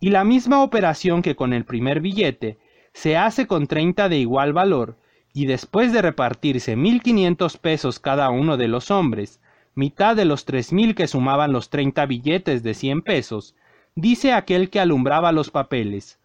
Y 0.00 0.10
la 0.10 0.24
misma 0.24 0.62
operación 0.62 1.20
que 1.20 1.34
con 1.36 1.52
el 1.52 1.64
primer 1.64 2.00
billete 2.00 2.56
se 2.94 3.16
hace 3.16 3.46
con 3.48 3.66
treinta 3.66 4.08
de 4.08 4.18
igual 4.18 4.52
valor, 4.52 4.96
y 5.34 5.46
después 5.46 5.92
de 5.92 6.02
repartirse 6.02 6.76
mil 6.76 7.02
quinientos 7.02 7.56
pesos 7.56 7.98
cada 7.98 8.30
uno 8.30 8.56
de 8.56 8.68
los 8.68 8.92
hombres, 8.92 9.40
mitad 9.74 10.14
de 10.14 10.24
los 10.24 10.44
tres 10.44 10.72
mil 10.72 10.94
que 10.94 11.08
sumaban 11.08 11.52
los 11.52 11.68
treinta 11.68 12.06
billetes 12.06 12.62
de 12.62 12.74
cien 12.74 13.02
pesos, 13.02 13.56
dice 13.96 14.32
aquel 14.32 14.70
que 14.70 14.78
alumbraba 14.78 15.32
los 15.32 15.50
papeles. 15.50 16.20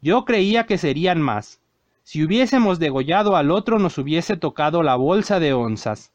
Yo 0.00 0.24
creía 0.24 0.64
que 0.64 0.78
serían 0.78 1.20
más. 1.20 1.60
Si 2.04 2.24
hubiésemos 2.24 2.78
degollado 2.78 3.36
al 3.36 3.50
otro 3.50 3.78
nos 3.78 3.98
hubiese 3.98 4.36
tocado 4.36 4.82
la 4.82 4.96
bolsa 4.96 5.40
de 5.40 5.52
onzas. 5.52 6.12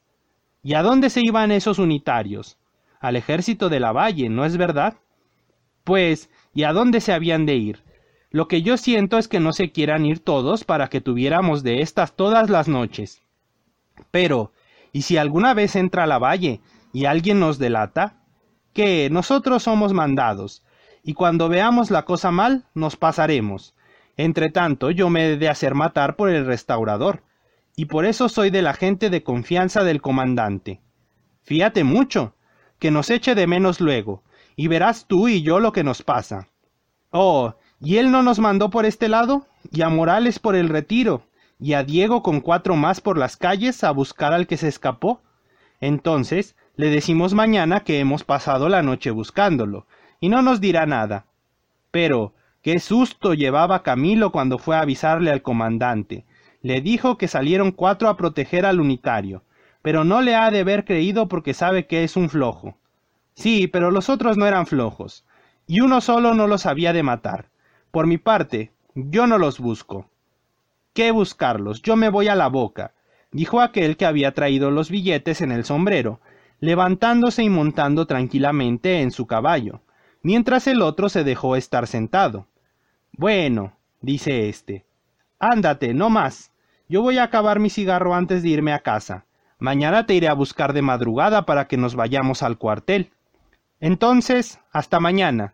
¿Y 0.63 0.73
a 0.73 0.81
dónde 0.81 1.09
se 1.09 1.21
iban 1.21 1.51
esos 1.51 1.77
unitarios? 1.77 2.57
Al 2.99 3.15
ejército 3.15 3.69
de 3.69 3.79
la 3.79 3.93
Valle, 3.93 4.29
¿no 4.29 4.45
es 4.45 4.57
verdad? 4.57 4.97
Pues, 5.83 6.29
¿y 6.53 6.63
a 6.63 6.73
dónde 6.73 6.99
se 6.99 7.13
habían 7.13 7.45
de 7.45 7.55
ir? 7.55 7.83
Lo 8.29 8.47
que 8.47 8.61
yo 8.61 8.77
siento 8.77 9.17
es 9.17 9.27
que 9.27 9.39
no 9.39 9.53
se 9.53 9.71
quieran 9.71 10.05
ir 10.05 10.19
todos 10.19 10.63
para 10.63 10.89
que 10.89 11.01
tuviéramos 11.01 11.63
de 11.63 11.81
estas 11.81 12.15
todas 12.15 12.49
las 12.49 12.67
noches. 12.67 13.23
Pero, 14.11 14.51
¿y 14.91 15.03
si 15.03 15.17
alguna 15.17 15.53
vez 15.53 15.75
entra 15.75 16.05
la 16.05 16.19
valle 16.19 16.61
y 16.93 17.05
alguien 17.05 17.39
nos 17.39 17.57
delata? 17.57 18.17
Que 18.73 19.09
nosotros 19.09 19.63
somos 19.63 19.93
mandados, 19.93 20.63
y 21.01 21.13
cuando 21.13 21.49
veamos 21.49 21.91
la 21.91 22.03
cosa 22.05 22.31
mal, 22.31 22.65
nos 22.75 22.97
pasaremos. 22.97 23.75
Entre 24.17 24.49
tanto, 24.49 24.91
yo 24.91 25.09
me 25.09 25.25
he 25.25 25.37
de 25.37 25.49
hacer 25.49 25.73
matar 25.73 26.17
por 26.17 26.29
el 26.29 26.45
restaurador, 26.45 27.23
y 27.75 27.85
por 27.85 28.05
eso 28.05 28.27
soy 28.29 28.49
de 28.49 28.61
la 28.61 28.73
gente 28.73 29.09
de 29.09 29.23
confianza 29.23 29.83
del 29.83 30.01
comandante. 30.01 30.81
Fíate 31.41 31.83
mucho, 31.83 32.35
que 32.79 32.91
nos 32.91 33.09
eche 33.09 33.35
de 33.35 33.45
menos 33.45 33.79
luego, 33.81 34.23
y 34.55 34.67
verás 34.67 35.05
tú 35.05 35.27
y 35.27 35.41
yo 35.41 35.59
lo 35.59 35.71
que 35.71 35.83
nos 35.83 36.01
pasa. 36.01 36.47
Oh, 37.11 37.55
¿Y 37.81 37.97
él 37.97 38.11
no 38.11 38.23
nos 38.23 38.39
mandó 38.39 38.69
por 38.69 38.85
este 38.85 39.07
lado? 39.07 39.45
Y 39.71 39.83
a 39.83 39.89
Morales 39.89 40.39
por 40.39 40.55
el 40.55 40.67
retiro, 40.67 41.23
y 41.59 41.73
a 41.73 41.83
Diego 41.83 42.23
con 42.23 42.41
cuatro 42.41 42.75
más 42.75 42.99
por 42.99 43.17
las 43.17 43.37
calles 43.37 43.83
a 43.83 43.91
buscar 43.91 44.33
al 44.33 44.47
que 44.47 44.57
se 44.57 44.67
escapó. 44.67 45.21
Entonces 45.79 46.55
le 46.75 46.89
decimos 46.89 47.33
mañana 47.33 47.81
que 47.81 47.99
hemos 47.99 48.23
pasado 48.23 48.67
la 48.67 48.81
noche 48.81 49.11
buscándolo, 49.11 49.85
y 50.19 50.29
no 50.29 50.41
nos 50.41 50.59
dirá 50.59 50.85
nada. 50.85 51.25
Pero, 51.91 52.33
qué 52.61 52.79
susto 52.79 53.33
llevaba 53.33 53.83
Camilo 53.83 54.31
cuando 54.31 54.57
fue 54.57 54.75
a 54.75 54.81
avisarle 54.81 55.31
al 55.31 55.41
comandante. 55.41 56.25
Le 56.61 56.81
dijo 56.81 57.17
que 57.17 57.29
salieron 57.29 57.71
cuatro 57.71 58.09
a 58.09 58.17
proteger 58.17 58.65
al 58.65 58.81
unitario, 58.81 59.43
pero 59.81 60.03
no 60.03 60.21
le 60.21 60.35
ha 60.35 60.51
de 60.51 60.59
haber 60.59 60.85
creído 60.85 61.27
porque 61.27 61.53
sabe 61.53 61.87
que 61.87 62.03
es 62.03 62.15
un 62.15 62.29
flojo. 62.29 62.77
Sí, 63.33 63.67
pero 63.67 63.91
los 63.91 64.09
otros 64.09 64.37
no 64.37 64.45
eran 64.45 64.67
flojos, 64.67 65.25
y 65.67 65.81
uno 65.81 66.01
solo 66.01 66.33
no 66.33 66.47
los 66.47 66.65
había 66.65 66.93
de 66.93 67.03
matar. 67.03 67.49
Por 67.91 68.07
mi 68.07 68.17
parte, 68.17 68.71
yo 68.95 69.27
no 69.27 69.37
los 69.37 69.59
busco. 69.59 70.09
¿Qué 70.93 71.11
buscarlos? 71.11 71.81
Yo 71.81 71.95
me 71.95 72.09
voy 72.09 72.27
a 72.27 72.35
la 72.35 72.47
boca, 72.47 72.93
dijo 73.31 73.61
aquel 73.61 73.95
que 73.95 74.05
había 74.05 74.33
traído 74.33 74.71
los 74.71 74.89
billetes 74.89 75.41
en 75.41 75.51
el 75.51 75.63
sombrero, 75.63 76.19
levantándose 76.59 77.43
y 77.43 77.49
montando 77.49 78.05
tranquilamente 78.05 79.01
en 79.01 79.11
su 79.11 79.27
caballo, 79.27 79.81
mientras 80.21 80.67
el 80.67 80.81
otro 80.81 81.07
se 81.09 81.23
dejó 81.23 81.55
estar 81.55 81.87
sentado. 81.87 82.47
Bueno, 83.13 83.77
dice 84.01 84.49
éste, 84.49 84.85
ándate, 85.39 85.93
no 85.93 86.09
más. 86.09 86.51
Yo 86.89 87.01
voy 87.01 87.17
a 87.19 87.23
acabar 87.23 87.59
mi 87.59 87.69
cigarro 87.69 88.15
antes 88.15 88.43
de 88.43 88.49
irme 88.49 88.73
a 88.73 88.79
casa. 88.79 89.25
Mañana 89.59 90.05
te 90.05 90.13
iré 90.13 90.29
a 90.29 90.33
buscar 90.33 90.71
de 90.71 90.81
madrugada 90.81 91.45
para 91.45 91.67
que 91.67 91.75
nos 91.75 91.95
vayamos 91.95 92.43
al 92.43 92.57
cuartel. 92.57 93.11
Entonces, 93.81 94.59
hasta 94.71 95.01
mañana 95.01 95.53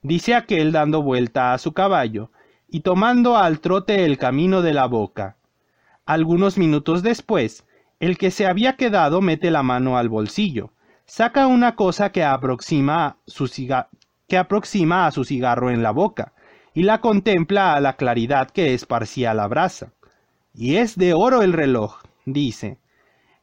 dice 0.00 0.34
aquel 0.34 0.72
dando 0.72 1.02
vuelta 1.02 1.52
a 1.52 1.58
su 1.58 1.72
caballo 1.72 2.30
y 2.68 2.80
tomando 2.80 3.36
al 3.36 3.60
trote 3.60 4.06
el 4.06 4.16
camino 4.16 4.62
de 4.62 4.72
la 4.72 4.86
boca. 4.86 5.36
Algunos 6.06 6.56
minutos 6.56 7.02
después, 7.02 7.66
el 8.00 8.18
que 8.18 8.30
se 8.30 8.46
había 8.46 8.76
quedado 8.76 9.20
mete 9.20 9.50
la 9.50 9.62
mano 9.62 9.98
al 9.98 10.08
bolsillo, 10.08 10.70
saca 11.04 11.46
una 11.46 11.76
cosa 11.76 12.10
que 12.10 12.24
aproxima, 12.24 13.18
su 13.26 13.50
que 14.26 14.38
aproxima 14.38 15.06
a 15.06 15.10
su 15.10 15.24
cigarro 15.24 15.70
en 15.70 15.82
la 15.82 15.90
boca, 15.90 16.32
y 16.74 16.84
la 16.84 17.02
contempla 17.02 17.74
a 17.74 17.80
la 17.80 17.96
claridad 17.96 18.50
que 18.50 18.72
esparcía 18.72 19.34
la 19.34 19.46
brasa. 19.46 19.92
Y 20.54 20.76
es 20.76 20.96
de 20.96 21.12
oro 21.12 21.42
el 21.42 21.52
reloj, 21.52 22.00
dice. 22.24 22.78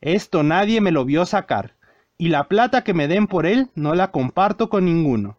Esto 0.02 0.44
nadie 0.44 0.82
me 0.82 0.92
lo 0.92 1.04
vio 1.06 1.26
sacar, 1.26 1.76
y 2.18 2.30
la 2.30 2.48
plata 2.48 2.84
que 2.84 2.94
me 2.94 3.08
den 3.08 3.28
por 3.28 3.46
él 3.46 3.70
no 3.76 3.96
la 3.96 4.12
comparto 4.12 4.70
con 4.70 4.86
ninguno. 4.86 5.38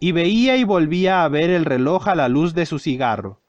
Y 0.00 0.12
veía 0.12 0.56
y 0.56 0.64
volvía 0.64 1.24
a 1.24 1.28
ver 1.28 1.50
el 1.50 1.64
reloj 1.64 2.08
a 2.08 2.14
la 2.14 2.28
luz 2.28 2.54
de 2.54 2.66
su 2.66 2.78
cigarro. 2.78 3.40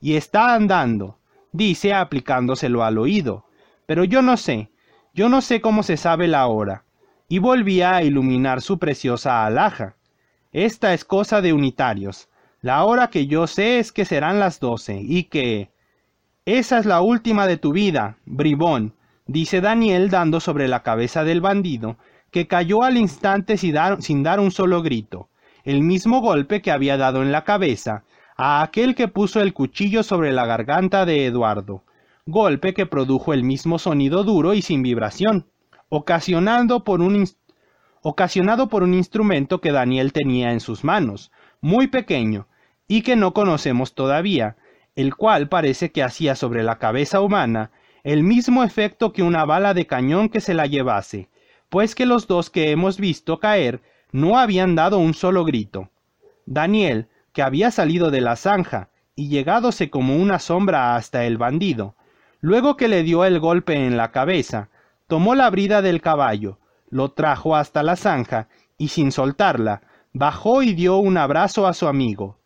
Y 0.00 0.16
está 0.16 0.54
andando, 0.54 1.18
dice 1.52 1.92
aplicándoselo 1.92 2.84
al 2.84 2.98
oído. 2.98 3.44
Pero 3.86 4.04
yo 4.04 4.22
no 4.22 4.36
sé, 4.36 4.70
yo 5.12 5.28
no 5.28 5.40
sé 5.40 5.60
cómo 5.60 5.82
se 5.82 5.96
sabe 5.96 6.28
la 6.28 6.46
hora. 6.46 6.84
Y 7.28 7.40
volvía 7.40 7.96
a 7.96 8.02
iluminar 8.02 8.62
su 8.62 8.78
preciosa 8.78 9.44
alhaja. 9.44 9.96
Esta 10.52 10.94
es 10.94 11.04
cosa 11.04 11.42
de 11.42 11.52
unitarios. 11.52 12.28
La 12.62 12.84
hora 12.84 13.10
que 13.10 13.26
yo 13.26 13.46
sé 13.46 13.78
es 13.78 13.92
que 13.92 14.04
serán 14.04 14.40
las 14.40 14.60
doce, 14.60 15.00
y 15.00 15.24
que... 15.24 15.70
Esa 16.46 16.78
es 16.78 16.86
la 16.86 17.02
última 17.02 17.46
de 17.46 17.58
tu 17.58 17.72
vida, 17.72 18.16
bribón, 18.24 18.94
dice 19.28 19.60
Daniel 19.60 20.10
dando 20.10 20.40
sobre 20.40 20.66
la 20.66 20.82
cabeza 20.82 21.22
del 21.22 21.40
bandido, 21.40 21.98
que 22.32 22.48
cayó 22.48 22.82
al 22.82 22.96
instante 22.96 23.56
sin 23.56 24.22
dar, 24.22 24.40
un 24.40 24.50
solo 24.50 24.82
grito, 24.82 25.28
el 25.64 25.82
mismo 25.82 26.20
golpe 26.20 26.60
que 26.60 26.72
había 26.72 26.96
dado 26.96 27.22
en 27.22 27.30
la 27.30 27.44
cabeza 27.44 28.04
a 28.36 28.62
aquel 28.62 28.94
que 28.94 29.06
puso 29.06 29.40
el 29.40 29.52
cuchillo 29.52 30.02
sobre 30.02 30.32
la 30.32 30.46
garganta 30.46 31.06
de 31.06 31.26
Eduardo, 31.26 31.84
golpe 32.26 32.74
que 32.74 32.86
produjo 32.86 33.32
el 33.32 33.44
mismo 33.44 33.78
sonido 33.78 34.24
duro 34.24 34.54
y 34.54 34.62
sin 34.62 34.82
vibración, 34.82 35.46
ocasionado 35.88 36.84
por 36.84 37.00
un, 37.00 37.24
ocasionado 38.02 38.68
por 38.68 38.82
un 38.82 38.94
instrumento 38.94 39.60
que 39.60 39.72
Daniel 39.72 40.12
tenía 40.12 40.52
en 40.52 40.60
sus 40.60 40.84
manos, 40.84 41.32
muy 41.60 41.88
pequeño, 41.88 42.46
y 42.86 43.02
que 43.02 43.16
no 43.16 43.34
conocemos 43.34 43.94
todavía, 43.94 44.56
el 44.96 45.14
cual 45.16 45.48
parece 45.48 45.90
que 45.92 46.02
hacía 46.02 46.34
sobre 46.34 46.62
la 46.62 46.78
cabeza 46.78 47.20
humana 47.20 47.70
el 48.04 48.22
mismo 48.22 48.64
efecto 48.64 49.12
que 49.12 49.22
una 49.22 49.44
bala 49.44 49.74
de 49.74 49.86
cañón 49.86 50.28
que 50.28 50.40
se 50.40 50.54
la 50.54 50.66
llevase, 50.66 51.28
pues 51.68 51.94
que 51.94 52.06
los 52.06 52.26
dos 52.26 52.50
que 52.50 52.70
hemos 52.70 52.98
visto 52.98 53.40
caer 53.40 53.82
no 54.12 54.38
habían 54.38 54.74
dado 54.74 54.98
un 54.98 55.14
solo 55.14 55.44
grito. 55.44 55.90
Daniel, 56.46 57.08
que 57.32 57.42
había 57.42 57.70
salido 57.70 58.10
de 58.10 58.20
la 58.20 58.36
zanja 58.36 58.88
y 59.14 59.28
llegádose 59.28 59.90
como 59.90 60.16
una 60.16 60.38
sombra 60.38 60.96
hasta 60.96 61.24
el 61.24 61.36
bandido, 61.38 61.94
luego 62.40 62.76
que 62.76 62.88
le 62.88 63.02
dio 63.02 63.24
el 63.24 63.40
golpe 63.40 63.74
en 63.74 63.96
la 63.96 64.12
cabeza, 64.12 64.68
tomó 65.06 65.34
la 65.34 65.50
brida 65.50 65.82
del 65.82 66.00
caballo, 66.00 66.58
lo 66.90 67.10
trajo 67.12 67.56
hasta 67.56 67.82
la 67.82 67.96
zanja 67.96 68.48
y 68.76 68.88
sin 68.88 69.12
soltarla, 69.12 69.82
bajó 70.12 70.62
y 70.62 70.72
dio 70.72 70.96
un 70.96 71.18
abrazo 71.18 71.66
a 71.66 71.74
su 71.74 71.86
amigo. 71.86 72.38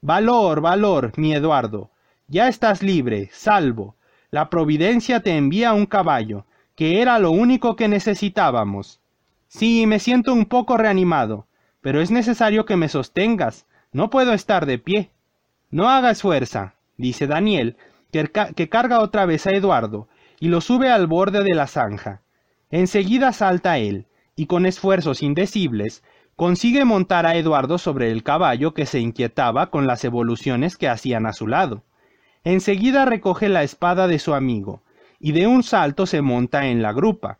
Valor, 0.00 0.60
valor, 0.60 1.12
mi 1.16 1.34
Eduardo, 1.34 1.90
ya 2.28 2.48
estás 2.48 2.82
libre, 2.82 3.28
salvo. 3.32 3.96
La 4.30 4.48
providencia 4.48 5.20
te 5.20 5.36
envía 5.36 5.72
un 5.72 5.86
caballo, 5.86 6.46
que 6.76 7.02
era 7.02 7.18
lo 7.18 7.32
único 7.32 7.74
que 7.74 7.88
necesitábamos. 7.88 9.00
Sí, 9.48 9.86
me 9.86 9.98
siento 9.98 10.32
un 10.32 10.46
poco 10.46 10.76
reanimado, 10.76 11.48
pero 11.80 12.00
es 12.00 12.12
necesario 12.12 12.64
que 12.64 12.76
me 12.76 12.88
sostengas. 12.88 13.66
No 13.92 14.08
puedo 14.08 14.32
estar 14.32 14.66
de 14.66 14.78
pie. 14.78 15.10
No 15.70 15.88
hagas 15.88 16.22
fuerza, 16.22 16.76
dice 16.96 17.26
Daniel, 17.26 17.76
que, 18.12 18.68
carga 18.68 19.00
otra 19.00 19.26
vez 19.26 19.46
a 19.46 19.50
Eduardo 19.50 20.08
y 20.38 20.48
lo 20.48 20.60
sube 20.60 20.90
al 20.90 21.08
borde 21.08 21.42
de 21.42 21.54
la 21.54 21.66
zanja. 21.66 22.22
Enseguida 22.70 23.32
salta 23.32 23.78
él, 23.78 24.06
y 24.36 24.46
con 24.46 24.64
esfuerzos 24.64 25.22
indecibles, 25.22 26.04
consigue 26.36 26.84
montar 26.84 27.26
a 27.26 27.34
Eduardo 27.34 27.78
sobre 27.78 28.12
el 28.12 28.22
caballo 28.22 28.74
que 28.74 28.86
se 28.86 29.00
inquietaba 29.00 29.70
con 29.70 29.88
las 29.88 30.04
evoluciones 30.04 30.76
que 30.76 30.88
hacían 30.88 31.26
a 31.26 31.32
su 31.32 31.48
lado. 31.48 31.82
Enseguida 32.44 33.04
recoge 33.04 33.48
la 33.48 33.62
espada 33.62 34.08
de 34.08 34.18
su 34.18 34.34
amigo, 34.34 34.82
y 35.18 35.32
de 35.32 35.46
un 35.46 35.62
salto 35.62 36.06
se 36.06 36.22
monta 36.22 36.66
en 36.66 36.80
la 36.80 36.92
grupa. 36.92 37.38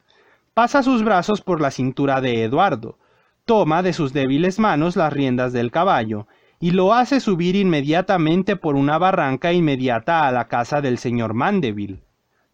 Pasa 0.53 0.83
sus 0.83 1.03
brazos 1.03 1.41
por 1.41 1.61
la 1.61 1.71
cintura 1.71 2.21
de 2.21 2.45
Eduardo, 2.45 2.99
toma 3.47 3.83
de 3.83 3.95
sus 3.95 4.13
débiles 4.13 4.59
manos 4.59 4.97
las 4.97 5.13
riendas 5.13 5.53
del 5.53 5.71
caballo, 5.71 6.27
y 6.61 6.73
lo 6.73 6.93
hace 6.93 7.21
subir 7.21 7.57
inmediatamente 7.57 8.57
por 8.57 8.77
una 8.77 8.99
barranca 8.99 9.53
inmediata 9.53 10.29
a 10.29 10.33
la 10.33 10.49
casa 10.49 10.83
del 10.83 10.99
señor 10.99 11.33
Mandeville. 11.33 12.03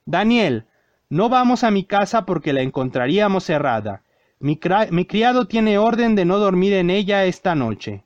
Daniel, 0.05 0.66
no 1.09 1.28
vamos 1.28 1.64
a 1.64 1.72
mi 1.72 1.82
casa 1.82 2.24
porque 2.24 2.53
la 2.53 2.62
encontraríamos 2.62 3.42
cerrada. 3.42 4.03
Mi, 4.38 4.61
mi 4.90 5.05
criado 5.07 5.47
tiene 5.49 5.78
orden 5.78 6.14
de 6.14 6.24
no 6.24 6.38
dormir 6.38 6.74
en 6.74 6.90
ella 6.90 7.24
esta 7.24 7.57
noche. 7.57 8.05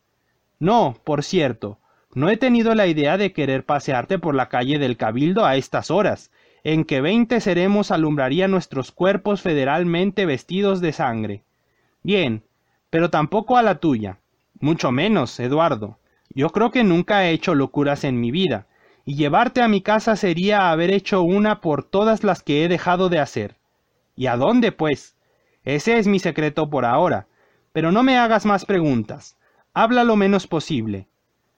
No, 0.58 0.96
por 1.04 1.22
cierto, 1.22 1.78
no 2.14 2.28
he 2.28 2.36
tenido 2.36 2.74
la 2.74 2.86
idea 2.86 3.16
de 3.16 3.32
querer 3.32 3.64
pasearte 3.64 4.18
por 4.18 4.34
la 4.34 4.48
calle 4.48 4.78
del 4.78 4.96
Cabildo 4.96 5.44
a 5.44 5.56
estas 5.56 5.90
horas, 5.90 6.30
en 6.64 6.84
que 6.84 7.00
veinte 7.00 7.40
seremos 7.40 7.90
alumbraría 7.90 8.48
nuestros 8.48 8.92
cuerpos 8.92 9.40
federalmente 9.40 10.26
vestidos 10.26 10.80
de 10.80 10.92
sangre. 10.92 11.44
Bien, 12.02 12.44
pero 12.90 13.10
tampoco 13.10 13.56
a 13.56 13.62
la 13.62 13.76
tuya. 13.76 14.18
Mucho 14.58 14.90
menos, 14.92 15.38
Eduardo. 15.40 15.98
Yo 16.30 16.50
creo 16.50 16.70
que 16.70 16.84
nunca 16.84 17.24
he 17.24 17.30
hecho 17.30 17.54
locuras 17.54 18.04
en 18.04 18.20
mi 18.20 18.30
vida, 18.30 18.66
y 19.04 19.14
llevarte 19.16 19.62
a 19.62 19.68
mi 19.68 19.80
casa 19.80 20.16
sería 20.16 20.70
haber 20.70 20.90
hecho 20.90 21.22
una 21.22 21.60
por 21.60 21.84
todas 21.84 22.24
las 22.24 22.42
que 22.42 22.64
he 22.64 22.68
dejado 22.68 23.08
de 23.08 23.18
hacer. 23.18 23.56
¿Y 24.14 24.26
a 24.26 24.36
dónde, 24.36 24.72
pues? 24.72 25.16
Ese 25.64 25.98
es 25.98 26.06
mi 26.06 26.18
secreto 26.18 26.68
por 26.68 26.84
ahora. 26.84 27.26
Pero 27.72 27.92
no 27.92 28.02
me 28.02 28.18
hagas 28.18 28.44
más 28.44 28.64
preguntas. 28.64 29.38
Habla 29.72 30.04
lo 30.04 30.16
menos 30.16 30.46
posible. 30.46 31.08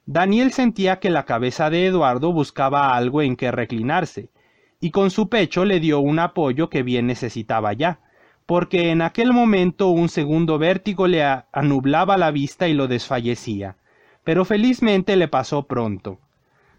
Daniel 0.06 0.52
sentía 0.52 0.98
que 0.98 1.10
la 1.10 1.24
cabeza 1.24 1.70
de 1.70 1.86
Eduardo 1.86 2.32
buscaba 2.32 2.96
algo 2.96 3.22
en 3.22 3.36
que 3.36 3.52
reclinarse, 3.52 4.30
y 4.80 4.90
con 4.90 5.10
su 5.10 5.28
pecho 5.28 5.64
le 5.64 5.78
dio 5.78 6.00
un 6.00 6.18
apoyo 6.18 6.68
que 6.68 6.82
bien 6.82 7.06
necesitaba 7.06 7.72
ya, 7.72 8.00
porque 8.44 8.90
en 8.90 9.00
aquel 9.00 9.32
momento 9.32 9.88
un 9.88 10.08
segundo 10.08 10.58
vértigo 10.58 11.06
le 11.06 11.22
anublaba 11.52 12.16
la 12.16 12.32
vista 12.32 12.66
y 12.66 12.74
lo 12.74 12.88
desfallecía, 12.88 13.76
pero 14.24 14.44
felizmente 14.44 15.14
le 15.14 15.28
pasó 15.28 15.68
pronto. 15.68 16.18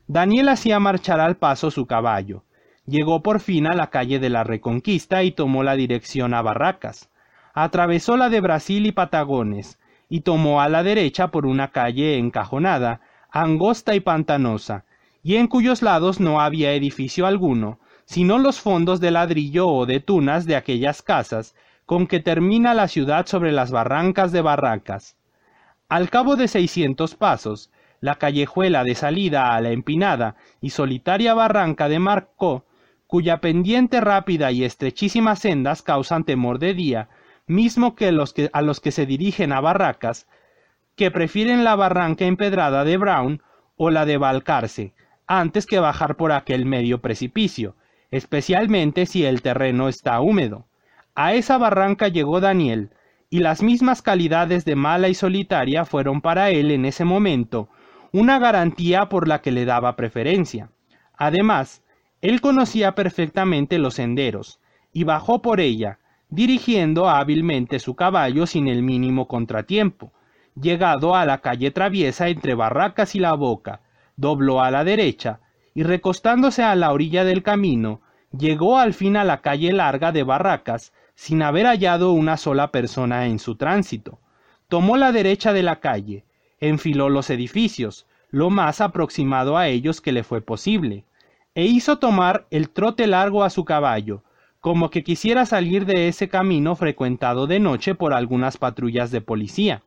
Daniel 0.07 0.49
hacía 0.49 0.81
marchar 0.81 1.21
al 1.21 1.37
paso 1.37 1.71
su 1.71 1.85
caballo. 1.85 2.43
Llegó 2.85 3.23
por 3.23 3.39
fin 3.39 3.67
a 3.67 3.73
la 3.73 3.87
calle 3.87 4.19
de 4.19 4.29
la 4.29 4.43
Reconquista 4.43 5.23
y 5.23 5.31
tomó 5.31 5.63
la 5.63 5.75
dirección 5.75 6.33
a 6.33 6.41
Barracas. 6.41 7.09
Atravesó 7.53 8.17
la 8.17 8.27
de 8.27 8.41
Brasil 8.41 8.85
y 8.85 8.91
Patagones, 8.91 9.79
y 10.09 10.21
tomó 10.21 10.59
a 10.59 10.67
la 10.67 10.83
derecha 10.83 11.29
por 11.29 11.45
una 11.45 11.69
calle 11.69 12.17
encajonada, 12.17 12.99
angosta 13.33 13.95
y 13.95 13.99
pantanosa, 13.99 14.85
y 15.23 15.37
en 15.37 15.47
cuyos 15.47 15.81
lados 15.81 16.19
no 16.19 16.39
había 16.39 16.73
edificio 16.73 17.25
alguno, 17.25 17.79
sino 18.05 18.37
los 18.37 18.61
fondos 18.61 18.99
de 18.99 19.09
ladrillo 19.09 19.67
o 19.67 19.87
de 19.87 19.99
tunas 19.99 20.45
de 20.45 20.55
aquellas 20.55 21.01
casas 21.01 21.55
con 21.87 22.05
que 22.05 22.19
termina 22.19 22.75
la 22.75 22.87
ciudad 22.87 23.25
sobre 23.25 23.51
las 23.51 23.71
barrancas 23.71 24.31
de 24.31 24.41
barracas. 24.41 25.17
Al 25.89 26.11
cabo 26.11 26.35
de 26.35 26.47
seiscientos 26.47 27.15
pasos, 27.15 27.71
la 28.01 28.15
callejuela 28.15 28.83
de 28.83 28.93
salida 28.93 29.55
a 29.55 29.61
la 29.61 29.71
empinada 29.71 30.35
y 30.61 30.69
solitaria 30.69 31.33
barranca 31.33 31.89
de 31.89 31.97
Marcó, 31.97 32.65
cuya 33.07 33.41
pendiente 33.41 33.99
rápida 33.99 34.51
y 34.51 34.63
estrechísimas 34.63 35.39
sendas 35.39 35.81
causan 35.81 36.23
temor 36.23 36.59
de 36.59 36.75
día, 36.75 37.09
mismo 37.47 37.95
que, 37.95 38.07
a 38.53 38.61
los 38.61 38.79
que 38.79 38.91
se 38.91 39.05
dirigen 39.07 39.51
a 39.51 39.59
barracas, 39.59 40.27
que 40.95 41.11
prefieren 41.11 41.63
la 41.63 41.75
barranca 41.75 42.25
empedrada 42.25 42.83
de 42.83 42.97
Brown 42.97 43.41
o 43.75 43.89
la 43.89 44.05
de 44.05 44.17
Balcarce, 44.17 44.93
antes 45.27 45.65
que 45.65 45.79
bajar 45.79 46.15
por 46.15 46.31
aquel 46.31 46.65
medio 46.65 47.01
precipicio, 47.01 47.75
especialmente 48.11 49.05
si 49.05 49.25
el 49.25 49.41
terreno 49.41 49.87
está 49.87 50.19
húmedo. 50.21 50.67
A 51.15 51.33
esa 51.33 51.57
barranca 51.57 52.07
llegó 52.07 52.39
Daniel, 52.39 52.91
y 53.29 53.39
las 53.39 53.63
mismas 53.63 54.03
calidades 54.03 54.65
de 54.65 54.75
mala 54.75 55.09
y 55.09 55.15
solitaria 55.15 55.85
fueron 55.85 56.21
para 56.21 56.51
él 56.51 56.69
en 56.69 56.85
ese 56.85 57.03
momento 57.03 57.69
una 58.11 58.37
garantía 58.37 59.09
por 59.09 59.27
la 59.27 59.41
que 59.41 59.51
le 59.51 59.65
daba 59.65 59.95
preferencia. 59.95 60.69
Además, 61.17 61.83
él 62.21 62.41
conocía 62.41 62.93
perfectamente 62.93 63.79
los 63.79 63.95
senderos, 63.95 64.59
y 64.91 65.03
bajó 65.03 65.41
por 65.41 65.59
ella, 65.59 65.97
dirigiendo 66.29 67.09
hábilmente 67.09 67.79
su 67.79 67.95
caballo 67.95 68.45
sin 68.45 68.67
el 68.67 68.83
mínimo 68.83 69.27
contratiempo, 69.27 70.13
llegado 70.59 71.15
a 71.15 71.25
la 71.25 71.39
calle 71.39 71.71
traviesa 71.71 72.29
entre 72.29 72.55
Barracas 72.55 73.15
y 73.15 73.19
La 73.19 73.33
Boca, 73.33 73.81
dobló 74.15 74.61
a 74.61 74.71
la 74.71 74.83
derecha, 74.83 75.39
y 75.73 75.83
recostándose 75.83 76.63
a 76.63 76.75
la 76.75 76.91
orilla 76.91 77.23
del 77.23 77.43
camino, 77.43 78.01
llegó 78.37 78.77
al 78.77 78.93
fin 78.93 79.17
a 79.17 79.23
la 79.23 79.41
calle 79.41 79.73
larga 79.73 80.11
de 80.11 80.23
Barracas, 80.23 80.93
sin 81.15 81.41
haber 81.41 81.65
hallado 81.65 82.11
una 82.11 82.37
sola 82.37 82.71
persona 82.71 83.27
en 83.27 83.39
su 83.39 83.55
tránsito. 83.55 84.19
Tomó 84.67 84.97
la 84.97 85.11
derecha 85.11 85.53
de 85.53 85.63
la 85.63 85.79
calle, 85.79 86.25
enfiló 86.59 87.09
los 87.09 87.29
edificios, 87.29 88.07
lo 88.29 88.49
más 88.49 88.81
aproximado 88.81 89.57
a 89.57 89.67
ellos 89.67 90.01
que 90.01 90.11
le 90.11 90.23
fue 90.23 90.41
posible, 90.41 91.05
e 91.55 91.65
hizo 91.65 91.99
tomar 91.99 92.47
el 92.49 92.69
trote 92.69 93.05
largo 93.05 93.43
a 93.43 93.51
su 93.51 93.63
caballo, 93.63 94.23
como 94.59 94.89
que 94.89 95.03
quisiera 95.03 95.45
salir 95.45 95.85
de 95.85 96.07
ese 96.07 96.29
camino 96.29 96.75
frecuentado 96.75 97.47
de 97.47 97.59
noche 97.59 97.95
por 97.95 98.13
algunas 98.13 98.57
patrullas 98.57 99.11
de 99.11 99.21
policía. 99.21 99.83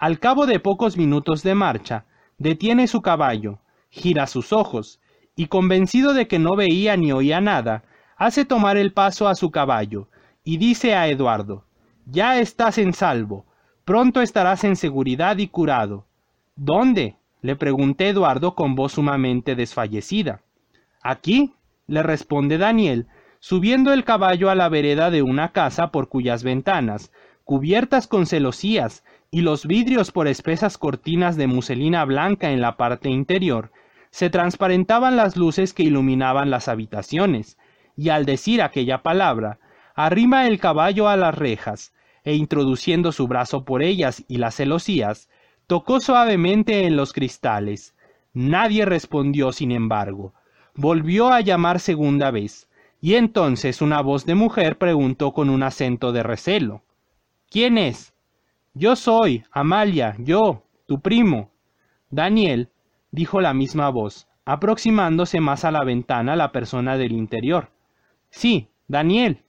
Al 0.00 0.18
cabo 0.18 0.46
de 0.46 0.60
pocos 0.60 0.96
minutos 0.96 1.42
de 1.42 1.54
marcha, 1.54 2.06
detiene 2.38 2.86
su 2.86 3.02
caballo, 3.02 3.58
gira 3.90 4.26
sus 4.26 4.50
ojos, 4.50 4.98
y 5.36 5.48
convencido 5.48 6.14
de 6.14 6.26
que 6.26 6.38
no 6.38 6.56
veía 6.56 6.96
ni 6.96 7.12
oía 7.12 7.42
nada, 7.42 7.84
hace 8.16 8.46
tomar 8.46 8.78
el 8.78 8.94
paso 8.94 9.28
a 9.28 9.34
su 9.34 9.50
caballo, 9.50 10.08
y 10.42 10.56
dice 10.56 10.94
a 10.94 11.06
Eduardo, 11.08 11.66
Ya 12.06 12.40
estás 12.40 12.78
en 12.78 12.94
salvo, 12.94 13.44
pronto 13.84 14.22
estarás 14.22 14.64
en 14.64 14.76
seguridad 14.76 15.36
y 15.36 15.48
curado. 15.48 16.06
¿Dónde? 16.56 17.16
le 17.42 17.56
pregunté 17.56 18.08
Eduardo 18.08 18.54
con 18.54 18.74
voz 18.74 18.92
sumamente 18.92 19.54
desfallecida. 19.54 20.40
Aquí, 21.02 21.52
le 21.86 22.02
responde 22.02 22.56
Daniel, 22.56 23.06
subiendo 23.38 23.92
el 23.92 24.04
caballo 24.04 24.48
a 24.48 24.54
la 24.54 24.70
vereda 24.70 25.10
de 25.10 25.20
una 25.20 25.52
casa 25.52 25.90
por 25.90 26.08
cuyas 26.08 26.42
ventanas, 26.42 27.12
cubiertas 27.44 28.06
con 28.06 28.24
celosías, 28.24 29.04
y 29.30 29.42
los 29.42 29.66
vidrios 29.66 30.10
por 30.10 30.26
espesas 30.26 30.76
cortinas 30.76 31.36
de 31.36 31.46
muselina 31.46 32.04
blanca 32.04 32.50
en 32.50 32.60
la 32.60 32.76
parte 32.76 33.10
interior, 33.10 33.70
se 34.10 34.28
transparentaban 34.28 35.16
las 35.16 35.36
luces 35.36 35.72
que 35.72 35.84
iluminaban 35.84 36.50
las 36.50 36.66
habitaciones, 36.66 37.56
y 37.96 38.08
al 38.08 38.26
decir 38.26 38.60
aquella 38.60 39.02
palabra, 39.02 39.60
arrima 39.94 40.48
el 40.48 40.58
caballo 40.58 41.08
a 41.08 41.16
las 41.16 41.34
rejas, 41.34 41.92
e 42.24 42.34
introduciendo 42.34 43.12
su 43.12 43.28
brazo 43.28 43.64
por 43.64 43.82
ellas 43.82 44.24
y 44.26 44.38
las 44.38 44.56
celosías, 44.56 45.28
tocó 45.66 46.00
suavemente 46.00 46.86
en 46.86 46.96
los 46.96 47.12
cristales. 47.12 47.94
Nadie 48.32 48.84
respondió, 48.84 49.52
sin 49.52 49.70
embargo. 49.70 50.34
Volvió 50.74 51.32
a 51.32 51.40
llamar 51.40 51.78
segunda 51.78 52.30
vez, 52.30 52.68
y 53.00 53.14
entonces 53.14 53.80
una 53.80 54.00
voz 54.02 54.26
de 54.26 54.34
mujer 54.34 54.76
preguntó 54.76 55.32
con 55.32 55.50
un 55.50 55.62
acento 55.62 56.12
de 56.12 56.22
recelo. 56.22 56.82
¿Quién 57.48 57.78
es? 57.78 58.12
Yo 58.74 58.94
soy, 58.94 59.42
Amalia, 59.50 60.14
yo, 60.18 60.62
tu 60.86 61.00
primo. 61.00 61.50
Daniel, 62.08 62.68
dijo 63.10 63.40
la 63.40 63.52
misma 63.52 63.88
voz, 63.90 64.28
aproximándose 64.44 65.40
más 65.40 65.64
a 65.64 65.72
la 65.72 65.82
ventana 65.82 66.36
la 66.36 66.52
persona 66.52 66.96
del 66.96 67.10
interior. 67.10 67.70
Sí, 68.30 68.68
Daniel. 68.86 69.42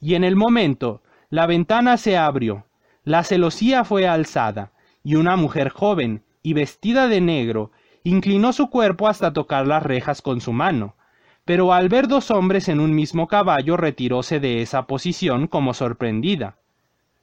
Y 0.00 0.14
en 0.14 0.24
el 0.24 0.36
momento, 0.36 1.02
la 1.28 1.46
ventana 1.46 1.98
se 1.98 2.16
abrió, 2.16 2.64
la 3.04 3.24
celosía 3.24 3.84
fue 3.84 4.08
alzada, 4.08 4.72
y 5.04 5.16
una 5.16 5.36
mujer 5.36 5.68
joven 5.68 6.24
y 6.42 6.54
vestida 6.54 7.08
de 7.08 7.20
negro 7.20 7.72
inclinó 8.04 8.54
su 8.54 8.70
cuerpo 8.70 9.06
hasta 9.06 9.34
tocar 9.34 9.66
las 9.66 9.82
rejas 9.82 10.22
con 10.22 10.40
su 10.40 10.54
mano, 10.54 10.96
pero 11.44 11.74
al 11.74 11.90
ver 11.90 12.08
dos 12.08 12.30
hombres 12.30 12.70
en 12.70 12.80
un 12.80 12.94
mismo 12.94 13.28
caballo 13.28 13.76
retiróse 13.76 14.40
de 14.40 14.62
esa 14.62 14.86
posición 14.86 15.46
como 15.46 15.74
sorprendida. 15.74 16.56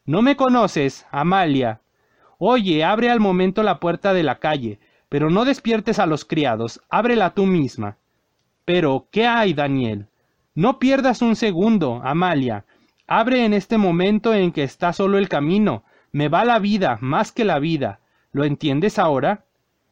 No 0.06 0.22
me 0.22 0.36
conoces, 0.36 1.06
Amalia. 1.12 1.80
Oye, 2.38 2.84
abre 2.84 3.10
al 3.10 3.22
momento 3.22 3.64
la 3.64 3.80
puerta 3.80 4.14
de 4.14 4.24
la 4.24 4.40
calle, 4.40 4.80
pero 5.08 5.30
no 5.30 5.46
despiertes 5.46 5.98
a 5.98 6.06
los 6.06 6.26
criados, 6.26 6.82
ábrela 6.90 7.34
tú 7.34 7.46
misma. 7.46 7.98
Pero, 8.66 9.08
¿qué 9.12 9.28
hay, 9.28 9.54
Daniel? 9.54 10.08
No 10.56 10.78
pierdas 10.78 11.22
un 11.22 11.38
segundo, 11.38 12.02
Amalia. 12.04 12.66
Abre 13.08 13.46
en 13.46 13.54
este 13.54 13.78
momento 13.78 14.34
en 14.34 14.52
que 14.52 14.64
está 14.64 14.92
solo 14.92 15.18
el 15.18 15.30
camino. 15.30 15.84
Me 16.12 16.28
va 16.28 16.44
la 16.44 16.60
vida, 16.60 16.98
más 17.00 17.32
que 17.32 17.46
la 17.46 17.60
vida. 17.60 18.00
¿Lo 18.34 18.44
entiendes 18.44 19.00
ahora? 19.00 19.46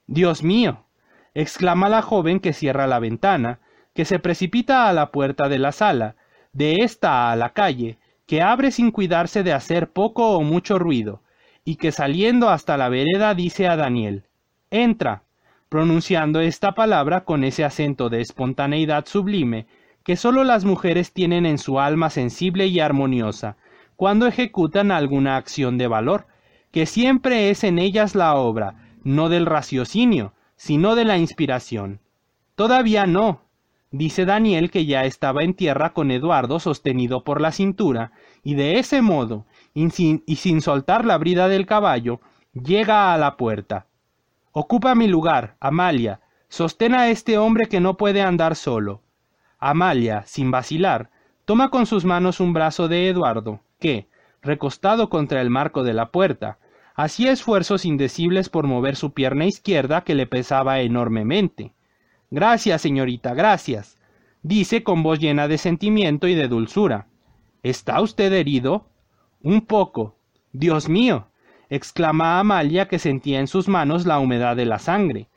Dios 0.07 0.43
mío. 0.43 0.85
exclama 1.33 1.87
la 1.87 2.01
joven 2.01 2.41
que 2.41 2.51
cierra 2.51 2.85
la 2.87 2.99
ventana, 2.99 3.59
que 3.93 4.03
se 4.03 4.19
precipita 4.19 4.89
a 4.89 4.93
la 4.93 5.11
puerta 5.11 5.47
de 5.47 5.59
la 5.59 5.71
sala, 5.71 6.15
de 6.51 6.75
esta 6.81 7.31
a 7.31 7.35
la 7.37 7.51
calle, 7.51 7.97
que 8.31 8.41
abre 8.41 8.71
sin 8.71 8.91
cuidarse 8.91 9.43
de 9.43 9.51
hacer 9.51 9.91
poco 9.91 10.29
o 10.37 10.41
mucho 10.41 10.79
ruido, 10.79 11.21
y 11.65 11.75
que 11.75 11.91
saliendo 11.91 12.47
hasta 12.47 12.77
la 12.77 12.87
vereda 12.87 13.35
dice 13.35 13.67
a 13.67 13.75
Daniel, 13.75 14.23
Entra, 14.69 15.23
pronunciando 15.67 16.39
esta 16.39 16.71
palabra 16.73 17.25
con 17.25 17.43
ese 17.43 17.65
acento 17.65 18.07
de 18.07 18.21
espontaneidad 18.21 19.05
sublime 19.05 19.67
que 20.05 20.15
sólo 20.15 20.45
las 20.45 20.63
mujeres 20.63 21.11
tienen 21.11 21.45
en 21.45 21.57
su 21.57 21.81
alma 21.81 22.09
sensible 22.09 22.67
y 22.67 22.79
armoniosa, 22.79 23.57
cuando 23.97 24.27
ejecutan 24.27 24.91
alguna 24.91 25.35
acción 25.35 25.77
de 25.77 25.87
valor, 25.87 26.25
que 26.71 26.85
siempre 26.85 27.49
es 27.49 27.65
en 27.65 27.79
ellas 27.79 28.15
la 28.15 28.35
obra, 28.35 28.95
no 29.03 29.27
del 29.27 29.45
raciocinio, 29.45 30.31
sino 30.55 30.95
de 30.95 31.03
la 31.03 31.17
inspiración. 31.17 31.99
Todavía 32.55 33.05
no, 33.05 33.41
Dice 33.93 34.23
Daniel 34.23 34.71
que 34.71 34.85
ya 34.85 35.03
estaba 35.03 35.43
en 35.43 35.53
tierra 35.53 35.91
con 35.91 36.11
Eduardo 36.11 36.61
sostenido 36.61 37.25
por 37.25 37.41
la 37.41 37.51
cintura, 37.51 38.13
y 38.41 38.55
de 38.55 38.79
ese 38.79 39.01
modo, 39.01 39.45
y 39.73 39.89
sin, 39.89 40.61
soltar 40.61 41.03
la 41.03 41.17
brida 41.17 41.49
del 41.49 41.65
caballo, 41.65 42.21
llega 42.53 43.13
a 43.13 43.17
la 43.17 43.35
puerta. 43.35 43.87
Ocupa 44.53 44.95
mi 44.95 45.07
lugar, 45.07 45.57
Amalia. 45.59 46.21
Sostén 46.47 46.95
a 46.95 47.09
este 47.09 47.37
hombre 47.37 47.67
que 47.67 47.81
no 47.81 47.97
puede 47.97 48.21
andar 48.21 48.55
solo. 48.55 49.01
Amalia, 49.59 50.23
sin 50.25 50.51
vacilar, 50.51 51.09
toma 51.43 51.69
con 51.69 51.85
sus 51.85 52.05
manos 52.05 52.39
un 52.39 52.53
brazo 52.53 52.87
de 52.87 53.09
Eduardo, 53.09 53.59
que, 53.77 54.07
recostado 54.41 55.09
contra 55.09 55.41
el 55.41 55.49
marco 55.49 55.83
de 55.83 55.93
la 55.93 56.11
puerta, 56.11 56.59
hacía 56.95 57.33
esfuerzos 57.33 57.83
indecibles 57.83 58.47
por 58.47 58.67
mover 58.67 58.95
su 58.95 59.11
pierna 59.11 59.45
izquierda 59.45 60.01
que 60.01 60.15
le 60.15 60.27
pesaba 60.27 60.79
enormemente. 60.79 61.73
Gracias, 62.33 62.81
señorita, 62.81 63.33
gracias, 63.33 63.97
dice 64.41 64.83
con 64.83 65.03
voz 65.03 65.19
llena 65.19 65.49
de 65.49 65.57
sentimiento 65.57 66.29
y 66.29 66.33
de 66.33 66.47
dulzura. 66.47 67.07
¿Está 67.61 67.99
usted 67.99 68.31
herido? 68.31 68.85
Un 69.43 69.59
poco. 69.59 70.15
Dios 70.53 70.87
mío. 70.87 71.27
exclama 71.69 72.39
Amalia 72.39 72.87
que 72.87 72.99
sentía 72.99 73.41
en 73.41 73.47
sus 73.47 73.67
manos 73.67 74.05
la 74.05 74.17
humedad 74.19 74.55
de 74.55 74.65
la 74.65 74.79
sangre. 74.79 75.27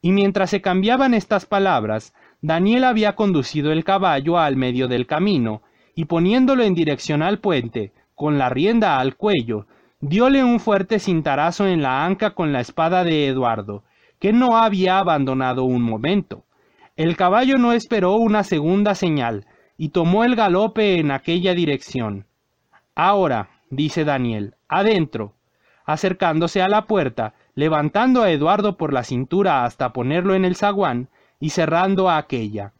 Y 0.00 0.12
mientras 0.12 0.50
se 0.50 0.60
cambiaban 0.60 1.12
estas 1.12 1.44
palabras, 1.44 2.14
Daniel 2.40 2.84
había 2.84 3.16
conducido 3.16 3.72
el 3.72 3.82
caballo 3.82 4.38
al 4.38 4.54
medio 4.54 4.86
del 4.86 5.08
camino, 5.08 5.62
y 5.96 6.04
poniéndolo 6.04 6.62
en 6.62 6.74
dirección 6.74 7.22
al 7.22 7.40
puente, 7.40 7.92
con 8.14 8.38
la 8.38 8.48
rienda 8.48 9.00
al 9.00 9.16
cuello, 9.16 9.66
diole 10.00 10.44
un 10.44 10.60
fuerte 10.60 11.00
cintarazo 11.00 11.66
en 11.66 11.82
la 11.82 12.04
anca 12.04 12.30
con 12.30 12.52
la 12.52 12.60
espada 12.60 13.02
de 13.02 13.26
Eduardo, 13.26 13.82
que 14.24 14.32
no 14.32 14.56
había 14.56 15.00
abandonado 15.00 15.64
un 15.64 15.82
momento. 15.82 16.46
El 16.96 17.14
caballo 17.14 17.58
no 17.58 17.74
esperó 17.74 18.14
una 18.14 18.42
segunda 18.42 18.94
señal, 18.94 19.44
y 19.76 19.90
tomó 19.90 20.24
el 20.24 20.34
galope 20.34 20.98
en 20.98 21.10
aquella 21.10 21.52
dirección. 21.52 22.24
Ahora, 22.94 23.50
dice 23.68 24.02
Daniel, 24.06 24.54
adentro, 24.66 25.34
acercándose 25.84 26.62
a 26.62 26.68
la 26.68 26.86
puerta, 26.86 27.34
levantando 27.54 28.22
a 28.22 28.30
Eduardo 28.30 28.78
por 28.78 28.94
la 28.94 29.04
cintura 29.04 29.66
hasta 29.66 29.92
ponerlo 29.92 30.34
en 30.34 30.46
el 30.46 30.56
zaguán 30.56 31.10
y 31.38 31.50
cerrando 31.50 32.08
a 32.08 32.16
aquella. 32.16 32.72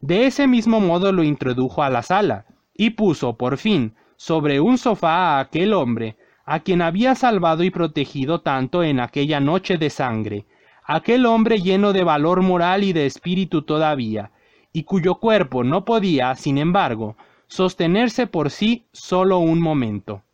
De 0.00 0.26
ese 0.26 0.46
mismo 0.46 0.80
modo 0.80 1.12
lo 1.12 1.22
introdujo 1.22 1.82
a 1.82 1.88
la 1.88 2.02
sala, 2.02 2.44
y 2.74 2.90
puso, 2.90 3.38
por 3.38 3.56
fin, 3.56 3.94
sobre 4.16 4.60
un 4.60 4.76
sofá 4.76 5.38
a 5.38 5.40
aquel 5.40 5.72
hombre, 5.72 6.18
a 6.44 6.60
quien 6.60 6.82
había 6.82 7.14
salvado 7.14 7.64
y 7.64 7.70
protegido 7.70 8.42
tanto 8.42 8.82
en 8.82 9.00
aquella 9.00 9.40
noche 9.40 9.78
de 9.78 9.88
sangre, 9.88 10.44
aquel 10.92 11.24
hombre 11.24 11.60
lleno 11.60 11.92
de 11.92 12.02
valor 12.02 12.42
moral 12.42 12.82
y 12.82 12.92
de 12.92 13.06
espíritu 13.06 13.62
todavía, 13.62 14.32
y 14.72 14.82
cuyo 14.82 15.20
cuerpo 15.20 15.62
no 15.62 15.84
podía, 15.84 16.34
sin 16.34 16.58
embargo, 16.58 17.16
sostenerse 17.46 18.26
por 18.26 18.50
sí 18.50 18.88
solo 18.92 19.38
un 19.38 19.60
momento. 19.60 20.24